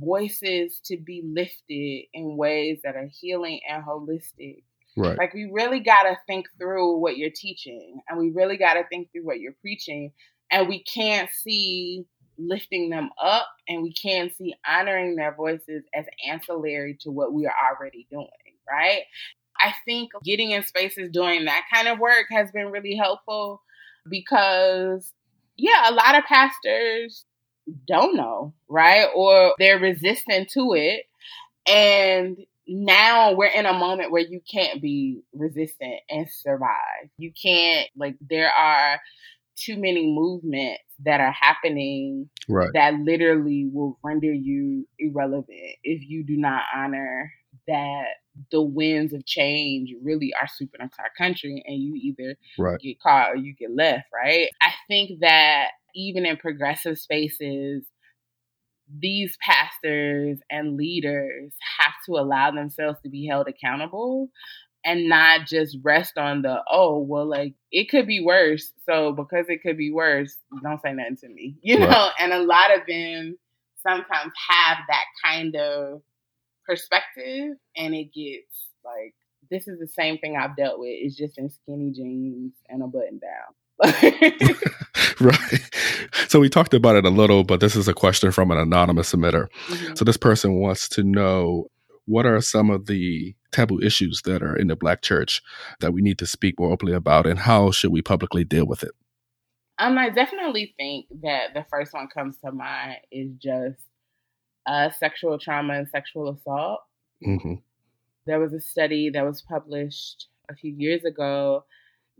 voices 0.00 0.80
to 0.86 0.96
be 0.96 1.22
lifted 1.24 2.04
in 2.12 2.36
ways 2.36 2.80
that 2.84 2.96
are 2.96 3.08
healing 3.20 3.60
and 3.68 3.84
holistic, 3.84 4.62
Right. 4.98 5.18
like 5.18 5.34
we 5.34 5.50
really 5.52 5.80
got 5.80 6.04
to 6.04 6.16
think 6.26 6.46
through 6.58 6.96
what 6.96 7.18
you're 7.18 7.28
teaching 7.28 8.00
and 8.08 8.18
we 8.18 8.30
really 8.30 8.56
got 8.56 8.74
to 8.74 8.84
think 8.88 9.12
through 9.12 9.26
what 9.26 9.40
you're 9.40 9.56
preaching 9.60 10.12
and 10.50 10.68
we 10.68 10.82
can't 10.84 11.28
see 11.30 12.06
lifting 12.38 12.90
them 12.90 13.10
up 13.22 13.46
and 13.68 13.82
we 13.82 13.92
can't 13.92 14.34
see 14.36 14.54
honoring 14.66 15.16
their 15.16 15.34
voices 15.34 15.84
as 15.94 16.04
ancillary 16.28 16.96
to 17.00 17.10
what 17.10 17.32
we 17.32 17.46
are 17.46 17.54
already 17.70 18.06
doing, 18.10 18.28
right? 18.68 19.02
I 19.58 19.74
think 19.84 20.10
getting 20.24 20.50
in 20.50 20.64
spaces 20.64 21.10
doing 21.10 21.46
that 21.46 21.64
kind 21.72 21.88
of 21.88 21.98
work 21.98 22.26
has 22.30 22.50
been 22.52 22.70
really 22.70 22.94
helpful 22.94 23.62
because 24.08 25.12
yeah, 25.56 25.90
a 25.90 25.92
lot 25.92 26.16
of 26.16 26.24
pastors 26.24 27.24
don't 27.86 28.16
know, 28.16 28.54
right? 28.68 29.08
Or 29.14 29.54
they're 29.58 29.78
resistant 29.78 30.50
to 30.50 30.74
it. 30.74 31.04
And 31.66 32.38
now 32.68 33.32
we're 33.34 33.46
in 33.46 33.66
a 33.66 33.72
moment 33.72 34.10
where 34.10 34.22
you 34.22 34.40
can't 34.50 34.80
be 34.80 35.22
resistant 35.32 36.00
and 36.10 36.28
survive. 36.30 37.08
You 37.18 37.32
can't, 37.32 37.88
like, 37.96 38.16
there 38.20 38.50
are 38.50 39.00
too 39.56 39.76
many 39.76 40.06
movements 40.06 40.82
that 41.04 41.20
are 41.20 41.32
happening 41.32 42.28
Right. 42.48 42.70
that 42.74 42.94
literally 42.94 43.68
will 43.72 43.98
render 44.04 44.32
you 44.32 44.86
irrelevant 44.98 45.76
if 45.82 46.08
you 46.08 46.24
do 46.24 46.36
not 46.36 46.62
honor 46.74 47.32
that 47.66 48.04
the 48.52 48.62
winds 48.62 49.12
of 49.12 49.26
change 49.26 49.92
really 50.02 50.32
are 50.40 50.46
sweeping 50.46 50.80
across 50.80 50.98
our 50.98 51.10
country 51.18 51.62
and 51.66 51.82
you 51.82 51.94
either 51.96 52.36
Right. 52.58 52.78
get 52.80 53.00
caught 53.00 53.30
or 53.30 53.36
you 53.36 53.54
get 53.54 53.74
left, 53.74 54.04
right? 54.14 54.48
I 54.60 54.72
think 54.88 55.20
that 55.20 55.70
even 55.94 56.26
in 56.26 56.36
progressive 56.36 56.98
spaces, 56.98 57.86
these 58.98 59.36
pastors 59.40 60.38
and 60.50 60.76
leaders 60.76 61.52
have 61.78 61.94
to 62.06 62.12
allow 62.12 62.50
themselves 62.50 62.98
to 63.02 63.08
be 63.10 63.26
held 63.26 63.48
accountable 63.48 64.28
and 64.86 65.08
not 65.08 65.46
just 65.46 65.76
rest 65.82 66.16
on 66.16 66.42
the, 66.42 66.62
oh, 66.70 66.98
well, 67.00 67.26
like 67.28 67.54
it 67.72 67.90
could 67.90 68.06
be 68.06 68.24
worse. 68.24 68.72
So 68.88 69.12
because 69.12 69.46
it 69.48 69.62
could 69.62 69.76
be 69.76 69.92
worse, 69.92 70.36
don't 70.62 70.80
say 70.80 70.92
nothing 70.94 71.16
to 71.18 71.28
me, 71.28 71.56
you 71.62 71.78
Right. 71.78 71.90
know? 71.90 72.08
And 72.20 72.32
a 72.32 72.38
lot 72.42 72.74
of 72.74 72.82
them 72.88 73.36
sometimes 73.82 74.32
have 74.48 74.78
that 74.88 75.04
kind 75.24 75.54
of 75.56 76.02
perspective 76.66 77.56
and 77.76 77.94
it 77.94 78.12
gets 78.14 78.68
like, 78.84 79.14
this 79.50 79.68
is 79.68 79.78
the 79.78 79.86
same 79.88 80.18
thing 80.18 80.36
I've 80.36 80.56
dealt 80.56 80.78
with. 80.80 80.90
It's 80.92 81.16
just 81.16 81.38
in 81.38 81.50
skinny 81.50 81.92
jeans 81.92 82.52
and 82.68 82.82
a 82.82 82.86
button 82.86 83.20
down. 83.20 83.54
right. 85.20 85.60
So 86.28 86.40
we 86.40 86.48
talked 86.48 86.74
about 86.74 86.96
it 86.96 87.04
a 87.04 87.10
little, 87.10 87.44
but 87.44 87.60
this 87.60 87.76
is 87.76 87.88
a 87.88 87.94
question 87.94 88.32
from 88.32 88.50
an 88.50 88.58
anonymous 88.58 89.12
submitter. 89.12 89.48
Mhm. 89.68 89.96
So 89.98 90.04
this 90.04 90.16
person 90.16 90.54
wants 90.54 90.88
to 90.90 91.02
know 91.04 91.66
what 92.06 92.24
are 92.24 92.40
some 92.40 92.70
of 92.70 92.86
the 92.86 93.34
taboo 93.52 93.80
issues 93.80 94.22
that 94.24 94.42
are 94.42 94.56
in 94.56 94.68
the 94.68 94.76
Black 94.76 95.02
church 95.02 95.42
that 95.80 95.92
we 95.92 96.02
need 96.02 96.18
to 96.18 96.26
speak 96.26 96.58
more 96.58 96.72
openly 96.72 96.94
about, 96.94 97.26
and 97.26 97.40
how 97.40 97.70
should 97.70 97.92
we 97.92 98.02
publicly 98.02 98.44
deal 98.44 98.66
with 98.66 98.82
it? 98.82 98.92
Um, 99.78 99.98
I 99.98 100.08
definitely 100.08 100.74
think 100.78 101.06
that 101.22 101.52
the 101.52 101.66
first 101.70 101.92
one 101.92 102.08
comes 102.08 102.38
to 102.38 102.50
mind 102.50 102.96
is 103.12 103.32
just 103.38 103.78
uh, 104.66 104.90
sexual 104.90 105.38
trauma 105.38 105.74
and 105.74 105.88
sexual 105.88 106.30
assault. 106.30 106.80
Mm-hmm. 107.26 107.54
There 108.26 108.40
was 108.40 108.52
a 108.52 108.60
study 108.60 109.10
that 109.10 109.24
was 109.24 109.42
published 109.42 110.26
a 110.48 110.54
few 110.54 110.72
years 110.72 111.04
ago 111.04 111.64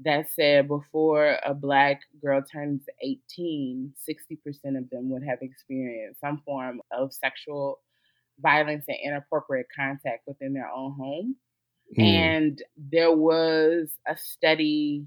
that 0.05 0.27
said 0.31 0.69
before 0.69 1.39
a 1.45 1.55
black 1.55 2.03
girl 2.23 2.43
turns 2.43 2.83
18, 3.03 3.93
60% 4.09 4.79
of 4.79 4.91
them 4.91 5.11
would 5.11 5.23
have 5.27 5.39
experienced 5.41 6.21
some 6.21 6.43
form 6.45 6.83
of 6.93 7.15
sexual 7.15 7.81
violence 8.41 8.85
and 8.89 8.99
inappropriate 9.05 9.67
contact 9.75 10.23
within 10.27 10.53
their 10.53 10.69
own 10.69 10.93
home. 10.99 11.37
Mm. 11.99 12.03
And 12.03 12.63
there 12.77 13.13
was 13.13 13.89
a 14.09 14.17
study 14.17 15.07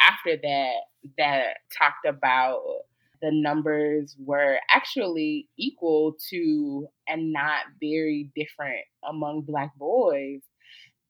after 0.00 0.36
that 0.36 0.74
that 1.16 1.56
talked 1.76 2.06
about 2.06 2.62
the 3.20 3.30
numbers 3.32 4.14
were 4.18 4.58
actually 4.70 5.48
equal 5.58 6.16
to 6.30 6.86
and 7.08 7.32
not 7.32 7.62
very 7.80 8.30
different 8.36 8.84
among 9.08 9.42
Black 9.42 9.74
boys. 9.76 10.40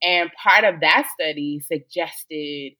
And 0.03 0.31
part 0.43 0.65
of 0.65 0.81
that 0.81 1.07
study 1.13 1.61
suggested 1.61 2.73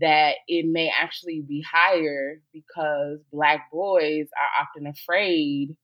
that 0.00 0.36
it 0.48 0.66
may 0.66 0.90
actually 0.98 1.42
be 1.46 1.62
higher 1.70 2.40
because 2.52 3.18
Black 3.32 3.70
boys 3.70 4.26
are 4.40 4.62
often 4.62 4.86
afraid 4.86 5.76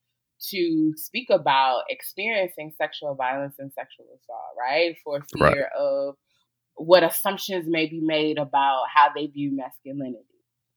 to 0.51 0.93
speak 0.97 1.30
about 1.30 1.82
experiencing 1.89 2.72
sexual 2.78 3.14
violence 3.14 3.57
and 3.59 3.72
sexual 3.72 4.07
assault, 4.07 4.57
right? 4.59 4.97
For 5.05 5.24
fear 5.36 5.62
right. 5.62 5.72
of 5.78 6.16
what 6.76 7.03
assumptions 7.03 7.66
may 7.68 7.86
be 7.86 8.01
made 8.01 8.39
about 8.39 8.84
how 8.95 9.09
they 9.14 9.26
view 9.26 9.55
masculinity. 9.55 10.24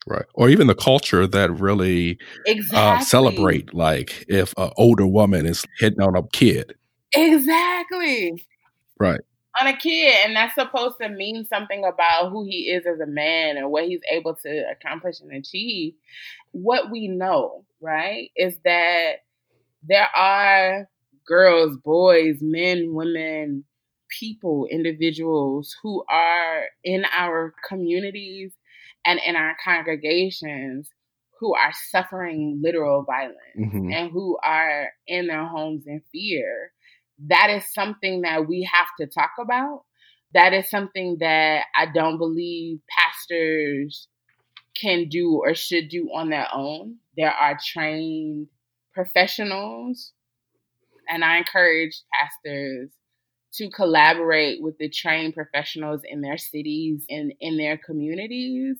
Right. 0.07 0.25
Or 0.33 0.49
even 0.49 0.65
the 0.67 0.75
culture 0.75 1.27
that 1.27 1.51
really 1.59 2.17
uh, 2.21 2.51
exactly. 2.51 2.79
uh, 2.79 2.99
celebrate, 3.01 3.73
like 3.73 4.25
if 4.27 4.53
an 4.57 4.71
older 4.77 5.05
woman 5.05 5.45
is 5.45 5.63
hitting 5.77 6.01
on 6.01 6.15
a 6.15 6.23
kid. 6.29 6.73
Exactly. 7.13 8.43
Right. 8.99 9.21
On 9.59 9.67
a 9.67 9.77
kid. 9.77 10.15
And 10.25 10.35
that's 10.35 10.55
supposed 10.55 10.95
to 11.01 11.09
mean 11.09 11.45
something 11.45 11.83
about 11.85 12.31
who 12.31 12.45
he 12.45 12.71
is 12.71 12.85
as 12.87 12.99
a 12.99 13.05
man 13.05 13.57
and 13.57 13.69
what 13.69 13.85
he's 13.85 14.01
able 14.11 14.35
to 14.35 14.63
accomplish 14.71 15.19
and 15.19 15.31
achieve. 15.31 15.93
What 16.51 16.89
we 16.89 17.07
know, 17.07 17.65
right, 17.79 18.31
is 18.35 18.57
that 18.65 19.17
there 19.83 20.09
are 20.15 20.87
girls, 21.25 21.77
boys, 21.83 22.37
men, 22.41 22.93
women, 22.93 23.63
people, 24.19 24.67
individuals 24.69 25.75
who 25.81 26.03
are 26.09 26.63
in 26.83 27.05
our 27.11 27.53
communities 27.67 28.51
and 29.05 29.19
in 29.25 29.35
our 29.35 29.55
congregations 29.63 30.89
who 31.39 31.55
are 31.55 31.71
suffering 31.89 32.61
literal 32.63 33.03
violence 33.03 33.37
mm-hmm. 33.59 33.91
and 33.91 34.11
who 34.11 34.37
are 34.43 34.89
in 35.07 35.27
their 35.27 35.45
homes 35.45 35.83
in 35.87 36.01
fear. 36.11 36.71
That 37.27 37.49
is 37.49 37.73
something 37.73 38.21
that 38.21 38.47
we 38.47 38.67
have 38.71 38.87
to 38.99 39.07
talk 39.07 39.31
about. 39.39 39.83
That 40.33 40.53
is 40.53 40.69
something 40.69 41.17
that 41.19 41.63
I 41.75 41.87
don't 41.87 42.17
believe 42.17 42.79
pastors 42.89 44.07
can 44.79 45.09
do 45.09 45.41
or 45.43 45.55
should 45.55 45.89
do 45.89 46.11
on 46.13 46.29
their 46.29 46.47
own. 46.53 46.97
There 47.17 47.31
are 47.31 47.57
trained 47.63 48.47
professionals, 48.93 50.13
and 51.09 51.23
I 51.23 51.37
encourage 51.37 52.01
pastors 52.13 52.89
to 53.53 53.69
collaborate 53.69 54.61
with 54.61 54.77
the 54.77 54.89
trained 54.89 55.33
professionals 55.33 56.01
in 56.05 56.21
their 56.21 56.37
cities 56.37 57.03
and 57.09 57.33
in 57.41 57.57
their 57.57 57.77
communities 57.77 58.77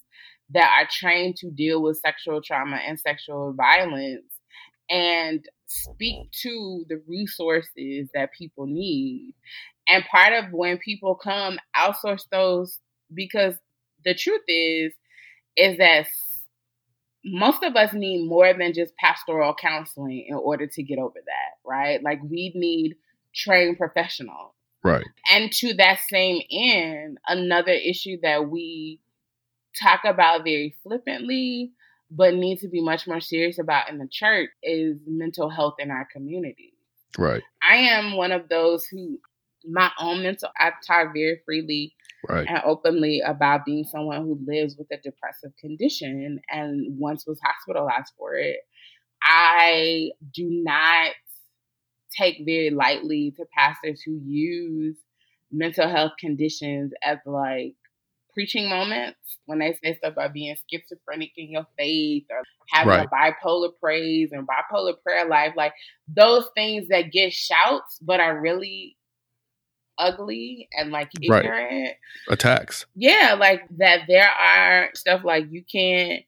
that 0.51 0.70
are 0.80 0.88
trained 0.89 1.36
to 1.38 1.49
deal 1.49 1.82
with 1.82 1.99
sexual 1.99 2.41
trauma 2.41 2.78
and 2.78 2.99
sexual 2.99 3.53
violence 3.53 4.24
and 4.89 5.45
speak 5.68 6.30
to 6.32 6.86
the 6.89 7.01
resources 7.07 8.09
that 8.14 8.34
people 8.38 8.66
need. 8.66 9.34
And 9.88 10.03
part 10.05 10.34
of 10.34 10.51
when 10.51 10.78
people 10.78 11.16
come, 11.16 11.59
outsource 11.76 12.26
those 12.32 12.80
because 13.14 13.55
the 14.05 14.14
truth 14.14 14.43
is, 14.47 14.93
is 15.57 15.78
that 15.78 16.07
most 17.24 17.64
of 17.64 17.76
us 17.76 17.94
need 17.94 18.28
more 18.28 18.54
than 18.54 18.74
just 18.74 18.96
pastoral 18.98 19.54
counseling 19.54 20.26
in 20.28 20.36
order 20.36 20.68
to 20.68 20.84
get 20.84 21.00
over 21.00 21.20
that, 21.26 21.70
right? 21.70 22.02
Like 22.04 22.20
we 22.24 22.52
need 22.56 22.96
trained 23.34 23.78
professionals. 23.78 24.54
Right. 24.84 25.06
And 25.32 25.52
to 25.52 25.74
that 25.76 26.00
same 26.10 26.42
end, 26.52 27.20
another 27.28 27.72
issue 27.72 28.18
that 28.24 28.50
we 28.50 29.00
talk 29.80 30.02
about 30.06 30.44
very 30.44 30.76
flippantly, 30.84 31.72
but 32.10 32.34
need 32.34 32.60
to 32.60 32.68
be 32.68 32.82
much 32.82 33.08
more 33.08 33.22
serious 33.22 33.60
about 33.60 33.90
in 33.90 34.00
the 34.00 34.08
church 34.12 34.50
is 34.64 34.98
mental 35.06 35.50
health 35.50 35.76
in 35.80 35.92
our 35.92 36.08
community. 36.12 36.74
Right. 37.18 37.44
I 37.62 37.76
am 37.76 38.16
one 38.16 38.32
of 38.32 38.50
those 38.50 38.86
who 38.86 39.20
my 39.64 39.92
own 40.00 40.24
mental 40.24 40.50
I've 40.60 40.82
talked 40.86 41.14
very 41.14 41.40
freely 41.46 41.94
right. 42.30 42.48
and 42.48 42.62
openly 42.66 43.22
about 43.26 43.66
being 43.66 43.84
someone 43.86 44.24
who 44.24 44.40
lives 44.46 44.76
with 44.78 44.88
a 44.92 44.98
depressive 44.98 45.52
condition 45.60 46.40
and 46.50 47.00
once 47.00 47.26
was 47.26 47.40
hospitalized 47.44 48.12
for 48.18 48.34
it. 48.36 48.58
I 49.24 50.12
do 50.34 50.48
not 50.50 51.12
take 52.18 52.42
very 52.46 52.70
lightly 52.70 53.34
to 53.38 53.46
pastors 53.56 54.02
who 54.02 54.20
use 54.26 54.98
mental 55.52 55.88
health 55.88 56.14
conditions 56.20 56.92
as 57.04 57.18
like 57.26 57.76
preaching 58.34 58.70
moments 58.70 59.18
when 59.46 59.60
they 59.60 59.78
say 59.84 59.96
stuff 59.96 60.14
about 60.14 60.34
being 60.34 60.56
schizophrenic 60.70 61.32
in 61.36 61.52
your 61.52 61.66
faith 61.78 62.24
or 62.30 62.42
having 62.70 62.90
right. 62.90 63.08
a 63.08 63.46
bipolar 63.46 63.70
praise 63.82 64.30
and 64.32 64.48
bipolar 64.48 64.94
prayer 65.04 65.28
life, 65.28 65.54
like 65.56 65.74
those 66.08 66.46
things 66.56 66.88
that 66.90 67.12
get 67.12 67.34
shouts 67.34 68.00
but 68.02 68.20
are 68.20 68.40
really 68.40 68.98
ugly 70.02 70.68
and 70.74 70.91
like 70.91 71.12
ignorant 71.22 71.49
right. 71.49 71.93
attacks. 72.28 72.86
Yeah, 72.95 73.36
like 73.39 73.62
that 73.78 74.02
there 74.08 74.30
are 74.30 74.89
stuff 74.95 75.24
like 75.24 75.45
you 75.49 75.64
can't 75.64 76.24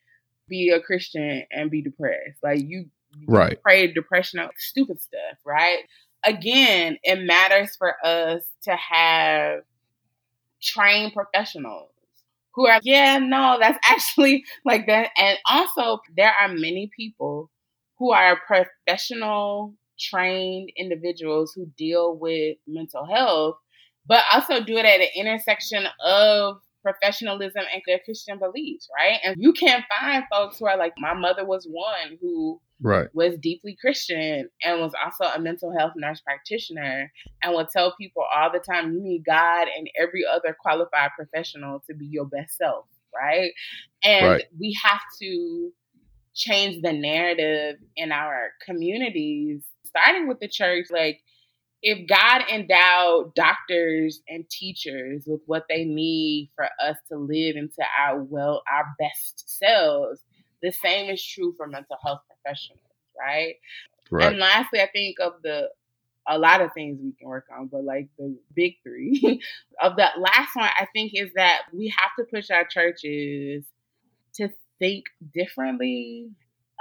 be 0.47 0.69
a 0.69 0.79
Christian 0.79 1.43
and 1.51 1.71
be 1.71 1.81
depressed. 1.81 2.37
Like 2.43 2.59
you, 2.59 2.85
you 3.17 3.25
right 3.27 3.61
pray 3.61 3.91
depression 3.91 4.39
of 4.39 4.51
stupid 4.57 5.01
stuff, 5.01 5.37
right? 5.45 5.79
Again, 6.25 6.97
it 7.03 7.25
matters 7.25 7.75
for 7.75 7.95
us 8.05 8.43
to 8.63 8.75
have 8.75 9.61
trained 10.61 11.13
professionals 11.13 11.89
who 12.53 12.67
are, 12.67 12.79
yeah, 12.83 13.17
no, 13.19 13.57
that's 13.59 13.79
actually 13.85 14.43
like 14.63 14.87
that. 14.87 15.09
And 15.17 15.37
also, 15.49 15.99
there 16.15 16.33
are 16.39 16.47
many 16.47 16.89
people 16.95 17.49
who 17.97 18.11
are 18.11 18.39
professional 18.47 19.73
trained 19.99 20.71
individuals 20.75 21.53
who 21.55 21.67
deal 21.77 22.17
with 22.17 22.57
mental 22.67 23.05
health, 23.05 23.55
but 24.07 24.23
also 24.33 24.63
do 24.63 24.77
it 24.77 24.85
at 24.85 24.99
an 24.99 25.07
intersection 25.15 25.85
of 26.03 26.57
professionalism 26.83 27.63
and 27.73 27.81
their 27.87 27.99
Christian 28.03 28.37
beliefs, 28.37 28.89
right? 28.95 29.19
And 29.23 29.35
you 29.39 29.53
can 29.53 29.83
find 29.99 30.23
folks 30.31 30.59
who 30.59 30.67
are 30.67 30.77
like, 30.77 30.93
my 30.97 31.13
mother 31.13 31.45
was 31.45 31.65
one 31.65 32.17
who 32.21 32.59
right. 32.81 33.07
was 33.13 33.37
deeply 33.39 33.77
Christian 33.79 34.49
and 34.63 34.81
was 34.81 34.91
also 35.03 35.33
a 35.33 35.39
mental 35.39 35.73
health 35.75 35.93
nurse 35.95 36.19
practitioner 36.19 37.11
and 37.41 37.53
will 37.53 37.65
tell 37.65 37.95
people 37.95 38.25
all 38.35 38.51
the 38.51 38.59
time, 38.59 38.93
you 38.93 39.01
need 39.01 39.23
God 39.25 39.67
and 39.75 39.89
every 39.97 40.23
other 40.25 40.55
qualified 40.59 41.11
professional 41.17 41.81
to 41.87 41.95
be 41.95 42.05
your 42.05 42.25
best 42.25 42.57
self, 42.57 42.85
right? 43.15 43.51
And 44.03 44.27
right. 44.27 44.43
we 44.59 44.77
have 44.83 45.01
to 45.21 45.71
change 46.35 46.81
the 46.81 46.93
narrative 46.93 47.77
in 47.95 48.11
our 48.11 48.49
communities, 48.65 49.61
starting 49.85 50.27
with 50.27 50.39
the 50.39 50.49
church. 50.49 50.87
Like, 50.91 51.21
if 51.83 52.07
God 52.07 52.43
endowed 52.49 53.35
doctors 53.35 54.21
and 54.29 54.49
teachers 54.49 55.25
with 55.27 55.41
what 55.45 55.65
they 55.67 55.83
need 55.83 56.49
for 56.55 56.65
us 56.81 56.95
to 57.11 57.17
live 57.17 57.57
into 57.57 57.83
our 57.99 58.23
well, 58.23 58.63
our 58.71 58.85
best 58.97 59.43
selves, 59.59 60.21
the 60.61 60.71
same 60.71 61.11
is 61.11 61.23
true 61.23 61.53
for 61.57 61.67
mental 61.67 61.97
health 62.01 62.21
professionals, 62.27 62.79
right? 63.19 63.55
right? 64.09 64.31
And 64.31 64.39
lastly, 64.39 64.79
I 64.79 64.87
think 64.93 65.17
of 65.19 65.33
the 65.43 65.69
a 66.25 66.39
lot 66.39 66.61
of 66.61 66.71
things 66.73 66.99
we 67.03 67.11
can 67.19 67.27
work 67.27 67.47
on, 67.53 67.67
but 67.67 67.83
like 67.83 68.07
the 68.17 68.33
big 68.55 68.75
three 68.81 69.41
of 69.81 69.97
that 69.97 70.19
last 70.19 70.55
one, 70.55 70.69
I 70.79 70.87
think 70.93 71.11
is 71.13 71.31
that 71.35 71.63
we 71.73 71.93
have 71.97 72.11
to 72.17 72.33
push 72.33 72.49
our 72.49 72.65
churches 72.65 73.65
to 74.35 74.47
think 74.79 75.03
differently 75.33 76.29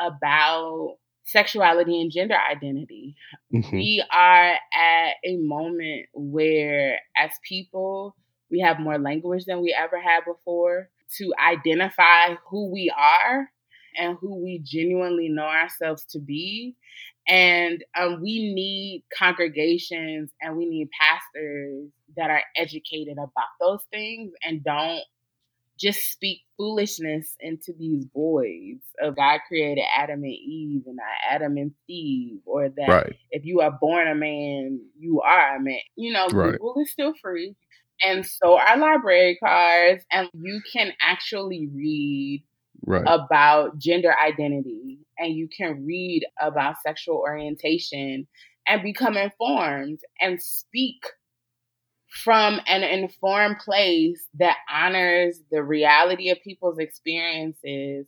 about 0.01 0.99
sexuality 1.25 2.01
and 2.01 2.11
gender 2.11 2.37
identity. 2.37 3.15
Mm-hmm. 3.55 3.77
We 3.77 4.05
are 4.11 4.55
at 4.75 5.13
a 5.25 5.37
moment 5.37 6.07
where, 6.13 6.99
as 7.17 7.31
people, 7.49 8.17
we 8.51 8.61
have 8.61 8.81
more 8.81 8.99
language 8.99 9.45
than 9.47 9.63
we 9.63 9.77
ever 9.79 10.01
had 10.01 10.25
before 10.27 10.89
to 11.19 11.33
identify 11.43 12.35
who 12.49 12.71
we 12.71 12.93
are 12.97 13.49
and 13.99 14.17
who 14.21 14.43
we 14.43 14.61
genuinely 14.65 15.29
know 15.29 15.45
ourselves 15.45 16.05
to 16.11 16.19
be. 16.19 16.77
And 17.29 17.85
um, 17.97 18.21
we 18.21 18.53
need 18.53 19.05
congregations 19.17 20.31
and 20.41 20.57
we 20.57 20.67
need 20.67 20.89
pastors 20.99 21.89
that 22.17 22.31
are 22.31 22.43
educated 22.57 23.15
about 23.15 23.49
those 23.61 23.81
things 23.91 24.33
and 24.45 24.65
don't 24.65 25.03
just 25.83 26.13
speak 26.13 26.43
foolishness 26.57 27.37
into 27.41 27.73
these 27.77 28.07
voids 28.15 28.85
of 29.03 29.17
God 29.17 29.41
created 29.49 29.85
Adam 29.97 30.23
and 30.23 30.33
Eve 30.33 30.83
and 30.87 30.97
not 30.97 31.35
Adam 31.35 31.57
and 31.57 31.73
Steve, 31.83 32.39
or 32.47 32.69
that 32.69 32.89
right. 32.89 33.17
if 33.31 33.45
you 33.45 33.61
are 33.61 33.77
born 33.81 34.07
a 34.07 34.15
man, 34.15 34.81
you 34.99 35.21
are 35.21 35.57
a 35.57 35.61
man. 35.61 35.81
You 35.97 36.13
know, 36.13 36.29
right. 36.29 36.53
Google 36.53 36.77
is 36.83 36.93
still 36.93 37.15
free. 37.21 37.57
And 38.05 38.25
so 38.25 38.59
are 38.59 38.79
library 38.79 39.39
cards, 39.43 40.05
and 40.11 40.29
you 40.33 40.61
can 40.73 40.93
actually 41.01 41.69
read 41.73 42.45
right. 42.87 43.05
about 43.07 43.79
gender 43.79 44.15
identity 44.19 44.99
and 45.19 45.35
you 45.35 45.49
can 45.57 45.85
read 45.85 46.25
about 46.41 46.77
sexual 46.85 47.17
orientation 47.17 48.27
and 48.67 48.83
become 48.83 49.17
informed 49.17 50.01
and 50.21 50.43
speak 50.43 51.05
from 52.13 52.61
an 52.67 52.83
informed 52.83 53.59
place 53.59 54.23
that 54.35 54.59
honors 54.71 55.41
the 55.51 55.63
reality 55.63 56.31
of 56.31 56.43
people's 56.43 56.79
experiences 56.79 58.07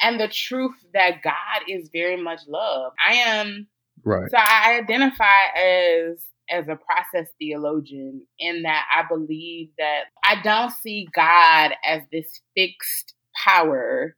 and 0.00 0.18
the 0.18 0.28
truth 0.28 0.74
that 0.94 1.22
God 1.22 1.68
is 1.68 1.90
very 1.92 2.20
much 2.20 2.40
love. 2.48 2.92
I 3.06 3.14
am 3.14 3.66
right. 4.04 4.30
So 4.30 4.38
I 4.38 4.80
identify 4.82 5.58
as 5.58 6.24
as 6.50 6.66
a 6.66 6.76
process 6.76 7.30
theologian 7.38 8.26
in 8.38 8.62
that 8.62 8.84
I 8.92 9.04
believe 9.08 9.68
that 9.78 10.04
I 10.24 10.40
don't 10.42 10.72
see 10.72 11.06
God 11.14 11.72
as 11.84 12.02
this 12.10 12.40
fixed 12.56 13.14
power 13.36 14.16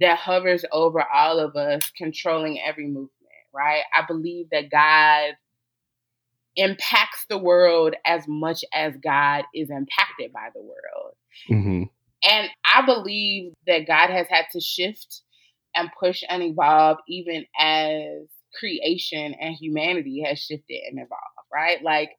that 0.00 0.18
hovers 0.18 0.64
over 0.70 1.02
all 1.12 1.40
of 1.40 1.56
us 1.56 1.90
controlling 1.96 2.60
every 2.60 2.86
movement, 2.86 3.10
right? 3.52 3.82
I 3.94 4.02
believe 4.06 4.50
that 4.52 4.70
God 4.70 5.34
impacts 6.56 7.26
the 7.28 7.38
world 7.38 7.94
as 8.06 8.24
much 8.28 8.64
as 8.74 8.94
God 9.02 9.44
is 9.54 9.70
impacted 9.70 10.32
by 10.32 10.48
the 10.54 10.62
world. 10.62 11.14
Mm-hmm. 11.50 11.82
And 12.30 12.48
I 12.64 12.86
believe 12.86 13.52
that 13.66 13.86
God 13.86 14.10
has 14.10 14.26
had 14.28 14.46
to 14.52 14.60
shift 14.60 15.22
and 15.74 15.90
push 15.98 16.22
and 16.28 16.42
evolve 16.42 16.98
even 17.08 17.44
as 17.58 18.28
creation 18.58 19.34
and 19.34 19.54
humanity 19.54 20.22
has 20.26 20.38
shifted 20.38 20.80
and 20.88 20.98
evolved, 20.98 21.48
right? 21.52 21.82
Like, 21.82 22.10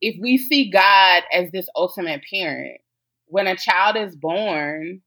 if 0.00 0.16
we 0.20 0.38
see 0.38 0.70
God 0.70 1.22
as 1.32 1.50
this 1.50 1.68
ultimate 1.74 2.22
parent, 2.30 2.80
when 3.26 3.46
a 3.46 3.56
child 3.56 3.96
is 3.96 4.16
born, 4.16 5.02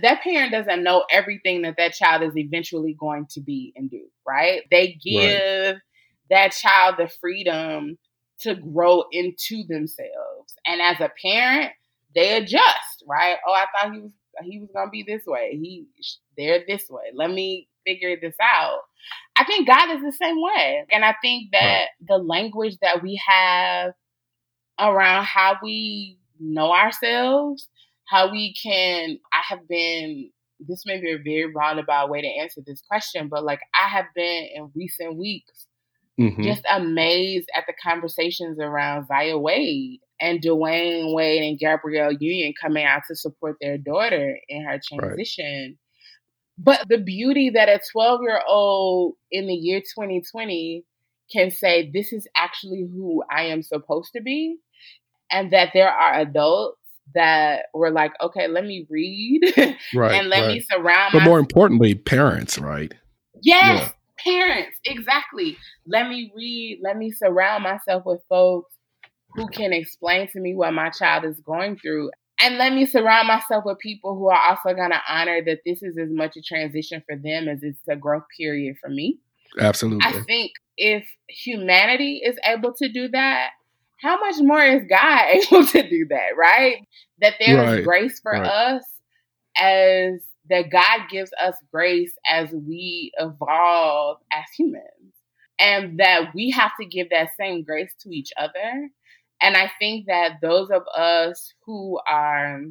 that 0.00 0.22
parent 0.22 0.52
doesn't 0.52 0.82
know 0.82 1.04
everything 1.10 1.62
that 1.62 1.76
that 1.78 1.94
child 1.94 2.22
is 2.22 2.36
eventually 2.36 2.96
going 2.98 3.26
to 3.30 3.40
be 3.40 3.72
and 3.76 3.90
do, 3.90 4.02
right? 4.26 4.62
They 4.70 4.98
give 5.02 5.74
right 5.74 5.80
that 6.30 6.52
child 6.52 6.96
the 6.98 7.08
freedom 7.20 7.98
to 8.40 8.54
grow 8.54 9.04
into 9.12 9.64
themselves. 9.68 10.54
And 10.66 10.80
as 10.80 11.00
a 11.00 11.10
parent, 11.22 11.72
they 12.14 12.36
adjust, 12.36 13.04
right? 13.06 13.36
Oh, 13.46 13.52
I 13.52 13.66
thought 13.72 13.94
he 13.94 14.00
was 14.00 14.12
he 14.42 14.58
was 14.58 14.68
gonna 14.74 14.90
be 14.90 15.04
this 15.06 15.24
way. 15.26 15.58
He 15.60 15.86
they're 16.36 16.64
this 16.66 16.88
way. 16.90 17.04
Let 17.14 17.30
me 17.30 17.68
figure 17.86 18.16
this 18.20 18.34
out. 18.42 18.80
I 19.36 19.44
think 19.44 19.68
God 19.68 19.94
is 19.94 20.02
the 20.02 20.12
same 20.12 20.40
way. 20.40 20.84
And 20.90 21.04
I 21.04 21.14
think 21.22 21.50
that 21.52 21.86
the 22.06 22.18
language 22.18 22.76
that 22.82 23.02
we 23.02 23.20
have 23.28 23.92
around 24.78 25.24
how 25.24 25.58
we 25.62 26.18
know 26.40 26.72
ourselves, 26.72 27.68
how 28.08 28.30
we 28.30 28.54
can 28.54 29.18
I 29.32 29.42
have 29.48 29.68
been 29.68 30.30
this 30.60 30.84
may 30.86 31.00
be 31.00 31.12
a 31.12 31.18
very 31.18 31.52
roundabout 31.52 32.08
way 32.08 32.22
to 32.22 32.28
answer 32.40 32.60
this 32.64 32.80
question, 32.88 33.28
but 33.28 33.44
like 33.44 33.60
I 33.74 33.88
have 33.88 34.06
been 34.14 34.48
in 34.54 34.70
recent 34.74 35.16
weeks 35.16 35.66
mm-hmm. 36.20 36.42
just 36.42 36.62
amazed 36.70 37.48
at 37.56 37.64
the 37.66 37.74
conversations 37.82 38.58
around 38.60 39.06
Zaya 39.06 39.38
Wade 39.38 40.00
and 40.20 40.40
Dwyane 40.40 41.14
Wade 41.14 41.42
and 41.42 41.58
Gabrielle 41.58 42.12
Union 42.12 42.54
coming 42.60 42.84
out 42.84 43.02
to 43.08 43.16
support 43.16 43.56
their 43.60 43.78
daughter 43.78 44.38
in 44.48 44.64
her 44.64 44.80
transition. 44.82 45.64
Right. 45.64 45.78
But 46.56 46.88
the 46.88 46.98
beauty 46.98 47.50
that 47.50 47.68
a 47.68 47.80
12 47.92 48.20
year 48.22 48.40
old 48.48 49.14
in 49.30 49.46
the 49.46 49.54
year 49.54 49.80
2020 49.80 50.84
can 51.32 51.50
say, 51.50 51.90
This 51.92 52.12
is 52.12 52.28
actually 52.36 52.86
who 52.92 53.24
I 53.30 53.46
am 53.46 53.62
supposed 53.62 54.12
to 54.14 54.22
be. 54.22 54.56
And 55.30 55.52
that 55.52 55.70
there 55.74 55.90
are 55.90 56.20
adults 56.20 56.78
that 57.14 57.66
were 57.74 57.90
like, 57.90 58.12
Okay, 58.22 58.46
let 58.46 58.64
me 58.64 58.86
read 58.88 59.40
right, 59.94 60.14
and 60.14 60.28
let 60.28 60.42
right. 60.42 60.54
me 60.54 60.60
surround 60.60 61.12
But 61.12 61.24
more 61.24 61.40
importantly, 61.40 61.94
parents, 61.94 62.58
right? 62.58 62.94
Yes. 63.42 63.92
Parents, 64.24 64.78
exactly. 64.84 65.56
Let 65.86 66.08
me 66.08 66.32
read, 66.34 66.80
let 66.82 66.96
me 66.96 67.12
surround 67.12 67.62
myself 67.62 68.04
with 68.06 68.20
folks 68.28 68.74
who 69.34 69.48
can 69.48 69.72
explain 69.72 70.28
to 70.28 70.40
me 70.40 70.54
what 70.54 70.72
my 70.72 70.90
child 70.90 71.24
is 71.24 71.40
going 71.40 71.76
through. 71.76 72.10
And 72.40 72.58
let 72.58 72.72
me 72.72 72.86
surround 72.86 73.28
myself 73.28 73.64
with 73.64 73.78
people 73.78 74.16
who 74.16 74.28
are 74.30 74.38
also 74.38 74.74
going 74.74 74.90
to 74.90 75.00
honor 75.08 75.40
that 75.44 75.60
this 75.64 75.82
is 75.82 75.98
as 75.98 76.10
much 76.10 76.36
a 76.36 76.42
transition 76.42 77.02
for 77.06 77.16
them 77.16 77.48
as 77.48 77.62
it's 77.62 77.78
a 77.88 77.96
growth 77.96 78.24
period 78.36 78.76
for 78.80 78.88
me. 78.88 79.18
Absolutely. 79.58 80.04
I 80.04 80.22
think 80.22 80.52
if 80.76 81.04
humanity 81.28 82.22
is 82.24 82.36
able 82.44 82.72
to 82.74 82.88
do 82.88 83.08
that, 83.08 83.50
how 84.00 84.18
much 84.20 84.36
more 84.40 84.62
is 84.62 84.82
God 84.88 85.26
able 85.52 85.66
to 85.66 85.88
do 85.88 86.06
that, 86.10 86.36
right? 86.36 86.86
That 87.20 87.34
there 87.38 87.56
right. 87.56 87.78
is 87.78 87.86
grace 87.86 88.20
for 88.20 88.32
right. 88.32 88.46
us 88.46 88.84
as 89.56 90.20
that 90.50 90.70
God 90.70 91.08
gives 91.10 91.30
us 91.40 91.54
grace 91.72 92.12
as 92.28 92.50
we 92.50 93.12
evolve 93.18 94.18
as 94.32 94.44
humans, 94.56 95.14
and 95.58 95.98
that 95.98 96.34
we 96.34 96.50
have 96.50 96.72
to 96.80 96.86
give 96.86 97.10
that 97.10 97.30
same 97.38 97.62
grace 97.62 97.94
to 98.00 98.10
each 98.10 98.32
other. 98.36 98.90
And 99.40 99.56
I 99.56 99.70
think 99.78 100.06
that 100.06 100.40
those 100.40 100.70
of 100.70 100.82
us 100.96 101.52
who 101.66 101.98
are, 102.08 102.62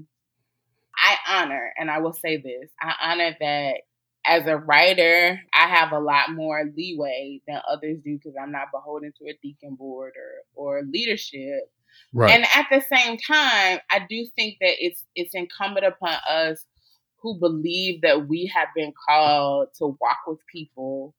I 0.97 1.17
honor, 1.27 1.73
and 1.77 1.89
I 1.89 1.99
will 1.99 2.13
say 2.13 2.37
this 2.37 2.69
I 2.81 2.93
honor 3.01 3.35
that 3.39 3.75
as 4.25 4.47
a 4.47 4.57
writer, 4.57 5.39
I 5.53 5.67
have 5.67 5.91
a 5.91 5.99
lot 5.99 6.31
more 6.31 6.71
leeway 6.75 7.41
than 7.47 7.59
others 7.69 7.99
do 8.03 8.17
because 8.17 8.35
I'm 8.41 8.51
not 8.51 8.71
beholden 8.71 9.11
to 9.19 9.29
a 9.29 9.37
deacon 9.41 9.75
board 9.75 10.13
or, 10.55 10.77
or 10.79 10.83
leadership. 10.83 11.69
Right. 12.13 12.31
And 12.31 12.45
at 12.55 12.67
the 12.71 12.81
same 12.95 13.17
time, 13.17 13.79
I 13.91 14.05
do 14.09 14.25
think 14.35 14.57
that 14.61 14.75
it's 14.79 15.03
it's 15.15 15.35
incumbent 15.35 15.85
upon 15.85 16.15
us 16.29 16.65
who 17.23 17.39
believe 17.39 18.01
that 18.01 18.27
we 18.27 18.51
have 18.53 18.67
been 18.75 18.93
called 19.07 19.69
to 19.77 19.97
walk 19.99 20.17
with 20.27 20.39
people 20.51 21.15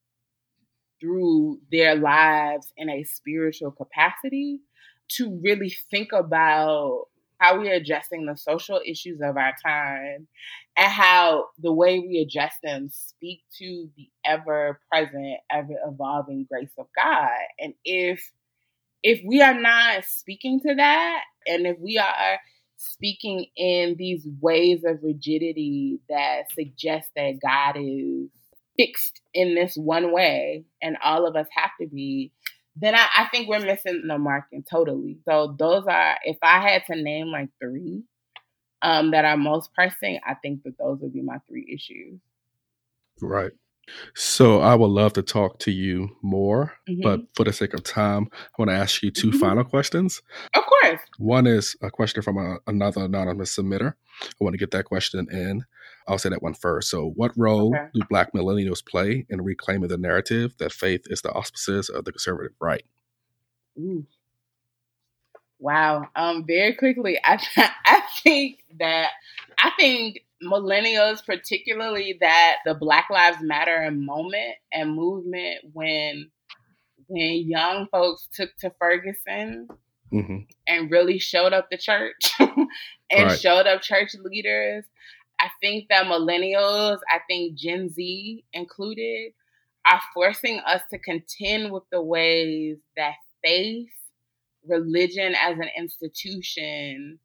through 1.00 1.58
their 1.72 1.96
lives 1.96 2.72
in 2.76 2.90
a 2.90 3.02
spiritual 3.04 3.70
capacity 3.70 4.60
to 5.08 5.40
really 5.42 5.74
think 5.90 6.12
about 6.12 7.06
how 7.38 7.58
we're 7.58 7.74
addressing 7.74 8.26
the 8.26 8.36
social 8.36 8.80
issues 8.86 9.20
of 9.20 9.36
our 9.36 9.54
time 9.64 10.28
and 10.76 10.92
how 10.92 11.46
the 11.58 11.72
way 11.72 11.98
we 11.98 12.18
address 12.18 12.54
them 12.62 12.88
speak 12.90 13.42
to 13.58 13.88
the 13.96 14.08
ever 14.24 14.80
present, 14.90 15.38
ever 15.50 15.74
evolving 15.86 16.46
grace 16.50 16.72
of 16.78 16.86
God. 16.96 17.30
And 17.58 17.74
if 17.84 18.30
if 19.02 19.20
we 19.26 19.42
are 19.42 19.58
not 19.60 20.04
speaking 20.04 20.60
to 20.60 20.74
that 20.74 21.22
and 21.46 21.66
if 21.66 21.78
we 21.78 21.98
are 21.98 22.38
speaking 22.92 23.46
in 23.56 23.96
these 23.98 24.26
ways 24.40 24.84
of 24.84 25.02
rigidity 25.02 26.00
that 26.08 26.52
suggest 26.54 27.08
that 27.16 27.38
God 27.42 27.76
is 27.80 28.28
fixed 28.76 29.20
in 29.32 29.54
this 29.54 29.76
one 29.76 30.12
way 30.12 30.64
and 30.82 30.96
all 31.02 31.26
of 31.26 31.36
us 31.36 31.46
have 31.54 31.70
to 31.80 31.86
be, 31.86 32.32
then 32.76 32.94
I, 32.94 33.06
I 33.16 33.28
think 33.30 33.48
we're 33.48 33.60
missing 33.60 34.04
the 34.06 34.18
marking 34.18 34.64
totally. 34.68 35.18
So 35.24 35.54
those 35.58 35.84
are, 35.86 36.16
if 36.24 36.38
I 36.42 36.60
had 36.60 36.82
to 36.86 37.00
name 37.00 37.28
like 37.28 37.48
three 37.60 38.02
um, 38.82 39.12
that 39.12 39.24
are 39.24 39.36
most 39.36 39.72
pressing, 39.74 40.20
I 40.26 40.34
think 40.34 40.62
that 40.64 40.78
those 40.78 40.98
would 41.00 41.12
be 41.12 41.22
my 41.22 41.38
three 41.48 41.66
issues. 41.72 42.20
Right. 43.20 43.52
So 44.14 44.60
I 44.60 44.74
would 44.74 44.88
love 44.88 45.12
to 45.14 45.22
talk 45.22 45.58
to 45.60 45.70
you 45.70 46.10
more, 46.22 46.72
mm-hmm. 46.88 47.00
but 47.02 47.20
for 47.34 47.44
the 47.44 47.52
sake 47.52 47.74
of 47.74 47.82
time, 47.82 48.28
I 48.32 48.62
want 48.62 48.70
to 48.70 48.76
ask 48.76 49.02
you 49.02 49.10
2 49.10 49.28
mm-hmm. 49.28 49.38
final 49.38 49.64
questions. 49.64 50.22
Of 50.54 50.64
course. 50.64 51.00
One 51.18 51.46
is 51.46 51.76
a 51.82 51.90
question 51.90 52.22
from 52.22 52.38
a, 52.38 52.58
another 52.66 53.04
anonymous 53.04 53.56
submitter. 53.56 53.94
I 54.22 54.26
want 54.40 54.54
to 54.54 54.58
get 54.58 54.70
that 54.72 54.84
question 54.84 55.26
in. 55.30 55.64
I'll 56.06 56.18
say 56.18 56.28
that 56.28 56.42
one 56.42 56.54
first. 56.54 56.90
So, 56.90 57.12
what 57.16 57.32
role 57.36 57.74
okay. 57.74 57.88
do 57.94 58.02
Black 58.10 58.32
millennials 58.32 58.84
play 58.84 59.26
in 59.28 59.42
reclaiming 59.42 59.88
the 59.88 59.96
narrative 59.96 60.54
that 60.58 60.72
faith 60.72 61.02
is 61.06 61.22
the 61.22 61.32
auspices 61.32 61.88
of 61.88 62.04
the 62.04 62.12
conservative 62.12 62.52
right? 62.60 62.84
Ooh. 63.78 64.04
Wow. 65.58 66.08
Um. 66.14 66.44
Very 66.46 66.74
quickly, 66.74 67.18
I 67.24 67.42
I 67.86 68.02
think 68.22 68.64
that 68.78 69.10
I 69.58 69.70
think 69.78 70.23
millennials, 70.42 71.24
particularly 71.24 72.16
that 72.20 72.56
the 72.64 72.74
Black 72.74 73.08
Lives 73.10 73.38
Matter 73.40 73.90
moment 73.90 74.54
and 74.72 74.94
movement 74.94 75.58
when 75.72 76.30
when 77.06 77.46
young 77.46 77.86
folks 77.90 78.28
took 78.32 78.56
to 78.56 78.72
Ferguson 78.78 79.68
mm-hmm. 80.12 80.38
and 80.66 80.90
really 80.90 81.18
showed 81.18 81.52
up 81.52 81.68
the 81.70 81.76
church 81.76 82.30
and 82.38 82.68
right. 83.12 83.38
showed 83.38 83.66
up 83.66 83.82
church 83.82 84.14
leaders. 84.22 84.84
I 85.40 85.48
think 85.60 85.88
that 85.90 86.06
millennials, 86.06 86.98
I 87.10 87.18
think 87.28 87.56
Gen 87.58 87.90
Z 87.90 88.44
included, 88.52 89.32
are 89.90 90.00
forcing 90.14 90.60
us 90.60 90.80
to 90.90 90.98
contend 90.98 91.72
with 91.72 91.82
the 91.90 92.00
ways 92.00 92.78
that 92.96 93.14
faith, 93.44 93.90
religion 94.66 95.34
as 95.34 95.58
an 95.58 95.68
institution 95.76 97.18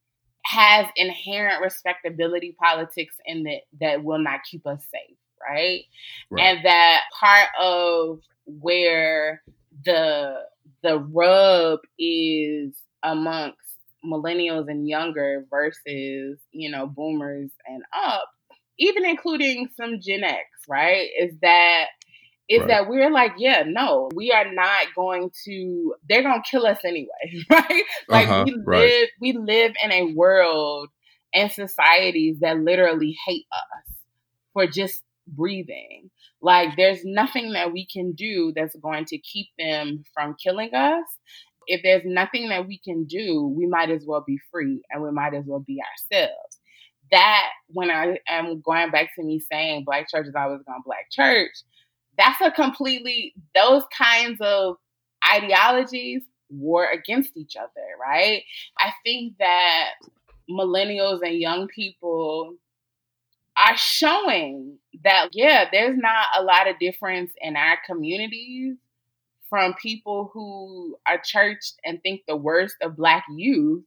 has 0.45 0.85
inherent 0.95 1.61
respectability 1.61 2.55
politics 2.61 3.15
in 3.25 3.45
it 3.47 3.63
that 3.79 4.03
will 4.03 4.19
not 4.19 4.41
keep 4.49 4.65
us 4.65 4.83
safe, 4.91 5.17
right? 5.47 5.81
right? 6.29 6.43
And 6.43 6.65
that 6.65 7.01
part 7.19 7.49
of 7.59 8.19
where 8.45 9.41
the 9.85 10.35
the 10.81 10.97
rub 10.99 11.79
is 11.97 12.75
amongst 13.03 13.57
millennials 14.05 14.69
and 14.69 14.87
younger 14.87 15.45
versus, 15.49 16.39
you 16.51 16.71
know, 16.71 16.87
boomers 16.87 17.51
and 17.67 17.83
up, 17.93 18.29
even 18.77 19.05
including 19.05 19.69
some 19.75 19.99
Gen 19.99 20.23
X, 20.23 20.45
right? 20.67 21.09
Is 21.19 21.33
that 21.41 21.87
is 22.49 22.59
right. 22.61 22.67
that 22.67 22.89
we're 22.89 23.11
like, 23.11 23.33
yeah, 23.37 23.63
no, 23.65 24.09
we 24.15 24.31
are 24.31 24.51
not 24.51 24.87
going 24.95 25.31
to. 25.45 25.95
They're 26.09 26.23
gonna 26.23 26.43
kill 26.49 26.65
us 26.65 26.79
anyway, 26.83 27.43
right? 27.49 27.83
Like 28.07 28.27
uh-huh, 28.27 28.43
we 28.45 28.53
live, 28.53 28.65
right. 28.65 29.07
we 29.21 29.33
live 29.33 29.73
in 29.83 29.91
a 29.91 30.13
world 30.13 30.89
and 31.33 31.51
societies 31.51 32.39
that 32.41 32.59
literally 32.59 33.15
hate 33.25 33.45
us 33.51 33.95
for 34.53 34.67
just 34.67 35.03
breathing. 35.27 36.09
Like 36.41 36.75
there's 36.75 37.01
nothing 37.03 37.53
that 37.53 37.71
we 37.71 37.85
can 37.85 38.13
do 38.13 38.53
that's 38.55 38.75
going 38.75 39.05
to 39.05 39.17
keep 39.19 39.47
them 39.57 40.03
from 40.13 40.35
killing 40.41 40.73
us. 40.73 41.05
If 41.67 41.81
there's 41.83 42.03
nothing 42.03 42.49
that 42.49 42.67
we 42.67 42.79
can 42.79 43.03
do, 43.05 43.53
we 43.55 43.67
might 43.67 43.91
as 43.91 44.03
well 44.07 44.23
be 44.25 44.39
free 44.51 44.81
and 44.89 45.03
we 45.03 45.11
might 45.11 45.35
as 45.35 45.45
well 45.45 45.59
be 45.59 45.79
ourselves. 45.79 46.59
That 47.11 47.47
when 47.67 47.91
I 47.91 48.17
am 48.27 48.61
going 48.61 48.89
back 48.91 49.09
to 49.15 49.23
me 49.23 49.39
saying 49.39 49.83
black 49.83 50.09
church 50.09 50.27
is 50.27 50.35
always 50.35 50.61
gone 50.65 50.81
black 50.85 51.11
church, 51.11 51.51
that's 52.19 52.41
a 52.41 52.51
completely 52.51 53.33
those 53.55 53.83
kinds 53.97 54.39
of 54.41 54.75
ideologies 55.33 56.21
war 56.49 56.87
against 56.91 57.37
each 57.37 57.55
other, 57.55 57.87
right? 57.99 58.43
I 58.77 58.91
think 59.03 59.37
that 59.39 59.91
millennials 60.49 61.21
and 61.21 61.37
young 61.37 61.67
people 61.67 62.55
are 63.57 63.77
showing 63.77 64.77
that 65.03 65.29
yeah, 65.31 65.65
there's 65.71 65.97
not 65.97 66.27
a 66.37 66.43
lot 66.43 66.67
of 66.67 66.79
difference 66.79 67.31
in 67.41 67.55
our 67.55 67.77
communities 67.85 68.75
from 69.49 69.73
people 69.81 70.29
who 70.33 70.97
are 71.07 71.21
churched 71.23 71.75
and 71.85 72.01
think 72.03 72.21
the 72.27 72.35
worst 72.35 72.75
of 72.81 72.97
black 72.97 73.23
youth 73.35 73.83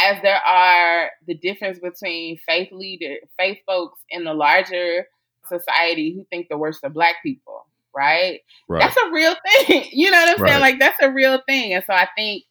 as 0.00 0.20
there 0.22 0.40
are 0.46 1.10
the 1.26 1.34
difference 1.34 1.78
between 1.78 2.38
faith 2.46 2.68
leader 2.72 3.16
faith 3.38 3.58
folks 3.66 4.00
in 4.10 4.24
the 4.24 4.34
larger 4.34 5.06
society 5.48 6.14
who 6.14 6.24
think 6.30 6.48
the 6.48 6.58
worst 6.58 6.84
of 6.84 6.94
black 6.94 7.16
people, 7.22 7.66
right? 7.94 8.40
right. 8.68 8.80
That's 8.80 8.96
a 8.96 9.10
real 9.10 9.34
thing. 9.66 9.88
You 9.92 10.10
know 10.10 10.18
what 10.18 10.38
I'm 10.38 10.42
right. 10.42 10.50
saying? 10.50 10.60
Like 10.60 10.78
that's 10.78 11.02
a 11.02 11.10
real 11.10 11.40
thing. 11.46 11.74
And 11.74 11.84
so 11.86 11.92
I 11.92 12.08
think 12.16 12.44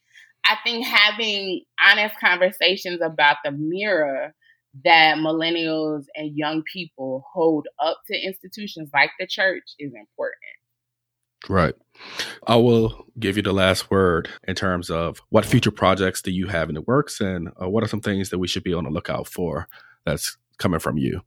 I 0.46 0.58
think 0.64 0.86
having 0.86 1.62
honest 1.84 2.16
conversations 2.20 3.00
about 3.02 3.38
the 3.44 3.52
mirror 3.52 4.34
that 4.86 5.18
millennials 5.18 6.06
and 6.16 6.36
young 6.36 6.64
people 6.72 7.26
hold 7.32 7.68
up 7.84 8.00
to 8.08 8.18
institutions 8.18 8.90
like 8.94 9.12
the 9.20 9.28
church 9.28 9.64
is 9.78 9.94
important. 9.94 10.36
Right. 11.50 11.74
I 12.48 12.56
will 12.56 13.08
give 13.20 13.36
you 13.36 13.44
the 13.44 13.54
last 13.54 13.90
word 13.90 14.30
in 14.48 14.56
terms 14.56 14.90
of 14.90 15.22
what 15.30 15.46
future 15.46 15.72
projects 15.72 16.22
do 16.22 16.32
you 16.32 16.48
have 16.48 16.70
in 16.70 16.76
the 16.76 16.82
works 16.82 17.20
and 17.20 17.50
uh, 17.62 17.68
what 17.68 17.84
are 17.84 17.88
some 17.88 18.02
things 18.02 18.30
that 18.30 18.38
we 18.38 18.48
should 18.48 18.64
be 18.64 18.74
on 18.74 18.84
the 18.84 18.90
lookout 18.90 19.28
for 19.28 19.68
that's 20.06 20.38
coming 20.58 20.80
from 20.80 20.98
you? 20.98 21.22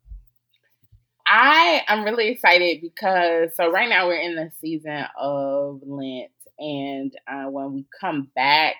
I 1.37 1.82
am 1.89 2.05
really 2.05 2.28
excited 2.28 2.80
because 2.80 3.57
so 3.57 3.68
right 3.68 3.89
now 3.89 4.07
we're 4.07 4.20
in 4.20 4.37
the 4.37 4.53
season 4.61 5.05
of 5.18 5.80
Lent, 5.85 6.30
and 6.61 7.12
uh, 7.26 7.51
when 7.51 7.72
we 7.72 7.87
come 8.01 8.30
back 8.37 8.76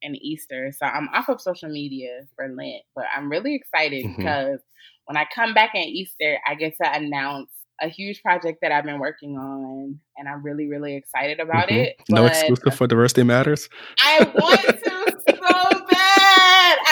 in 0.00 0.14
Easter, 0.14 0.70
so 0.70 0.86
I'm 0.86 1.08
off 1.08 1.28
of 1.28 1.40
social 1.40 1.68
media 1.68 2.20
for 2.36 2.46
Lent, 2.46 2.84
but 2.94 3.06
I'm 3.16 3.28
really 3.28 3.56
excited 3.56 4.04
mm-hmm. 4.04 4.14
because 4.16 4.60
when 5.06 5.16
I 5.16 5.26
come 5.34 5.54
back 5.54 5.74
in 5.74 5.82
Easter, 5.82 6.38
I 6.46 6.54
get 6.54 6.76
to 6.80 6.88
announce 6.88 7.50
a 7.82 7.88
huge 7.88 8.22
project 8.22 8.58
that 8.62 8.70
I've 8.70 8.84
been 8.84 9.00
working 9.00 9.36
on, 9.36 9.98
and 10.16 10.28
I'm 10.28 10.44
really, 10.44 10.68
really 10.68 10.94
excited 10.94 11.40
about 11.40 11.66
mm-hmm. 11.66 11.78
it. 11.78 11.96
No 12.08 12.26
exclusive 12.26 12.76
for 12.76 12.86
Diversity 12.86 13.24
Matters. 13.24 13.68
I 13.98 14.30
want 14.36 14.60
to. 14.60 14.97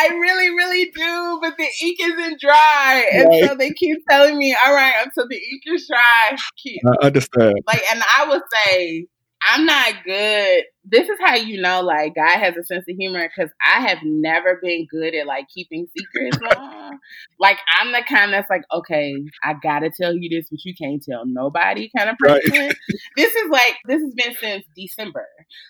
I 0.07 0.14
really, 0.14 0.50
really 0.50 0.90
do, 0.94 1.38
but 1.42 1.57
the 1.57 1.68
ink 1.82 1.98
isn't 2.00 2.40
dry, 2.40 3.04
and 3.12 3.28
right. 3.28 3.44
so 3.44 3.54
they 3.57 3.70
keep 3.72 3.98
telling 4.09 4.38
me, 4.38 4.57
"All 4.64 4.74
right, 4.74 4.94
until 5.04 5.28
the 5.28 5.36
ink 5.36 5.62
is 5.66 5.86
dry, 5.88 6.36
keep." 6.57 6.80
I 6.86 7.07
understand. 7.07 7.54
Like, 7.66 7.82
and 7.92 8.02
I 8.02 8.28
would 8.28 8.42
say 8.54 9.07
I'm 9.49 9.64
not 9.64 9.94
good. 10.05 10.64
This 10.84 11.09
is 11.09 11.18
how 11.24 11.36
you 11.36 11.61
know, 11.61 11.80
like, 11.80 12.14
God 12.16 12.38
has 12.38 12.57
a 12.57 12.64
sense 12.64 12.84
of 12.88 12.97
humor 12.97 13.28
because 13.28 13.53
I 13.64 13.86
have 13.86 13.99
never 14.03 14.59
been 14.61 14.86
good 14.90 15.14
at 15.14 15.26
like 15.26 15.47
keeping 15.55 15.86
secrets 15.97 16.38
long. 16.57 16.99
like, 17.38 17.59
I'm 17.78 17.92
the 17.92 18.03
kind 18.09 18.32
that's 18.32 18.51
like, 18.51 18.62
okay, 18.72 19.14
I 19.44 19.55
gotta 19.62 19.90
tell 19.90 20.14
you 20.14 20.28
this, 20.28 20.49
but 20.51 20.64
you 20.64 20.74
can't 20.74 21.03
tell 21.03 21.24
nobody 21.24 21.90
kind 21.97 22.11
of 22.11 22.16
person. 22.18 22.51
Right. 22.51 22.76
this 23.16 23.34
is 23.34 23.51
like, 23.51 23.76
this 23.86 24.03
has 24.03 24.14
been 24.14 24.34
since 24.40 24.64
December. 24.76 25.26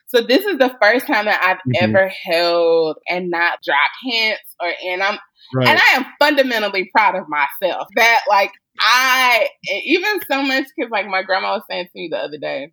So, 0.07 0.23
this 0.23 0.45
is 0.47 0.59
the 0.59 0.75
first 0.81 1.07
time 1.07 1.27
that 1.27 1.43
I've 1.43 1.59
mm-hmm. 1.59 1.97
ever 1.97 2.09
held 2.09 2.97
and 3.09 3.31
not 3.31 3.59
dropped 3.63 3.97
hints 4.05 4.55
or, 4.61 4.71
and 4.87 5.03
I'm, 5.03 5.19
right. 5.55 5.69
and 5.69 5.79
I 5.79 5.97
am 5.97 6.07
fundamentally 6.19 6.91
proud 6.95 7.15
of 7.15 7.25
myself 7.29 7.89
that, 7.97 8.21
like, 8.29 8.53
I, 8.81 9.49
even 9.85 10.21
so 10.31 10.43
much 10.43 10.65
because, 10.77 10.91
like, 10.91 11.07
my 11.07 11.23
grandma 11.23 11.55
was 11.55 11.63
saying 11.69 11.87
to 11.87 11.91
me 11.95 12.09
the 12.11 12.19
other 12.19 12.39
day, 12.39 12.73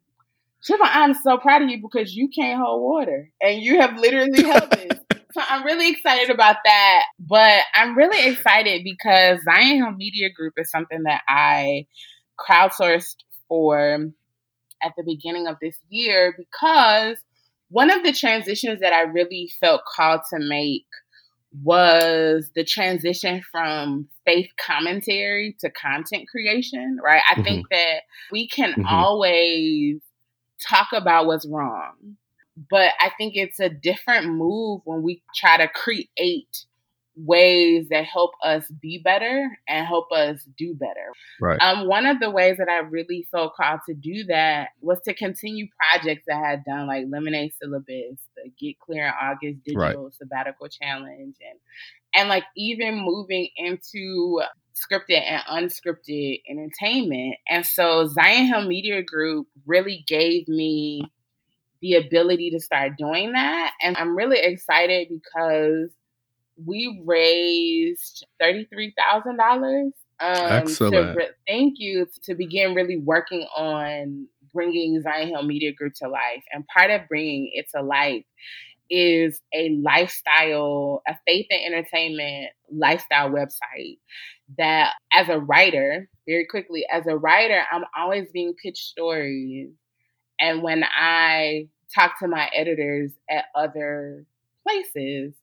Shiva, 0.64 0.84
I'm 0.84 1.14
so 1.14 1.38
proud 1.38 1.62
of 1.62 1.70
you 1.70 1.82
because 1.82 2.16
you 2.16 2.30
can't 2.30 2.62
hold 2.62 2.82
water 2.82 3.30
and 3.42 3.62
you 3.62 3.82
have 3.82 3.98
literally 3.98 4.44
held 4.44 4.72
this. 4.72 5.00
so 5.34 5.42
I'm 5.50 5.66
really 5.66 5.90
excited 5.90 6.30
about 6.30 6.58
that. 6.64 7.04
But 7.20 7.64
I'm 7.76 7.98
really 7.98 8.32
excited 8.32 8.84
because 8.84 9.40
Zion 9.44 9.78
Hill 9.78 9.92
Media 9.92 10.30
Group 10.32 10.54
is 10.58 10.72
something 10.72 11.04
that 11.04 11.22
I 11.28 11.86
crowdsourced 12.40 13.18
for 13.50 14.08
at 14.82 14.94
the 14.98 15.04
beginning 15.06 15.48
of 15.48 15.58
this 15.62 15.76
year 15.90 16.34
because 16.38 17.18
one 17.70 17.92
of 17.92 18.04
the 18.04 18.14
transitions 18.14 18.80
that 18.80 18.94
I 18.94 19.02
really 19.02 19.52
felt 19.60 19.82
called 19.84 20.22
to 20.30 20.40
make 20.40 20.86
was 21.62 22.50
the 22.56 22.64
transition 22.64 23.42
from 23.52 24.08
faith 24.26 24.50
commentary 24.58 25.58
to 25.60 25.70
content 25.72 26.28
creation, 26.30 26.98
right? 27.04 27.22
I 27.30 27.34
mm-hmm. 27.34 27.44
think 27.44 27.70
that 27.70 28.02
we 28.32 28.48
can 28.48 28.72
mm-hmm. 28.72 28.86
always 28.86 30.00
talk 30.62 30.90
about 30.94 31.26
what's 31.28 31.48
wrong. 31.48 32.18
But 32.70 32.94
I 33.00 33.12
think 33.18 33.34
it's 33.36 33.60
a 33.60 33.70
different 33.70 34.28
move 34.28 34.82
when 34.86 35.02
we 35.02 35.24
try 35.36 35.58
to 35.58 35.68
create 35.68 36.66
ways 37.16 37.88
that 37.90 38.06
help 38.06 38.32
us 38.44 38.68
be 38.82 39.00
better 39.04 39.58
and 39.68 39.86
help 39.86 40.12
us 40.12 40.44
do 40.58 40.74
better. 40.74 41.12
Right. 41.40 41.62
Um, 41.62 41.88
one 41.88 42.06
of 42.06 42.20
the 42.20 42.32
ways 42.32 42.58
that 42.58 42.70
I 42.70 42.80
really 42.80 43.28
felt 43.32 43.56
called 43.56 43.82
to 43.88 43.94
do 43.94 44.24
that 44.26 44.70
was 44.82 45.00
to 45.06 45.14
continue 45.14 45.68
projects 45.78 46.24
that 46.28 46.38
I 46.38 46.50
had 46.50 46.64
done, 46.66 46.88
like 46.88 47.06
Lemonade 47.10 47.54
Syllabus, 47.62 48.20
the 48.36 48.52
Get 48.60 48.80
Clear 48.80 49.08
in 49.08 49.14
August 49.22 49.64
Digital 49.64 50.06
right. 50.06 50.14
Sabbatical 50.14 50.68
Challenge, 50.70 51.36
and 51.40 51.60
and 52.16 52.30
like 52.30 52.46
even 52.56 53.00
moving 53.00 53.50
into 53.58 54.42
scripted 54.74 55.22
and 55.22 55.42
unscripted 55.44 56.42
entertainment. 56.50 57.36
And 57.48 57.66
so 57.66 58.08
Zion 58.08 58.48
Hill 58.48 58.68
Media 58.68 59.04
Group 59.04 59.48
really 59.66 60.04
gave 60.08 60.48
me 60.48 61.04
the 61.82 61.96
ability 61.96 62.52
to 62.52 62.60
start 62.60 62.94
doing 62.98 63.34
that. 63.34 63.72
And 63.82 63.98
I'm 63.98 64.16
really 64.16 64.40
excited 64.40 65.10
because 65.10 65.90
we 66.64 67.02
raised 67.06 68.26
$33,000. 68.42 69.86
Um, 69.86 69.92
Excellent. 70.20 71.18
To, 71.18 71.28
thank 71.48 71.76
you 71.78 72.08
to 72.24 72.36
begin 72.36 72.76
really 72.76 72.98
working 72.98 73.46
on 73.56 74.28
bringing 74.54 75.02
Zion 75.02 75.30
Hill 75.30 75.44
Media 75.44 75.74
Group 75.74 75.94
to 75.96 76.08
life. 76.08 76.44
And 76.52 76.66
part 76.68 76.92
of 76.92 77.08
bringing 77.10 77.52
it 77.54 77.66
to 77.76 77.82
life 77.82 78.24
is 78.90 79.42
a 79.54 79.70
lifestyle, 79.82 81.02
a 81.08 81.16
faith 81.26 81.48
and 81.50 81.74
entertainment 81.74 82.52
lifestyle 82.72 83.30
website 83.30 83.98
that 84.58 84.94
as 85.12 85.30
a 85.30 85.40
writer, 85.40 86.08
very 86.28 86.46
quickly, 86.46 86.86
as 86.92 87.08
a 87.08 87.18
writer, 87.18 87.64
I'm 87.72 87.86
always 87.98 88.30
being 88.32 88.54
pitched 88.54 88.86
stories. 88.86 89.70
And 90.40 90.62
when 90.62 90.84
I 90.84 91.70
talk 91.94 92.20
to 92.20 92.28
my 92.28 92.50
editors 92.54 93.12
at 93.30 93.46
other 93.56 94.26
places, 94.68 95.34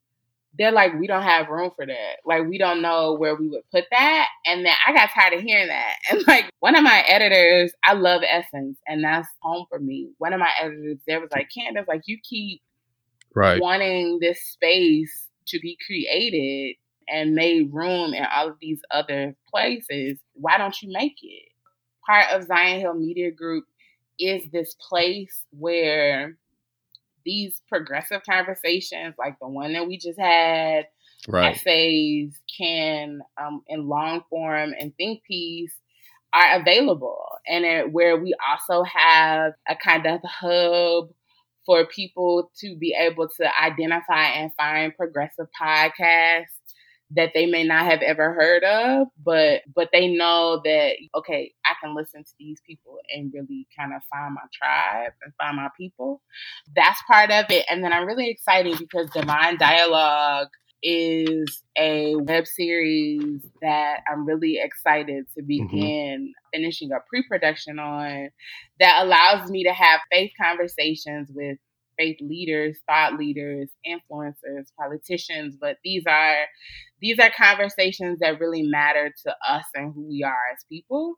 they're 0.59 0.73
like, 0.73 0.99
we 0.99 1.07
don't 1.07 1.23
have 1.23 1.49
room 1.49 1.71
for 1.77 1.87
that. 1.87 2.17
Like, 2.25 2.47
we 2.49 2.59
don't 2.59 2.83
know 2.83 3.15
where 3.15 3.37
we 3.37 3.49
would 3.49 3.63
put 3.71 3.85
that. 3.91 4.27
And 4.47 4.65
then 4.65 4.75
I 4.87 4.93
got 4.93 5.11
tired 5.11 5.35
of 5.35 5.41
hearing 5.41 5.69
that. 5.69 5.95
And 6.11 6.27
like, 6.27 6.51
one 6.61 6.77
of 6.77 6.83
my 6.83 7.05
editors, 7.07 7.73
I 7.85 7.93
love 7.95 8.23
Essence, 8.29 8.79
and 8.87 9.05
that's 9.05 9.29
home 9.43 9.67
for 9.71 9.79
me. 9.79 10.11
One 10.19 10.33
of 10.33 10.41
my 10.41 10.51
editors 10.61 10.99
there 11.07 11.21
was 11.21 11.31
like, 11.31 11.49
Candice, 11.57 11.87
like, 11.87 12.03
you 12.07 12.19
keep 12.23 12.63
right. 13.35 13.61
wanting 13.61 14.19
this 14.21 14.43
space 14.43 15.29
to 15.49 15.61
be 15.61 15.77
created 15.87 16.77
and 17.09 17.35
made 17.35 17.73
room 17.73 18.15
in 18.15 18.25
all 18.25 18.49
of 18.49 18.57
these 18.61 18.81
other 18.91 19.37
places, 19.53 20.19
why 20.35 20.59
don't 20.59 20.81
you 20.81 20.93
make 20.93 21.17
it? 21.23 21.49
Part 22.07 22.31
of 22.31 22.47
Zion 22.47 22.81
Hill 22.81 22.95
Media 22.95 23.31
Group 23.31 23.65
is 24.19 24.43
this 24.53 24.75
place 24.89 25.45
where 25.51 26.37
these 27.25 27.61
progressive 27.69 28.23
conversations, 28.29 29.15
like 29.19 29.39
the 29.41 29.49
one 29.49 29.73
that 29.73 29.87
we 29.87 29.99
just 29.99 30.19
had, 30.19 30.87
right. 31.29 31.57
essays 31.57 32.33
can, 32.59 33.21
um, 33.41 33.63
in 33.69 33.89
long 33.89 34.23
form 34.31 34.75
and 34.79 34.95
think 34.97 35.23
piece, 35.25 35.75
are 36.33 36.61
available. 36.61 37.25
And 37.47 37.65
it, 37.65 37.93
where 37.93 38.17
we 38.17 38.35
also 38.49 38.85
have 38.85 39.53
a 39.69 39.77
kind 39.77 40.07
of 40.07 40.21
hub 40.25 41.09
for 41.67 41.87
people 41.87 42.51
to 42.61 42.77
be 42.77 42.97
able 42.99 43.29
to 43.29 43.63
identify 43.63 44.25
and 44.27 44.53
find 44.57 44.97
progressive 44.97 45.47
podcasts 45.61 46.60
that 47.17 47.33
they 47.35 47.47
may 47.47 47.65
not 47.65 47.87
have 47.87 48.03
ever 48.03 48.33
heard 48.33 48.63
of, 48.63 49.09
but 49.25 49.63
but 49.75 49.89
they 49.93 50.09
know 50.09 50.61
that 50.65 50.93
okay, 51.17 51.53
I 51.65 51.75
can 51.83 51.95
listen 51.95 52.23
to 52.23 52.33
these 52.39 52.61
people 52.67 52.99
and 53.15 53.33
really 53.35 53.67
kind 53.79 53.93
of 53.95 54.03
find 54.13 54.35
my 54.35 54.43
tribe 54.53 55.13
and 55.23 55.33
find 55.39 55.57
my 55.57 55.69
people. 55.77 56.23
That's 56.75 57.01
part 57.07 57.31
of 57.31 57.47
it. 57.51 57.67
And 57.69 57.83
then 57.83 57.93
I'm 57.93 58.07
really 58.07 58.31
excited 58.31 58.79
because 58.79 59.11
Divine 59.11 59.59
Dialogue 59.59 60.49
is 60.83 61.63
a 61.77 62.17
web 62.17 62.47
series 62.47 63.43
that 63.61 64.01
I'm 64.11 64.25
really 64.25 64.59
excited 64.63 65.27
to 65.35 65.43
mm-hmm. 65.43 65.47
begin 65.47 66.21
mm-hmm. 66.21 66.59
finishing 66.59 66.91
a 66.93 67.01
pre-production 67.09 67.79
on 67.79 68.31
that 68.79 69.03
allows 69.03 69.51
me 69.51 69.65
to 69.65 69.73
have 69.73 70.01
faith 70.11 70.33
conversations 70.41 71.31
with 71.35 71.59
faith 72.01 72.17
leaders, 72.21 72.79
thought 72.89 73.19
leaders, 73.19 73.69
influencers, 73.87 74.67
politicians, 74.79 75.57
but 75.61 75.77
these 75.85 76.05
are 76.09 76.47
these 77.01 77.19
are 77.19 77.31
conversations 77.37 78.19
that 78.21 78.41
really 78.41 78.63
matter 78.63 79.13
to 79.27 79.35
us 79.49 79.65
and 79.75 79.93
who 79.95 80.07
we 80.09 80.23
are 80.23 80.53
as 80.53 80.65
people. 80.69 81.17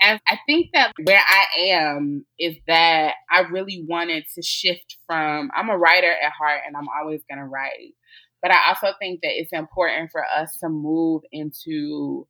And 0.00 0.20
I 0.28 0.38
think 0.46 0.68
that 0.74 0.92
where 1.04 1.22
I 1.26 1.60
am 1.70 2.26
is 2.38 2.56
that 2.66 3.14
I 3.30 3.40
really 3.40 3.84
wanted 3.88 4.24
to 4.34 4.42
shift 4.42 4.96
from 5.06 5.50
I'm 5.54 5.70
a 5.70 5.78
writer 5.78 6.10
at 6.10 6.32
heart 6.32 6.62
and 6.66 6.76
I'm 6.76 6.88
always 7.00 7.22
going 7.28 7.38
to 7.38 7.46
write. 7.46 7.94
But 8.40 8.52
I 8.52 8.68
also 8.68 8.88
think 8.98 9.20
that 9.22 9.32
it's 9.32 9.52
important 9.52 10.10
for 10.10 10.24
us 10.24 10.56
to 10.58 10.68
move 10.68 11.22
into 11.30 12.26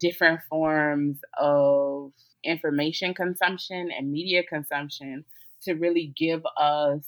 different 0.00 0.40
forms 0.48 1.18
of 1.38 2.12
information 2.44 3.14
consumption 3.14 3.90
and 3.96 4.10
media 4.10 4.42
consumption 4.42 5.24
to 5.62 5.74
really 5.74 6.12
give 6.16 6.42
us 6.58 7.06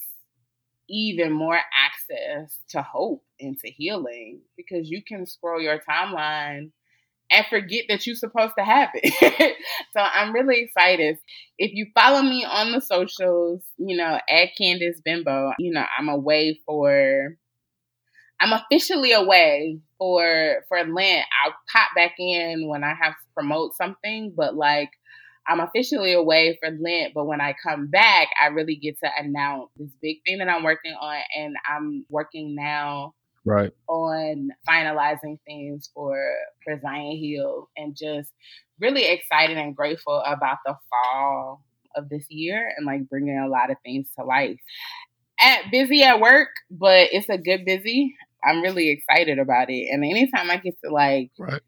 even 0.88 1.32
more 1.32 1.58
access 1.58 2.58
to 2.70 2.82
hope 2.82 3.24
and 3.40 3.58
to 3.60 3.70
healing 3.70 4.40
because 4.56 4.88
you 4.88 5.02
can 5.02 5.26
scroll 5.26 5.60
your 5.60 5.80
timeline 5.88 6.70
and 7.30 7.46
forget 7.46 7.86
that 7.88 8.06
you're 8.06 8.16
supposed 8.16 8.54
to 8.58 8.64
have 8.64 8.90
it. 8.94 9.56
so 9.92 10.00
I'm 10.00 10.32
really 10.32 10.60
excited. 10.60 11.18
If 11.58 11.72
you 11.72 11.86
follow 11.94 12.22
me 12.22 12.44
on 12.44 12.72
the 12.72 12.80
socials, 12.80 13.62
you 13.78 13.96
know, 13.96 14.18
at 14.28 14.50
Candice 14.60 15.02
Benbow, 15.04 15.52
you 15.58 15.72
know, 15.72 15.84
I'm 15.98 16.08
away 16.08 16.60
for 16.66 17.36
I'm 18.40 18.52
officially 18.52 19.12
away 19.12 19.80
for 19.98 20.64
for 20.68 20.78
Lent. 20.84 21.24
I'll 21.44 21.54
pop 21.72 21.88
back 21.96 22.14
in 22.18 22.68
when 22.68 22.84
I 22.84 22.94
have 22.94 23.12
to 23.12 23.26
promote 23.34 23.74
something, 23.74 24.32
but 24.36 24.54
like 24.54 24.90
I'm 25.46 25.60
officially 25.60 26.14
away 26.14 26.58
for 26.60 26.70
Lent, 26.70 27.12
but 27.14 27.26
when 27.26 27.40
I 27.40 27.54
come 27.62 27.88
back, 27.88 28.28
I 28.42 28.46
really 28.46 28.76
get 28.76 28.98
to 29.04 29.10
announce 29.18 29.68
this 29.76 29.90
big 30.00 30.18
thing 30.24 30.38
that 30.38 30.48
I'm 30.48 30.62
working 30.62 30.94
on. 30.98 31.18
And 31.36 31.54
I'm 31.68 32.06
working 32.08 32.54
now 32.54 33.14
right 33.44 33.72
on 33.88 34.50
finalizing 34.68 35.38
things 35.46 35.90
for 35.94 36.16
for 36.64 36.80
Zion 36.80 37.18
Hill 37.22 37.68
and 37.76 37.96
just 37.96 38.30
really 38.80 39.04
excited 39.04 39.58
and 39.58 39.76
grateful 39.76 40.22
about 40.26 40.58
the 40.64 40.76
fall 40.90 41.62
of 41.94 42.08
this 42.08 42.26
year 42.28 42.72
and 42.76 42.86
like 42.86 43.08
bringing 43.08 43.38
a 43.38 43.48
lot 43.48 43.70
of 43.70 43.76
things 43.84 44.08
to 44.18 44.24
life. 44.24 44.58
At 45.40 45.70
busy 45.70 46.02
at 46.02 46.20
work, 46.20 46.48
but 46.70 47.08
it's 47.12 47.28
a 47.28 47.38
good 47.38 47.64
busy. 47.64 48.14
I'm 48.42 48.62
really 48.62 48.90
excited 48.90 49.38
about 49.38 49.70
it. 49.70 49.88
And 49.90 50.04
anytime 50.04 50.50
I 50.50 50.56
get 50.56 50.76
to 50.84 50.90
like 50.90 51.30
right 51.38 51.60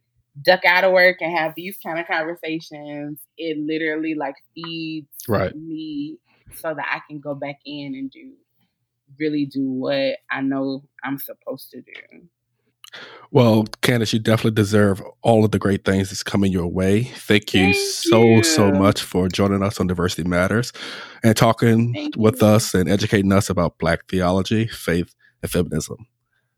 duck 0.42 0.64
out 0.64 0.84
of 0.84 0.92
work 0.92 1.16
and 1.20 1.36
have 1.36 1.54
these 1.54 1.78
kind 1.84 1.98
of 1.98 2.06
conversations, 2.06 3.20
it 3.38 3.58
literally 3.58 4.14
like 4.14 4.36
feeds 4.54 5.08
right. 5.28 5.54
me 5.56 6.18
so 6.54 6.74
that 6.74 6.86
I 6.90 7.00
can 7.08 7.20
go 7.20 7.34
back 7.34 7.58
in 7.64 7.94
and 7.94 8.10
do 8.10 8.32
really 9.18 9.46
do 9.46 9.70
what 9.70 10.16
I 10.30 10.40
know 10.40 10.82
I'm 11.04 11.18
supposed 11.18 11.70
to 11.70 11.80
do. 11.80 12.22
Well, 13.30 13.64
Candice, 13.82 14.12
you 14.12 14.18
definitely 14.18 14.52
deserve 14.52 15.02
all 15.22 15.44
of 15.44 15.50
the 15.50 15.58
great 15.58 15.84
things 15.84 16.10
that's 16.10 16.22
coming 16.22 16.52
your 16.52 16.68
way. 16.68 17.04
Thank 17.04 17.52
you 17.52 17.72
Thank 17.72 17.76
so, 17.76 18.22
you. 18.22 18.42
so 18.42 18.70
much 18.72 19.02
for 19.02 19.28
joining 19.28 19.62
us 19.62 19.80
on 19.80 19.86
Diversity 19.86 20.26
Matters 20.26 20.72
and 21.22 21.36
talking 21.36 21.92
Thank 21.92 22.16
with 22.16 22.40
you. 22.40 22.48
us 22.48 22.72
and 22.74 22.88
educating 22.88 23.32
us 23.32 23.50
about 23.50 23.78
Black 23.78 24.06
theology, 24.08 24.66
faith, 24.68 25.14
and 25.42 25.50
feminism. 25.50 26.06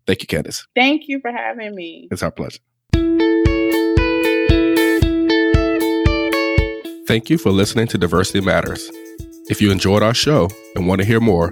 Thank 0.06 0.22
you, 0.22 0.28
Candice. 0.28 0.66
Thank 0.74 1.08
you 1.08 1.20
for 1.20 1.32
having 1.32 1.74
me. 1.74 2.08
It's 2.10 2.22
our 2.22 2.30
pleasure. 2.30 2.60
Thank 7.09 7.30
you 7.30 7.38
for 7.38 7.50
listening 7.50 7.86
to 7.86 7.96
Diversity 7.96 8.42
Matters. 8.42 8.90
If 9.48 9.62
you 9.62 9.72
enjoyed 9.72 10.02
our 10.02 10.12
show 10.12 10.50
and 10.74 10.86
want 10.86 11.00
to 11.00 11.06
hear 11.06 11.20
more, 11.20 11.50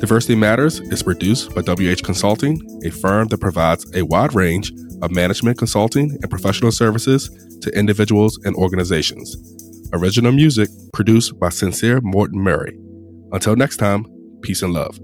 Diversity 0.00 0.34
Matters 0.34 0.80
is 0.80 1.02
produced 1.02 1.54
by 1.54 1.62
WH 1.62 2.02
Consulting, 2.02 2.60
a 2.84 2.90
firm 2.90 3.28
that 3.28 3.40
provides 3.40 3.90
a 3.96 4.02
wide 4.02 4.34
range 4.34 4.70
of 5.02 5.10
management 5.10 5.58
consulting 5.58 6.18
and 6.22 6.30
professional 6.30 6.72
services 6.72 7.30
to 7.62 7.70
individuals 7.78 8.38
and 8.44 8.54
organizations. 8.56 9.36
Original 9.92 10.32
music 10.32 10.68
produced 10.92 11.38
by 11.38 11.48
Sincere 11.48 12.00
Morton 12.02 12.40
Murray. 12.40 12.78
Until 13.32 13.56
next 13.56 13.76
time, 13.76 14.06
peace 14.42 14.62
and 14.62 14.72
love. 14.72 14.98